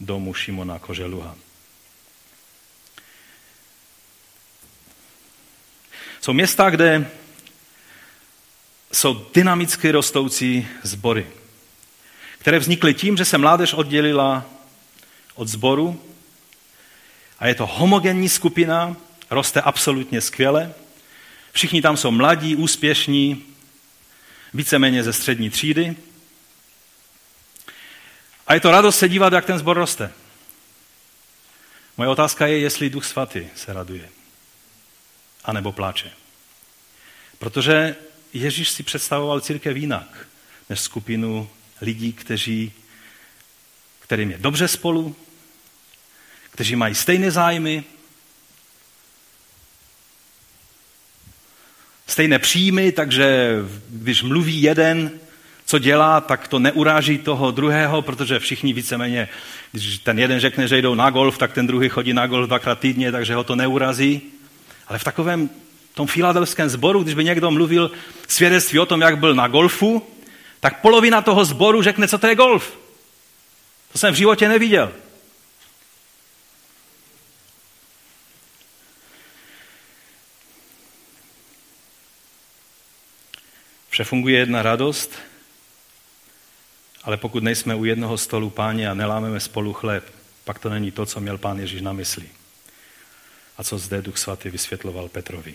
domu 0.00 0.34
Šimona 0.34 0.78
Koželuha. 0.78 1.36
Jsou 6.20 6.32
města, 6.32 6.70
kde 6.70 7.10
jsou 8.92 9.26
dynamicky 9.34 9.90
rostoucí 9.90 10.68
sbory, 10.82 11.26
které 12.38 12.58
vznikly 12.58 12.94
tím, 12.94 13.16
že 13.16 13.24
se 13.24 13.38
mládež 13.38 13.74
oddělila 13.74 14.55
od 15.36 15.48
sboru 15.48 16.02
a 17.38 17.46
je 17.46 17.54
to 17.54 17.66
homogenní 17.66 18.28
skupina, 18.28 18.96
roste 19.30 19.60
absolutně 19.60 20.20
skvěle. 20.20 20.74
Všichni 21.52 21.82
tam 21.82 21.96
jsou 21.96 22.10
mladí, 22.10 22.56
úspěšní, 22.56 23.44
víceméně 24.54 25.02
ze 25.02 25.12
střední 25.12 25.50
třídy. 25.50 25.96
A 28.46 28.54
je 28.54 28.60
to 28.60 28.70
radost 28.70 28.98
se 28.98 29.08
dívat, 29.08 29.32
jak 29.32 29.44
ten 29.44 29.58
sbor 29.58 29.76
roste. 29.76 30.12
Moje 31.96 32.10
otázka 32.10 32.46
je, 32.46 32.58
jestli 32.58 32.90
Duch 32.90 33.04
Svatý 33.04 33.46
se 33.56 33.72
raduje. 33.72 34.08
A 35.44 35.52
nebo 35.52 35.72
pláče. 35.72 36.10
Protože 37.38 37.96
Ježíš 38.32 38.70
si 38.70 38.82
představoval 38.82 39.40
církev 39.40 39.76
jinak, 39.76 40.28
než 40.70 40.80
skupinu 40.80 41.50
lidí, 41.80 42.12
kteří, 42.12 42.72
kterým 44.00 44.30
je 44.30 44.38
dobře 44.38 44.68
spolu, 44.68 45.16
kteří 46.56 46.76
mají 46.76 46.94
stejné 46.94 47.30
zájmy, 47.30 47.84
stejné 52.06 52.38
příjmy, 52.38 52.92
takže 52.92 53.56
když 53.88 54.22
mluví 54.22 54.62
jeden, 54.62 55.10
co 55.66 55.78
dělá, 55.78 56.20
tak 56.20 56.48
to 56.48 56.58
neuráží 56.58 57.18
toho 57.18 57.50
druhého, 57.50 58.02
protože 58.02 58.38
všichni 58.38 58.72
víceméně, 58.72 59.28
když 59.72 59.98
ten 59.98 60.18
jeden 60.18 60.40
řekne, 60.40 60.68
že 60.68 60.78
jdou 60.82 60.94
na 60.94 61.10
golf, 61.10 61.38
tak 61.38 61.52
ten 61.52 61.66
druhý 61.66 61.88
chodí 61.88 62.12
na 62.12 62.26
golf 62.26 62.48
dvakrát 62.48 62.78
týdně, 62.78 63.12
takže 63.12 63.34
ho 63.34 63.44
to 63.44 63.56
neurazí. 63.56 64.22
Ale 64.88 64.98
v 64.98 65.04
takovém 65.04 65.50
tom 65.94 66.06
filadelském 66.06 66.68
sboru, 66.68 67.02
když 67.02 67.14
by 67.14 67.24
někdo 67.24 67.50
mluvil 67.50 67.90
svědectví 68.28 68.78
o 68.78 68.86
tom, 68.86 69.00
jak 69.00 69.18
byl 69.18 69.34
na 69.34 69.48
golfu, 69.48 70.02
tak 70.60 70.80
polovina 70.80 71.22
toho 71.22 71.44
sboru 71.44 71.82
řekne, 71.82 72.08
co 72.08 72.18
to 72.18 72.26
je 72.26 72.34
golf. 72.34 72.78
To 73.92 73.98
jsem 73.98 74.14
v 74.14 74.16
životě 74.16 74.48
neviděl. 74.48 74.92
Vše 83.96 84.04
funguje 84.04 84.38
jedna 84.38 84.62
radost, 84.62 85.12
ale 87.02 87.16
pokud 87.16 87.42
nejsme 87.42 87.74
u 87.74 87.84
jednoho 87.84 88.18
stolu 88.18 88.50
páně 88.50 88.90
a 88.90 88.94
nelámeme 88.94 89.40
spolu 89.40 89.72
chléb, 89.72 90.04
pak 90.44 90.58
to 90.58 90.70
není 90.70 90.90
to, 90.90 91.06
co 91.06 91.20
měl 91.20 91.38
pán 91.38 91.58
Ježíš 91.58 91.80
na 91.80 91.92
mysli. 91.92 92.28
A 93.58 93.64
co 93.64 93.78
zde 93.78 94.02
Duch 94.02 94.18
Svatý 94.18 94.50
vysvětloval 94.50 95.08
Petrovi. 95.08 95.54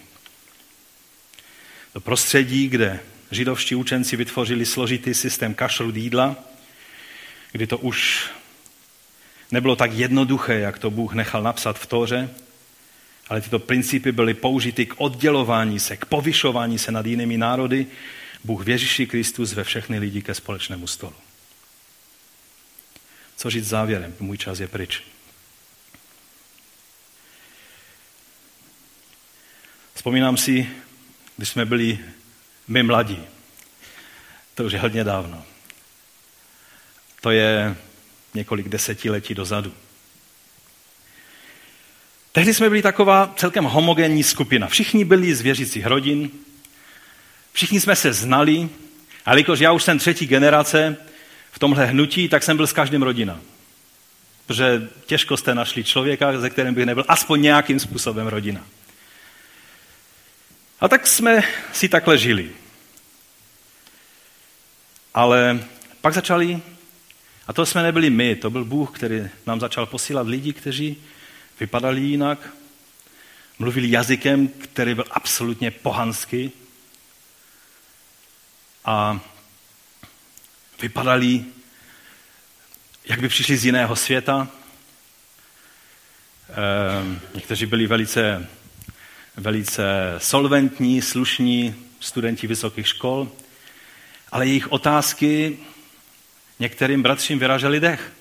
Do 1.93 2.01
prostředí, 2.01 2.67
kde 2.67 2.99
židovští 3.31 3.75
učenci 3.75 4.15
vytvořili 4.15 4.65
složitý 4.65 5.13
systém 5.13 5.53
kašrut 5.53 5.95
jídla, 5.95 6.35
kdy 7.51 7.67
to 7.67 7.77
už 7.77 8.29
nebylo 9.51 9.75
tak 9.75 9.93
jednoduché, 9.93 10.59
jak 10.59 10.79
to 10.79 10.89
Bůh 10.89 11.13
nechal 11.13 11.43
napsat 11.43 11.79
v 11.79 11.85
Tóře, 11.85 12.29
ale 13.29 13.41
tyto 13.41 13.59
principy 13.59 14.11
byly 14.11 14.33
použity 14.33 14.85
k 14.85 14.93
oddělování 14.97 15.79
se, 15.79 15.97
k 15.97 16.05
povyšování 16.05 16.79
se 16.79 16.91
nad 16.91 17.05
jinými 17.05 17.37
národy, 17.37 17.87
Bůh 18.43 18.63
v 18.65 18.69
Ježíši 18.69 19.07
Kristus 19.07 19.53
ve 19.53 19.63
všechny 19.63 19.99
lidi 19.99 20.21
ke 20.21 20.33
společnému 20.33 20.87
stolu. 20.87 21.15
Co 23.35 23.49
říct 23.49 23.67
závěrem? 23.67 24.15
Můj 24.19 24.37
čas 24.37 24.59
je 24.59 24.67
pryč. 24.67 25.03
Vzpomínám 29.93 30.37
si, 30.37 30.69
když 31.37 31.49
jsme 31.49 31.65
byli 31.65 31.99
my 32.67 32.83
mladí. 32.83 33.19
To 34.55 34.63
už 34.63 34.73
je 34.73 34.79
hodně 34.79 35.03
dávno. 35.03 35.45
To 37.21 37.31
je 37.31 37.75
několik 38.33 38.69
desetiletí 38.69 39.33
dozadu. 39.33 39.73
Tehdy 42.31 42.53
jsme 42.53 42.69
byli 42.69 42.81
taková 42.81 43.33
celkem 43.37 43.63
homogenní 43.63 44.23
skupina. 44.23 44.67
Všichni 44.67 45.05
byli 45.05 45.35
z 45.35 45.41
věřících 45.41 45.85
rodin, 45.85 46.31
Všichni 47.53 47.81
jsme 47.81 47.95
se 47.95 48.13
znali, 48.13 48.69
ale 49.25 49.39
jakož 49.39 49.59
já 49.59 49.71
už 49.71 49.83
jsem 49.83 49.99
třetí 49.99 50.27
generace 50.27 50.97
v 51.51 51.59
tomhle 51.59 51.85
hnutí, 51.85 52.29
tak 52.29 52.43
jsem 52.43 52.57
byl 52.57 52.67
s 52.67 52.73
každým 52.73 53.03
rodina. 53.03 53.39
Protože 54.45 54.89
těžko 55.05 55.37
jste 55.37 55.55
našli 55.55 55.83
člověka, 55.83 56.39
ze 56.39 56.49
kterým 56.49 56.73
bych 56.73 56.85
nebyl 56.85 57.05
aspoň 57.07 57.41
nějakým 57.41 57.79
způsobem 57.79 58.27
rodina. 58.27 58.65
A 60.79 60.87
tak 60.87 61.07
jsme 61.07 61.43
si 61.73 61.89
takhle 61.89 62.17
žili. 62.17 62.49
Ale 65.13 65.59
pak 66.01 66.13
začali, 66.13 66.61
a 67.47 67.53
to 67.53 67.65
jsme 67.65 67.83
nebyli 67.83 68.09
my, 68.09 68.35
to 68.35 68.49
byl 68.49 68.65
Bůh, 68.65 68.91
který 68.91 69.29
nám 69.47 69.59
začal 69.59 69.85
posílat 69.85 70.27
lidi, 70.27 70.53
kteří 70.53 70.97
vypadali 71.59 72.01
jinak, 72.01 72.49
mluvili 73.59 73.91
jazykem, 73.91 74.47
který 74.47 74.93
byl 74.95 75.05
absolutně 75.11 75.71
pohanský, 75.71 76.51
a 78.85 79.19
vypadali, 80.81 81.45
jak 83.05 83.21
by 83.21 83.29
přišli 83.29 83.57
z 83.57 83.65
jiného 83.65 83.95
světa. 83.95 84.47
Ehm, 86.49 87.21
někteří 87.33 87.65
byli 87.65 87.87
velice, 87.87 88.49
velice 89.35 90.15
solventní, 90.17 91.01
slušní 91.01 91.75
studenti 91.99 92.47
vysokých 92.47 92.87
škol, 92.87 93.31
ale 94.31 94.47
jejich 94.47 94.71
otázky 94.71 95.59
některým 96.59 97.03
bratřím 97.03 97.39
vyraželi 97.39 97.79
dech. 97.79 98.11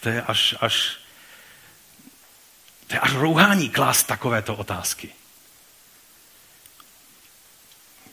To 0.00 0.08
je 0.08 0.22
až, 0.22 0.54
až, 0.60 0.98
to 2.86 2.94
je 2.94 3.00
až 3.00 3.14
rouhání 3.14 3.70
klást 3.70 4.02
takovéto 4.02 4.56
otázky. 4.56 5.12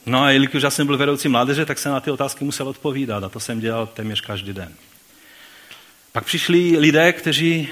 No 0.08 0.22
a 0.22 0.30
jelikož 0.30 0.62
já 0.62 0.70
jsem 0.70 0.86
byl 0.86 0.96
vedoucí 0.96 1.28
mládeže, 1.28 1.66
tak 1.66 1.78
jsem 1.78 1.92
na 1.92 2.00
ty 2.00 2.10
otázky 2.10 2.44
musel 2.44 2.68
odpovídat 2.68 3.24
a 3.24 3.28
to 3.28 3.40
jsem 3.40 3.60
dělal 3.60 3.86
téměř 3.86 4.20
každý 4.20 4.52
den. 4.52 4.74
Pak 6.12 6.24
přišli 6.24 6.78
lidé, 6.78 7.12
kteří 7.12 7.68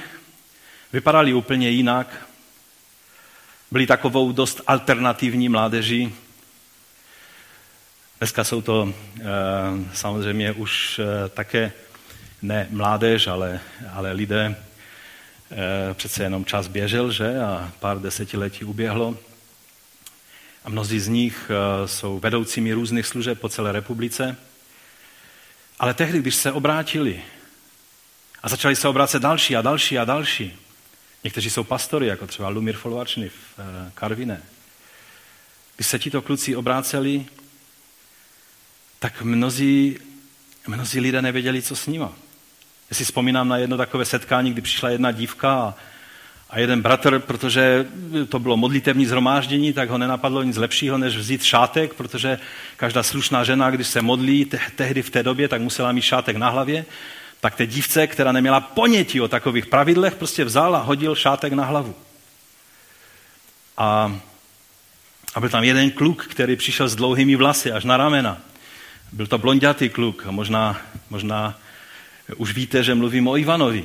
vypadali 0.93 1.35
úplně 1.35 1.71
jinak, 1.71 2.27
byli 3.71 3.87
takovou 3.87 4.33
dost 4.33 4.61
alternativní 4.67 5.49
mládeží. 5.49 6.15
Dneska 8.19 8.45
jsou 8.45 8.63
to 8.63 8.95
e, 9.21 9.25
samozřejmě 9.95 10.53
už 10.53 10.99
e, 10.99 11.29
také 11.29 11.73
ne 12.43 12.67
mládež, 12.71 13.27
ale, 13.27 13.61
ale 13.93 14.13
lidé. 14.13 14.57
E, 15.51 15.95
přece 15.95 16.23
jenom 16.23 16.45
čas 16.45 16.67
běžel, 16.67 17.11
že? 17.11 17.39
A 17.41 17.73
pár 17.81 18.01
desetiletí 18.01 18.65
uběhlo. 18.65 19.19
A 20.67 20.71
mnozí 20.71 21.01
z 21.01 21.09
nich 21.09 21.51
e, 21.51 21.89
jsou 21.89 22.19
vedoucími 22.19 22.73
různých 22.73 23.07
služeb 23.07 23.41
po 23.41 23.49
celé 23.49 23.73
republice. 23.73 24.37
Ale 25.79 25.95
tehdy, 25.95 26.19
když 26.19 26.35
se 26.35 26.53
obrátili 26.53 27.23
a 28.43 28.49
začali 28.49 28.77
se 28.77 28.89
obrácet 28.89 29.23
další 29.23 29.57
a 29.57 29.63
další 29.63 29.99
a 29.99 30.05
další, 30.05 30.59
někteří 31.25 31.51
jsou 31.51 31.65
pastory, 31.65 32.07
jako 32.07 32.27
třeba 32.27 32.49
Lumír 32.49 32.77
Folvačny 32.77 33.29
v 33.29 33.59
e, 33.59 33.91
Karviné, 33.95 34.43
když 35.77 35.87
se 35.87 35.99
tito 35.99 36.23
kluci 36.23 36.57
obráceli, 36.57 37.27
tak 38.99 39.23
mnozí, 39.23 39.99
mnozí 40.67 41.01
lidé 41.01 41.23
nevěděli, 41.23 41.63
co 41.63 41.77
s 41.77 41.87
nima. 41.87 42.13
Já 42.91 42.97
si 42.97 43.05
vzpomínám 43.05 43.49
na 43.49 43.57
jedno 43.57 43.77
takové 43.77 44.05
setkání, 44.05 44.53
kdy 44.53 44.63
přišla 44.63 44.89
jedna 44.91 45.13
dívka 45.13 45.53
a, 45.55 45.75
a 46.51 46.59
jeden 46.59 46.83
bratr, 46.83 47.19
protože 47.19 47.87
to 48.29 48.39
bylo 48.39 48.57
modlitevní 48.57 49.07
zhromáždění, 49.07 49.73
tak 49.73 49.89
ho 49.89 49.99
nenapadlo 49.99 50.43
nic 50.43 50.57
lepšího, 50.57 50.99
než 50.99 51.17
vzít 51.17 51.43
šátek, 51.43 51.95
protože 51.95 52.39
každá 52.77 53.03
slušná 53.03 53.45
žena, 53.45 53.71
když 53.71 53.87
se 53.87 54.03
modlí 54.03 54.45
te- 54.45 54.61
tehdy 54.77 55.03
v 55.03 55.11
té 55.11 55.23
době, 55.23 55.49
tak 55.49 55.61
musela 55.61 55.93
mít 55.93 56.03
šátek 56.03 56.37
na 56.37 56.49
hlavě. 56.49 56.85
Tak 57.41 57.55
té 57.55 57.67
dívce, 57.67 58.07
která 58.07 58.33
neměla 58.33 58.61
ponětí 58.61 59.21
o 59.21 59.29
takových 59.29 59.67
pravidlech, 59.67 60.15
prostě 60.15 60.45
vzal 60.45 60.77
a 60.77 60.83
hodil 60.83 61.15
šátek 61.15 61.53
na 61.53 61.65
hlavu. 61.65 61.95
A, 63.77 64.21
a 65.35 65.41
byl 65.41 65.49
tam 65.49 65.65
jeden 65.65 65.91
kluk, 65.91 66.27
který 66.27 66.57
přišel 66.57 66.89
s 66.89 66.97
dlouhými 66.97 67.37
vlasy 67.37 67.73
až 67.73 67.85
na 67.85 67.97
ramena. 67.97 68.39
Byl 69.13 69.27
to 69.27 69.39
blondětý 69.39 69.89
kluk, 69.89 70.27
možná, 70.27 70.81
možná 71.11 71.59
už 72.37 72.55
víte, 72.55 72.83
že 72.83 72.95
mluvím 72.95 73.29
o 73.29 73.37
Ivanovi. 73.37 73.85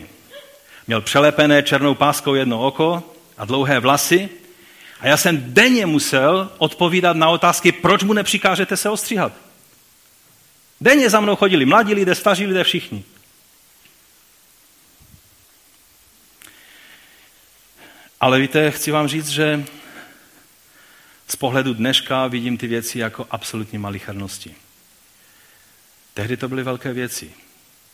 Měl 0.88 1.02
přelepené 1.02 1.64
černou 1.64 1.96
páskou 1.96 2.34
jedno 2.34 2.68
oko 2.68 3.04
a 3.38 3.46
dlouhé 3.46 3.80
vlasy 3.80 4.30
a 5.00 5.08
já 5.08 5.18
jsem 5.18 5.54
denně 5.54 5.86
musel 5.86 6.52
odpovídat 6.58 7.18
na 7.18 7.30
otázky, 7.30 7.72
proč 7.72 8.04
mu 8.04 8.14
nepřikážete 8.14 8.78
se 8.78 8.90
ostříhat. 8.90 9.34
Denně 10.82 11.10
za 11.10 11.20
mnou 11.20 11.36
chodili 11.36 11.66
mladí 11.66 11.94
lidé, 11.94 12.16
staří 12.16 12.46
lidé, 12.46 12.64
všichni. 12.64 13.04
Ale 18.20 18.40
víte, 18.40 18.72
chci 18.72 18.92
vám 18.92 19.08
říct, 19.08 19.30
že 19.30 19.66
z 21.28 21.36
pohledu 21.36 21.74
dneška 21.74 22.28
vidím 22.28 22.58
ty 22.58 22.68
věci 22.68 23.00
jako 23.00 23.28
absolutní 23.32 23.78
malicharnosti. 23.78 24.56
Tehdy 26.14 26.38
to 26.38 26.48
byly 26.48 26.64
velké 26.64 26.94
věci. 26.94 27.34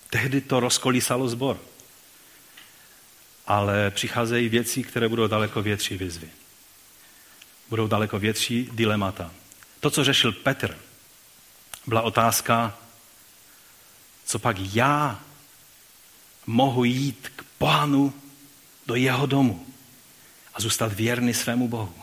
Tehdy 0.10 0.42
to 0.42 0.60
rozkolísalo 0.60 1.30
zbor. 1.30 1.60
Ale 3.48 3.92
přicházejí 3.92 4.50
věci, 4.50 4.84
které 4.84 5.10
budou 5.10 5.28
daleko 5.28 5.62
větší 5.62 5.98
výzvy. 5.98 6.30
Budou 7.70 7.88
daleko 7.88 8.20
větší 8.20 8.70
dilemata. 8.72 9.32
To, 9.80 9.90
co 9.90 10.04
řešil 10.04 10.32
Petr, 10.32 10.78
byla 11.88 12.02
otázka, 12.02 12.78
co 14.26 14.40
pak 14.40 14.58
já 14.60 15.20
mohu 16.48 16.84
jít 16.84 17.32
k 17.36 17.44
pánu 17.58 18.14
do 18.88 18.96
jeho 18.96 19.26
domu 19.26 19.68
a 20.54 20.62
zůstat 20.62 20.94
věrný 20.94 21.34
svému 21.34 21.68
Bohu. 21.68 21.94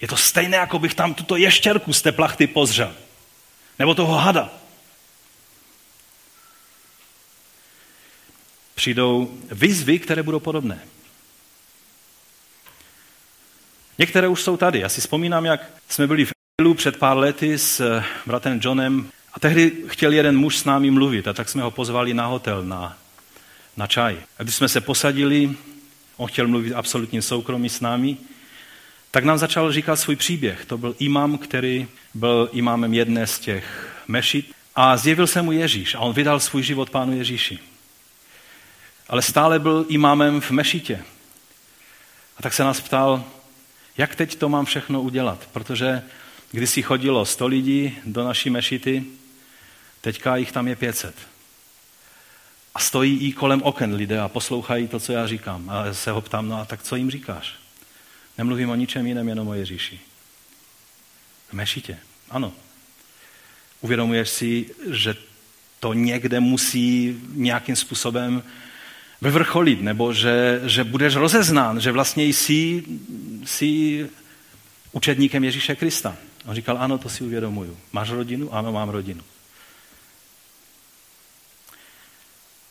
Je 0.00 0.08
to 0.08 0.16
stejné, 0.16 0.56
jako 0.56 0.78
bych 0.78 0.94
tam 0.94 1.14
tuto 1.14 1.36
ještěrku 1.36 1.92
z 1.92 2.02
té 2.02 2.12
plachty 2.12 2.46
pozřel. 2.46 2.94
Nebo 3.78 3.94
toho 3.94 4.14
hada. 4.14 4.61
Přijdou 8.82 9.38
výzvy, 9.50 9.98
které 9.98 10.22
budou 10.22 10.40
podobné. 10.40 10.78
Některé 13.98 14.28
už 14.28 14.42
jsou 14.42 14.56
tady. 14.56 14.80
Já 14.80 14.88
si 14.88 15.00
vzpomínám, 15.00 15.44
jak 15.44 15.70
jsme 15.88 16.06
byli 16.06 16.24
v 16.24 16.32
Ilu 16.60 16.74
před 16.74 16.96
pár 16.96 17.16
lety 17.16 17.58
s 17.58 17.80
eh, 17.80 18.04
bratrem 18.26 18.60
Johnem 18.62 19.08
a 19.32 19.40
tehdy 19.40 19.72
chtěl 19.86 20.12
jeden 20.12 20.38
muž 20.38 20.56
s 20.56 20.64
námi 20.64 20.90
mluvit 20.90 21.28
a 21.28 21.32
tak 21.32 21.48
jsme 21.48 21.62
ho 21.62 21.70
pozvali 21.70 22.14
na 22.14 22.26
hotel, 22.26 22.64
na, 22.64 22.98
na 23.76 23.86
čaj. 23.86 24.16
A 24.38 24.42
když 24.42 24.54
jsme 24.54 24.68
se 24.68 24.80
posadili, 24.80 25.50
on 26.16 26.26
chtěl 26.26 26.48
mluvit 26.48 26.74
absolutně 26.74 27.22
soukromí 27.22 27.68
s 27.68 27.80
námi, 27.80 28.16
tak 29.10 29.24
nám 29.24 29.38
začal 29.38 29.72
říkat 29.72 29.96
svůj 29.96 30.16
příběh. 30.16 30.64
To 30.64 30.78
byl 30.78 30.94
imám, 30.98 31.38
který 31.38 31.86
byl 32.14 32.50
imámem 32.52 32.94
jedné 32.94 33.26
z 33.26 33.38
těch 33.38 33.94
mešit 34.08 34.50
a 34.74 34.96
zjevil 34.96 35.26
se 35.26 35.42
mu 35.42 35.52
Ježíš 35.52 35.94
a 35.94 36.00
on 36.00 36.12
vydal 36.12 36.40
svůj 36.40 36.62
život 36.62 36.90
pánu 36.90 37.16
Ježíši 37.16 37.71
ale 39.08 39.22
stále 39.22 39.58
byl 39.58 39.86
imámem 39.88 40.40
v 40.40 40.50
mešitě. 40.50 41.04
A 42.36 42.42
tak 42.42 42.52
se 42.52 42.64
nás 42.64 42.80
ptal, 42.80 43.24
jak 43.96 44.16
teď 44.16 44.36
to 44.36 44.48
mám 44.48 44.64
všechno 44.64 45.02
udělat, 45.02 45.48
protože 45.52 46.02
když 46.50 46.70
si 46.70 46.82
chodilo 46.82 47.24
100 47.24 47.46
lidí 47.46 47.98
do 48.04 48.24
naší 48.24 48.50
mešity, 48.50 49.04
teďka 50.00 50.36
jich 50.36 50.52
tam 50.52 50.68
je 50.68 50.76
500. 50.76 51.14
A 52.74 52.78
stojí 52.78 53.18
i 53.18 53.32
kolem 53.32 53.62
oken 53.62 53.94
lidé 53.94 54.20
a 54.20 54.28
poslouchají 54.28 54.88
to, 54.88 55.00
co 55.00 55.12
já 55.12 55.26
říkám. 55.26 55.70
A 55.70 55.86
já 55.86 55.94
se 55.94 56.10
ho 56.10 56.20
ptám, 56.20 56.48
no 56.48 56.60
a 56.60 56.64
tak 56.64 56.82
co 56.82 56.96
jim 56.96 57.10
říkáš? 57.10 57.54
Nemluvím 58.38 58.70
o 58.70 58.74
ničem 58.74 59.06
jiném, 59.06 59.28
jenom 59.28 59.48
o 59.48 59.54
Ježíši. 59.54 60.00
V 61.48 61.52
mešitě, 61.52 61.98
ano. 62.30 62.52
Uvědomuješ 63.80 64.28
si, 64.28 64.74
že 64.90 65.16
to 65.80 65.92
někde 65.92 66.40
musí 66.40 67.20
nějakým 67.32 67.76
způsobem 67.76 68.42
vyvrcholit, 69.22 69.82
nebo 69.82 70.12
že, 70.12 70.60
že 70.64 70.84
budeš 70.84 71.16
rozeznán, 71.16 71.80
že 71.80 71.92
vlastně 71.92 72.24
jsi, 72.24 72.84
jsi 73.44 74.10
učedníkem 74.92 75.44
Ježíše 75.44 75.74
Krista. 75.74 76.16
On 76.44 76.54
říkal, 76.54 76.78
ano, 76.78 76.98
to 76.98 77.08
si 77.08 77.24
uvědomuju. 77.24 77.78
Máš 77.92 78.10
rodinu? 78.10 78.54
Ano, 78.54 78.72
mám 78.72 78.88
rodinu. 78.88 79.22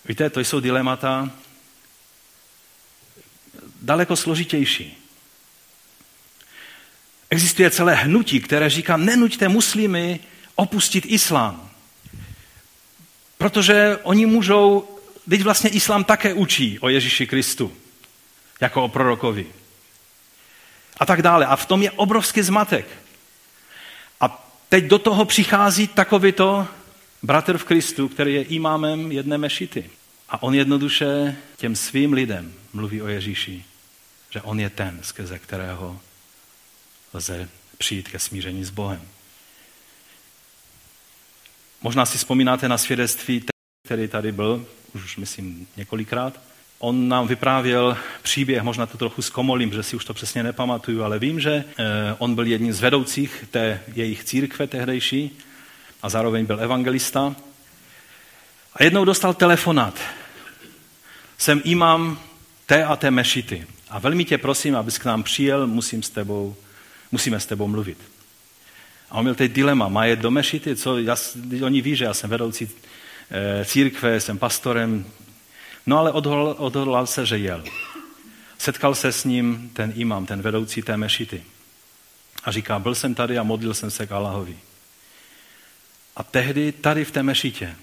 Víte, 0.06 0.30
to 0.30 0.40
jsou 0.40 0.60
dilemata 0.60 1.32
daleko 3.82 4.16
složitější. 4.16 4.98
Existuje 7.30 7.72
celé 7.72 7.96
hnutí, 7.96 8.40
které 8.40 8.70
říká, 8.70 8.98
nenuďte 8.98 9.48
muslimy 9.48 10.20
opustit 10.56 11.06
islám. 11.08 11.70
Protože 13.38 14.00
oni 14.04 14.26
můžou 14.26 14.91
Teď 15.30 15.42
vlastně 15.42 15.70
islám 15.70 16.04
také 16.04 16.34
učí 16.34 16.80
o 16.80 16.90
Ježíši 16.90 17.28
Kristu, 17.28 17.78
jako 18.62 18.84
o 18.84 18.88
prorokovi. 18.88 19.48
A 20.98 21.06
tak 21.06 21.22
dále. 21.22 21.46
A 21.46 21.56
v 21.56 21.66
tom 21.66 21.84
je 21.84 21.92
obrovský 21.92 22.42
zmatek. 22.42 22.88
A 24.20 24.50
teď 24.70 24.86
do 24.86 25.00
toho 25.00 25.26
přichází 25.26 25.88
takovýto 25.88 26.68
bratr 27.24 27.58
v 27.58 27.64
Kristu, 27.64 28.08
který 28.08 28.34
je 28.34 28.44
imámem 28.44 29.12
jedné 29.12 29.38
mešity. 29.38 29.90
A 30.30 30.44
on 30.44 30.56
jednoduše 30.56 31.38
těm 31.58 31.76
svým 31.76 32.14
lidem 32.14 32.54
mluví 32.74 33.02
o 33.02 33.08
Ježíši, 33.08 33.66
že 34.30 34.42
on 34.42 34.60
je 34.60 34.70
ten, 34.70 35.00
skrze 35.02 35.40
kterého 35.40 36.00
lze 37.14 37.50
přijít 37.78 38.10
ke 38.10 38.20
smíření 38.20 38.64
s 38.64 38.70
Bohem. 38.70 39.02
Možná 41.82 42.06
si 42.06 42.18
vzpomínáte 42.18 42.70
na 42.70 42.78
svědectví, 42.78 43.44
který 43.86 44.08
tady 44.08 44.32
byl 44.32 44.66
už 44.96 45.18
myslím 45.18 45.68
několikrát. 45.78 46.40
On 46.80 47.08
nám 47.08 47.28
vyprávěl 47.28 47.98
příběh, 48.22 48.64
možná 48.64 48.86
to 48.86 48.98
trochu 48.98 49.22
zkomolím, 49.22 49.74
že 49.74 49.84
si 49.84 49.96
už 49.96 50.06
to 50.06 50.14
přesně 50.14 50.44
nepamatuju, 50.44 51.04
ale 51.04 51.20
vím, 51.20 51.40
že 51.40 51.52
eh, 51.52 51.84
on 52.18 52.36
byl 52.36 52.46
jedním 52.46 52.74
z 52.74 52.80
vedoucích 52.80 53.46
té 53.52 53.80
jejich 53.94 54.24
církve 54.24 54.68
tehdejší 54.68 55.38
a 56.02 56.10
zároveň 56.10 56.46
byl 56.46 56.60
evangelista. 56.60 57.36
A 58.74 58.84
jednou 58.84 59.06
dostal 59.06 59.34
telefonát. 59.34 60.00
Jsem 61.38 61.62
imám 61.64 62.20
té 62.66 62.86
a 62.86 62.96
té 62.96 63.12
mešity 63.12 63.68
a 63.92 64.00
velmi 64.00 64.26
tě 64.26 64.38
prosím, 64.38 64.76
abys 64.76 64.98
k 64.98 65.06
nám 65.06 65.24
přijel, 65.24 65.68
musím 65.68 66.04
s 66.04 66.10
tebou, 66.10 66.56
musíme 67.12 67.40
s 67.40 67.46
tebou 67.46 67.68
mluvit. 67.68 67.98
A 69.10 69.16
on 69.16 69.24
měl 69.24 69.36
teď 69.36 69.52
dilema, 69.52 69.88
má 69.88 70.06
jet 70.06 70.20
do 70.20 70.32
mešity, 70.32 70.76
co, 70.76 70.98
já, 70.98 71.16
oni 71.66 71.82
ví, 71.82 71.96
že 71.96 72.06
já 72.06 72.14
jsem 72.14 72.30
vedoucí 72.30 72.70
církve, 73.66 74.20
jsem 74.20 74.38
pastorem. 74.38 75.06
No 75.86 76.00
ale 76.00 76.12
odhodlal, 76.12 76.56
odhodlal 76.58 77.08
se, 77.08 77.26
že 77.26 77.38
jel. 77.38 77.64
Setkal 78.58 78.96
se 78.96 79.12
s 79.12 79.24
ním 79.24 79.72
ten 79.74 79.94
imám, 79.96 80.26
ten 80.26 80.42
vedoucí 80.42 80.82
té 80.82 80.98
mešity. 80.98 81.44
A 82.44 82.52
říká, 82.52 82.80
byl 82.80 82.96
jsem 82.96 83.16
tady 83.16 83.38
a 83.38 83.44
modlil 83.44 83.74
jsem 83.74 83.92
se 83.92 84.08
k 84.08 84.12
Allahovi. 84.12 84.58
A 86.16 86.24
tehdy 86.24 86.72
tady 86.72 87.06
v 87.06 87.12
té 87.12 87.24
mešitě 87.24 87.76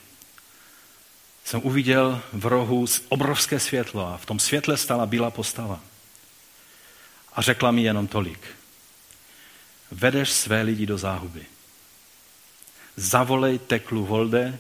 jsem 1.44 1.60
uviděl 1.64 2.22
v 2.32 2.46
rohu 2.46 2.86
obrovské 3.08 3.60
světlo 3.60 4.06
a 4.06 4.16
v 4.16 4.26
tom 4.26 4.38
světle 4.38 4.76
stala 4.76 5.06
bílá 5.06 5.30
postava. 5.30 5.80
A 7.32 7.42
řekla 7.42 7.70
mi 7.70 7.82
jenom 7.82 8.06
tolik. 8.06 8.40
Vedeš 9.90 10.30
své 10.30 10.62
lidi 10.62 10.86
do 10.86 10.98
záhuby. 10.98 11.46
Zavolej 12.96 13.58
Teklu 13.58 14.06
Volde, 14.06 14.58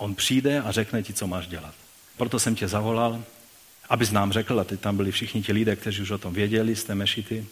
on 0.00 0.14
přijde 0.14 0.60
a 0.60 0.72
řekne 0.72 1.02
ti, 1.02 1.12
co 1.12 1.26
máš 1.26 1.46
dělat. 1.46 1.74
Proto 2.16 2.38
jsem 2.38 2.54
tě 2.54 2.68
zavolal, 2.68 3.22
abys 3.88 4.10
nám 4.10 4.32
řekl, 4.32 4.60
a 4.60 4.64
teď 4.64 4.80
tam 4.80 4.96
byli 4.96 5.12
všichni 5.12 5.42
ti 5.42 5.52
lidé, 5.52 5.76
kteří 5.76 6.02
už 6.02 6.10
o 6.10 6.18
tom 6.18 6.34
věděli 6.34 6.76
z 6.76 6.84
té 6.84 6.94
mešity, 6.94 7.46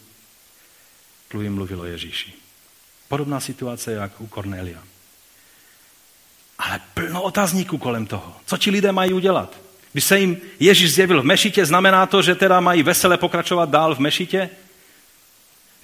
jim 1.41 1.55
mluvilo 1.55 1.85
Ježíši. 1.85 2.33
Podobná 3.07 3.39
situace 3.39 3.91
jak 3.91 4.21
u 4.21 4.27
Kornelia. 4.27 4.83
Ale 6.59 6.81
plno 6.93 7.21
otazníků 7.21 7.77
kolem 7.77 8.05
toho. 8.05 8.35
Co 8.45 8.57
ti 8.57 8.71
lidé 8.71 8.91
mají 8.91 9.13
udělat? 9.13 9.57
Když 9.91 10.03
se 10.03 10.19
jim 10.19 10.37
Ježíš 10.59 10.93
zjevil 10.93 11.21
v 11.21 11.25
mešitě, 11.25 11.65
znamená 11.65 12.05
to, 12.05 12.21
že 12.21 12.35
teda 12.35 12.59
mají 12.59 12.83
vesele 12.83 13.17
pokračovat 13.17 13.69
dál 13.69 13.95
v 13.95 13.99
mešitě? 13.99 14.49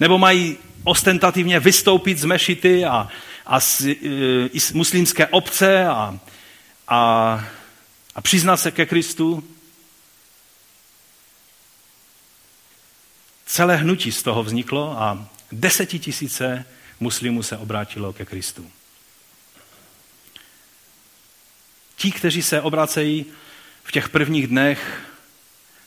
Nebo 0.00 0.18
mají 0.18 0.56
ostentativně 0.84 1.60
vystoupit 1.60 2.18
z 2.18 2.24
mešity 2.24 2.84
a, 2.84 3.08
a 3.46 3.60
z, 3.60 3.80
e, 3.80 4.74
muslimské 4.74 5.26
obce 5.26 5.86
a, 5.86 6.18
a, 6.88 7.44
a 8.14 8.20
přiznat 8.20 8.56
se 8.56 8.70
ke 8.70 8.86
Kristu? 8.86 9.56
Celé 13.46 13.76
hnutí 13.76 14.12
z 14.12 14.22
toho 14.22 14.42
vzniklo 14.42 15.02
a 15.02 15.28
desetitisíce 15.52 16.64
muslimů 17.00 17.42
se 17.42 17.56
obrátilo 17.56 18.12
ke 18.12 18.24
Kristu. 18.24 18.70
Ti, 21.96 22.10
kteří 22.10 22.42
se 22.42 22.62
obracejí 22.62 23.26
v 23.84 23.92
těch 23.92 24.08
prvních 24.08 24.46
dnech, 24.46 25.06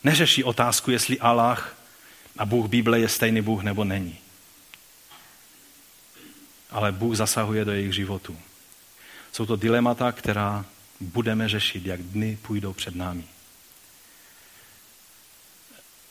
neřeší 0.04 0.44
otázku, 0.44 0.90
jestli 0.90 1.20
Allah 1.20 1.76
a 2.38 2.44
Bůh 2.44 2.68
Bible 2.68 3.00
je 3.00 3.08
stejný 3.08 3.42
Bůh 3.42 3.62
nebo 3.62 3.84
není. 3.84 4.18
Ale 6.70 6.92
Bůh 6.92 7.16
zasahuje 7.16 7.64
do 7.64 7.72
jejich 7.72 7.94
životů. 7.94 8.38
Jsou 9.32 9.46
to 9.46 9.56
dilemata, 9.56 10.12
která 10.12 10.64
budeme 11.00 11.48
řešit, 11.48 11.86
jak 11.86 12.02
dny 12.02 12.38
půjdou 12.42 12.72
před 12.72 12.94
námi. 12.94 13.24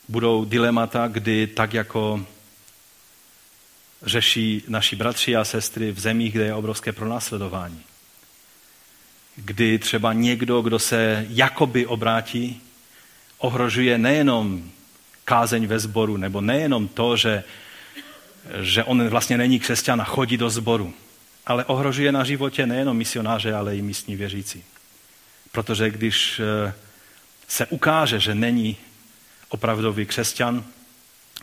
Budou 0.08 0.44
dilemata, 0.44 1.08
kdy 1.08 1.46
tak 1.46 1.74
jako 1.74 2.26
řeší 4.02 4.64
naši 4.68 4.96
bratři 4.96 5.36
a 5.36 5.44
sestry 5.44 5.92
v 5.92 6.00
zemích, 6.00 6.32
kde 6.32 6.44
je 6.44 6.54
obrovské 6.54 6.92
pronásledování 6.92 7.84
kdy 9.44 9.78
třeba 9.78 10.12
někdo, 10.12 10.62
kdo 10.62 10.78
se 10.78 11.26
jakoby 11.28 11.86
obrátí, 11.86 12.60
ohrožuje 13.38 13.98
nejenom 13.98 14.70
kázeň 15.24 15.66
ve 15.66 15.78
sboru, 15.78 16.16
nebo 16.16 16.40
nejenom 16.40 16.88
to, 16.88 17.16
že, 17.16 17.44
že 18.60 18.84
on 18.84 19.08
vlastně 19.08 19.38
není 19.38 19.60
křesťan 19.60 20.00
a 20.00 20.04
chodí 20.04 20.36
do 20.36 20.50
sboru, 20.50 20.94
ale 21.46 21.64
ohrožuje 21.64 22.12
na 22.12 22.24
životě 22.24 22.66
nejenom 22.66 22.96
misionáře, 22.96 23.54
ale 23.54 23.76
i 23.76 23.82
místní 23.82 24.16
věřící. 24.16 24.64
Protože 25.52 25.90
když 25.90 26.40
eh, 26.40 26.74
se 27.48 27.66
ukáže, 27.66 28.20
že 28.20 28.34
není 28.34 28.76
opravdový 29.48 30.06
křesťan, 30.06 30.64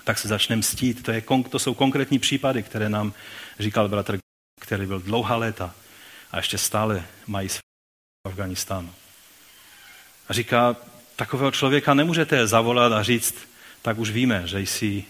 tak 0.04 0.20
se 0.20 0.28
začne 0.28 0.56
mstít. 0.56 1.04
To, 1.04 1.12
je, 1.12 1.24
to 1.50 1.60
jsou 1.60 1.74
konkrétní 1.74 2.20
případy, 2.20 2.64
které 2.64 2.90
nám 2.90 3.14
říkal 3.60 3.90
bratr, 3.90 4.18
který 4.62 4.86
byl 4.86 5.00
dlouhá 5.00 5.36
léta 5.36 5.76
a 6.32 6.38
ještě 6.38 6.58
stále 6.58 7.06
mají 7.28 7.50
své 7.50 7.62
Afganistánu. 8.26 8.94
A 10.30 10.34
říká, 10.34 10.76
takového 11.16 11.52
člověka 11.52 11.94
nemůžete 11.94 12.48
zavolat 12.48 12.94
a 12.94 13.04
říct, 13.04 13.36
tak 13.82 13.98
už 13.98 14.10
víme, 14.10 14.44
že 14.46 14.60
jsi 14.60 15.06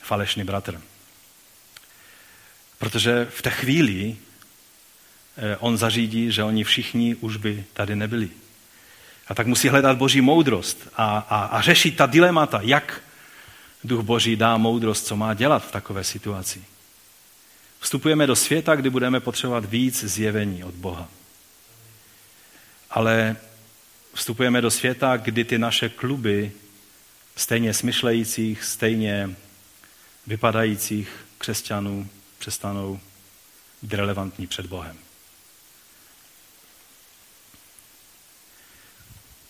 falešný 0.00 0.44
bratr. 0.44 0.80
Protože 2.78 3.26
v 3.30 3.42
té 3.42 3.50
chvíli 3.50 4.16
on 5.58 5.76
zařídí, 5.76 6.32
že 6.32 6.42
oni 6.42 6.64
všichni 6.64 7.14
už 7.14 7.36
by 7.36 7.64
tady 7.72 7.96
nebyli. 7.96 8.28
A 9.28 9.34
tak 9.34 9.46
musí 9.46 9.68
hledat 9.68 9.96
boží 9.96 10.20
moudrost 10.20 10.88
a, 10.96 11.18
a, 11.18 11.44
a 11.44 11.60
řešit 11.60 11.96
ta 11.96 12.06
dilemata, 12.06 12.60
jak 12.62 13.02
duch 13.84 14.04
boží 14.04 14.36
dá 14.36 14.56
moudrost, 14.56 15.06
co 15.06 15.16
má 15.16 15.34
dělat 15.34 15.66
v 15.66 15.72
takové 15.72 16.04
situaci. 16.04 16.64
Vstupujeme 17.80 18.26
do 18.26 18.36
světa, 18.36 18.76
kdy 18.76 18.90
budeme 18.90 19.20
potřebovat 19.20 19.64
víc 19.64 20.04
zjevení 20.04 20.64
od 20.64 20.74
Boha 20.74 21.08
ale 22.90 23.36
vstupujeme 24.14 24.60
do 24.60 24.70
světa, 24.70 25.16
kdy 25.16 25.44
ty 25.44 25.58
naše 25.58 25.88
kluby 25.88 26.52
stejně 27.36 27.74
smyšlejících, 27.74 28.64
stejně 28.64 29.36
vypadajících 30.26 31.26
křesťanů 31.38 32.08
přestanou 32.38 33.00
být 33.82 33.94
relevantní 33.94 34.46
před 34.46 34.66
Bohem. 34.66 34.96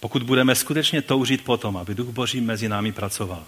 Pokud 0.00 0.22
budeme 0.22 0.54
skutečně 0.54 1.02
toužit 1.02 1.44
potom, 1.44 1.76
aby 1.76 1.94
Duch 1.94 2.08
Boží 2.08 2.40
mezi 2.40 2.68
námi 2.68 2.92
pracoval, 2.92 3.44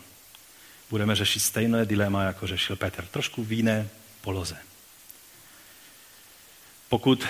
budeme 0.91 1.17
řešit 1.17 1.41
stejné 1.41 1.87
dilema, 1.87 2.23
jako 2.23 2.47
řešil 2.47 2.77
Petr, 2.77 3.05
trošku 3.07 3.45
v 3.45 3.53
jiné 3.53 3.89
poloze. 4.21 4.57
Pokud 6.89 7.27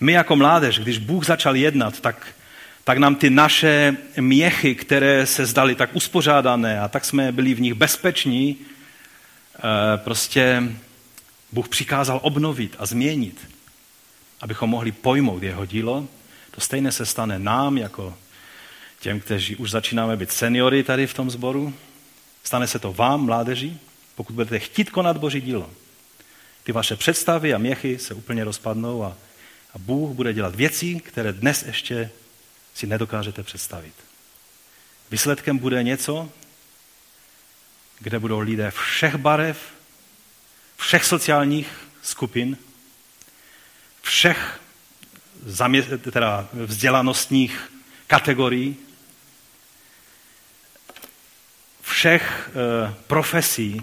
my 0.00 0.12
jako 0.12 0.36
mládež, 0.36 0.78
když 0.78 0.98
Bůh 0.98 1.26
začal 1.26 1.56
jednat, 1.56 2.00
tak, 2.00 2.26
tak 2.84 2.98
nám 2.98 3.14
ty 3.14 3.30
naše 3.30 3.96
měchy, 4.20 4.74
které 4.74 5.26
se 5.26 5.46
zdaly 5.46 5.74
tak 5.74 5.96
uspořádané 5.96 6.80
a 6.80 6.88
tak 6.88 7.04
jsme 7.04 7.32
byli 7.32 7.54
v 7.54 7.60
nich 7.60 7.74
bezpeční, 7.74 8.56
eh, 8.58 9.60
prostě 9.96 10.62
Bůh 11.52 11.68
přikázal 11.68 12.20
obnovit 12.22 12.76
a 12.78 12.86
změnit, 12.86 13.48
abychom 14.40 14.70
mohli 14.70 14.92
pojmout 14.92 15.42
jeho 15.42 15.66
dílo. 15.66 16.08
To 16.56 16.60
stejné 16.60 16.92
se 16.92 17.06
stane 17.06 17.38
nám, 17.38 17.78
jako 17.78 18.18
těm, 19.00 19.20
kteří 19.20 19.56
už 19.56 19.70
začínáme 19.70 20.16
být 20.16 20.32
seniory 20.32 20.82
tady 20.82 21.06
v 21.06 21.14
tom 21.14 21.30
sboru. 21.30 21.74
Stane 22.44 22.66
se 22.66 22.78
to 22.78 22.92
vám, 22.92 23.24
mládeži, 23.24 23.76
pokud 24.14 24.32
budete 24.32 24.58
chtít 24.58 24.90
konat 24.90 25.16
Boží 25.16 25.40
dílo. 25.40 25.70
Ty 26.64 26.72
vaše 26.72 26.96
představy 26.96 27.54
a 27.54 27.58
měchy 27.58 27.98
se 27.98 28.14
úplně 28.14 28.44
rozpadnou 28.44 29.04
a 29.04 29.16
a 29.76 29.78
Bůh 29.78 30.16
bude 30.16 30.32
dělat 30.32 30.54
věci, 30.54 31.00
které 31.00 31.32
dnes 31.32 31.62
ještě 31.62 32.10
si 32.74 32.86
nedokážete 32.86 33.42
představit. 33.42 33.94
Výsledkem 35.10 35.58
bude 35.58 35.82
něco, 35.82 36.30
kde 37.98 38.18
budou 38.18 38.38
lidé 38.38 38.70
všech 38.70 39.16
barev, 39.16 39.58
všech 40.76 41.04
sociálních 41.04 41.68
skupin, 42.02 42.58
všech 44.02 44.60
zamě- 45.46 45.98
teda 45.98 46.48
vzdělanostních 46.52 47.72
kategorií, 48.06 48.76
všech 51.82 52.50
e, 52.50 52.94
profesí, 53.06 53.82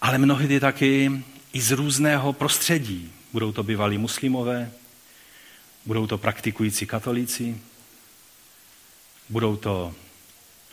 ale 0.00 0.18
mnohdy 0.18 0.60
taky 0.60 1.22
i 1.52 1.60
z 1.60 1.70
různého 1.70 2.32
prostředí. 2.32 3.12
Budou 3.32 3.52
to 3.52 3.62
bývalí 3.62 3.98
muslimové, 3.98 4.72
budou 5.86 6.06
to 6.06 6.18
praktikující 6.18 6.86
katolíci, 6.86 7.60
budou 9.28 9.56
to 9.56 9.94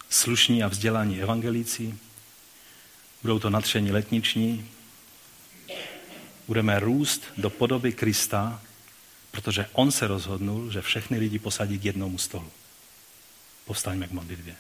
slušní 0.10 0.64
a 0.64 0.68
vzdělaní 0.68 1.22
evangelíci, 1.22 1.98
budou 3.22 3.40
to 3.40 3.50
natření 3.50 3.92
letniční. 3.92 4.70
Budeme 6.48 6.80
růst 6.80 7.24
do 7.38 7.50
podoby 7.50 7.94
Krista, 7.94 8.62
protože 9.32 9.66
on 9.74 9.92
se 9.92 10.08
rozhodnul, 10.08 10.72
že 10.72 10.82
všechny 10.82 11.18
lidi 11.18 11.40
posadí 11.40 11.80
k 11.80 11.86
jednomu 11.86 12.18
stolu. 12.18 12.52
Povstaňme 13.66 14.08
k 14.08 14.12
modlitbě. 14.12 14.56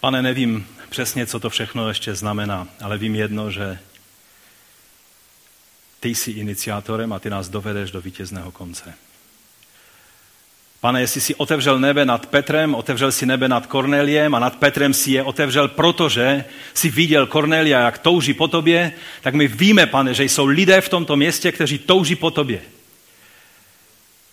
Pane, 0.00 0.22
nevím, 0.22 0.66
přesně, 0.90 1.26
co 1.26 1.40
to 1.40 1.50
všechno 1.50 1.88
ještě 1.88 2.14
znamená, 2.14 2.68
ale 2.80 2.98
vím 2.98 3.14
jedno, 3.14 3.50
že 3.50 3.78
ty 6.00 6.08
jsi 6.08 6.30
iniciátorem 6.30 7.12
a 7.12 7.18
ty 7.18 7.30
nás 7.30 7.48
dovedeš 7.48 7.90
do 7.90 8.00
vítězného 8.00 8.52
konce. 8.52 8.94
Pane, 10.84 11.00
jestli 11.00 11.20
jsi 11.20 11.34
otevřel 11.34 11.78
nebe 11.78 12.04
nad 12.04 12.26
Petrem, 12.26 12.74
otevřel 12.74 13.12
si 13.12 13.26
nebe 13.26 13.48
nad 13.48 13.66
Korneliem 13.66 14.34
a 14.34 14.38
nad 14.38 14.56
Petrem 14.56 14.94
si 14.94 15.10
je 15.10 15.22
otevřel, 15.22 15.68
protože 15.68 16.44
si 16.74 16.90
viděl 16.90 17.26
Kornelia, 17.26 17.80
jak 17.80 17.98
touží 17.98 18.34
po 18.34 18.48
tobě, 18.48 18.92
tak 19.20 19.34
my 19.34 19.48
víme, 19.48 19.86
pane, 19.86 20.14
že 20.14 20.24
jsou 20.24 20.46
lidé 20.46 20.80
v 20.80 20.88
tomto 20.88 21.16
městě, 21.16 21.52
kteří 21.52 21.78
touží 21.78 22.16
po 22.16 22.30
tobě. 22.30 22.60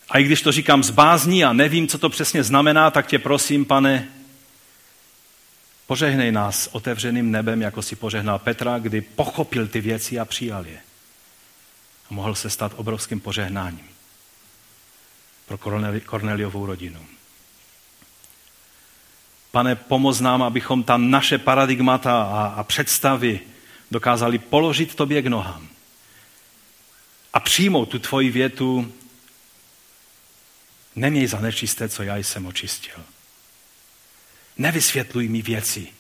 A 0.10 0.18
i 0.18 0.24
když 0.24 0.42
to 0.42 0.52
říkám 0.52 0.84
z 0.84 0.90
bázní 0.90 1.44
a 1.44 1.54
nevím, 1.54 1.88
co 1.88 1.98
to 1.98 2.10
přesně 2.10 2.44
znamená, 2.44 2.92
tak 2.92 3.08
tě 3.08 3.20
prosím, 3.20 3.66
pane, 3.66 4.08
požehnej 5.88 6.32
nás 6.32 6.70
otevřeným 6.72 7.32
nebem, 7.32 7.62
jako 7.62 7.82
si 7.82 7.96
požehnal 7.96 8.40
Petra, 8.40 8.80
kdy 8.80 9.02
pochopil 9.02 9.68
ty 9.68 9.82
věci 9.82 10.20
a 10.20 10.26
přijal 10.26 10.66
je. 10.66 10.80
A 12.10 12.14
mohl 12.14 12.36
se 12.36 12.50
stát 12.50 12.72
obrovským 12.76 13.20
požehnáním 13.20 13.91
pro 15.46 15.58
Korneliovou 16.06 16.66
rodinu. 16.66 17.06
Pane, 19.52 19.76
pomoz 19.76 20.20
nám, 20.20 20.44
abychom 20.44 20.84
ta 20.84 20.98
naše 20.98 21.38
paradigmata 21.38 22.24
a, 22.24 22.46
a 22.46 22.64
představy 22.64 23.40
dokázali 23.92 24.38
položit 24.40 24.96
tobě 24.96 25.22
k 25.22 25.28
nohám 25.28 25.72
a 27.34 27.40
přijmout 27.40 27.86
tu 27.86 28.00
tvoji 28.00 28.32
větu, 28.32 28.94
neměj 30.96 31.28
za 31.28 31.40
nečisté, 31.40 31.90
co 31.90 32.04
já 32.04 32.18
jsem 32.18 32.46
očistil. 32.46 33.06
Nevysvětluj 34.58 35.28
mi 35.28 35.42
věci, 35.42 35.94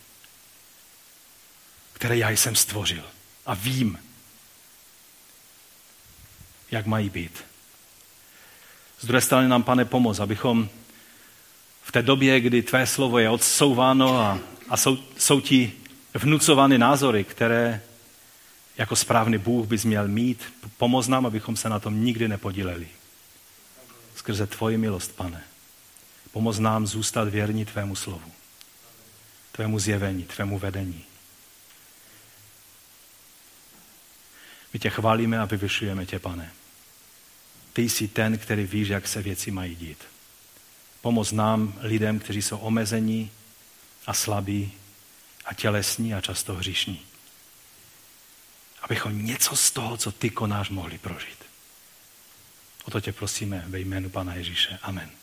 které 1.94 2.18
já 2.18 2.30
jsem 2.30 2.56
stvořil 2.56 3.12
a 3.46 3.54
vím, 3.54 4.00
jak 6.72 6.86
mají 6.86 7.10
být. 7.10 7.51
Z 9.02 9.06
druhé 9.06 9.22
strany 9.22 9.48
nám, 9.48 9.64
pane, 9.64 9.86
pomoz, 9.86 10.20
abychom 10.20 10.70
v 11.84 11.92
té 11.92 12.02
době, 12.02 12.40
kdy 12.40 12.62
tvé 12.62 12.88
slovo 12.88 13.20
je 13.20 13.30
odsouváno 13.30 14.20
a, 14.20 14.40
a 14.70 14.78
jsou, 14.78 14.98
jsou 15.18 15.42
ti 15.42 15.74
vnucovány 16.14 16.78
názory, 16.78 17.24
které 17.24 17.82
jako 18.78 18.96
správný 18.96 19.38
Bůh 19.38 19.68
bys 19.68 19.86
měl 19.86 20.08
mít, 20.08 20.54
pomoz 20.78 21.08
nám, 21.08 21.26
abychom 21.26 21.56
se 21.56 21.70
na 21.70 21.80
tom 21.80 22.04
nikdy 22.04 22.28
nepodíleli. 22.28 22.88
Skrze 24.16 24.48
tvoji 24.48 24.78
milost, 24.78 25.16
pane. 25.16 25.44
Pomoz 26.32 26.60
nám 26.60 26.88
zůstat 26.88 27.28
věrní 27.28 27.66
tvému 27.66 27.96
slovu, 27.96 28.32
tvému 29.52 29.80
zjevení, 29.80 30.24
tvému 30.24 30.60
vedení. 30.60 31.04
My 34.74 34.80
tě 34.80 34.90
chválíme 34.90 35.40
a 35.40 35.46
vyvyšujeme 35.46 36.06
tě, 36.06 36.20
pane. 36.20 36.52
Ty 37.74 37.82
jsi 37.82 38.08
ten, 38.08 38.38
který 38.38 38.64
víš, 38.64 38.88
jak 38.88 39.08
se 39.08 39.22
věci 39.22 39.52
mají 39.52 39.76
dít. 39.76 39.98
Pomoz 41.02 41.32
nám, 41.32 41.74
lidem, 41.82 42.20
kteří 42.20 42.42
jsou 42.42 42.58
omezení 42.58 43.32
a 44.08 44.14
slabí 44.14 44.72
a 45.46 45.54
tělesní 45.54 46.14
a 46.14 46.22
často 46.22 46.54
hříšní. 46.54 47.02
Abychom 48.82 49.26
něco 49.26 49.56
z 49.56 49.72
toho, 49.72 49.98
co 49.98 50.12
ty 50.12 50.30
konáš, 50.30 50.70
mohli 50.70 50.98
prožít. 50.98 51.38
O 52.84 52.92
to 52.92 53.02
tě 53.02 53.12
prosíme 53.12 53.64
ve 53.68 53.80
jménu 53.80 54.10
Pana 54.10 54.36
Ježíše. 54.36 54.80
Amen. 54.82 55.21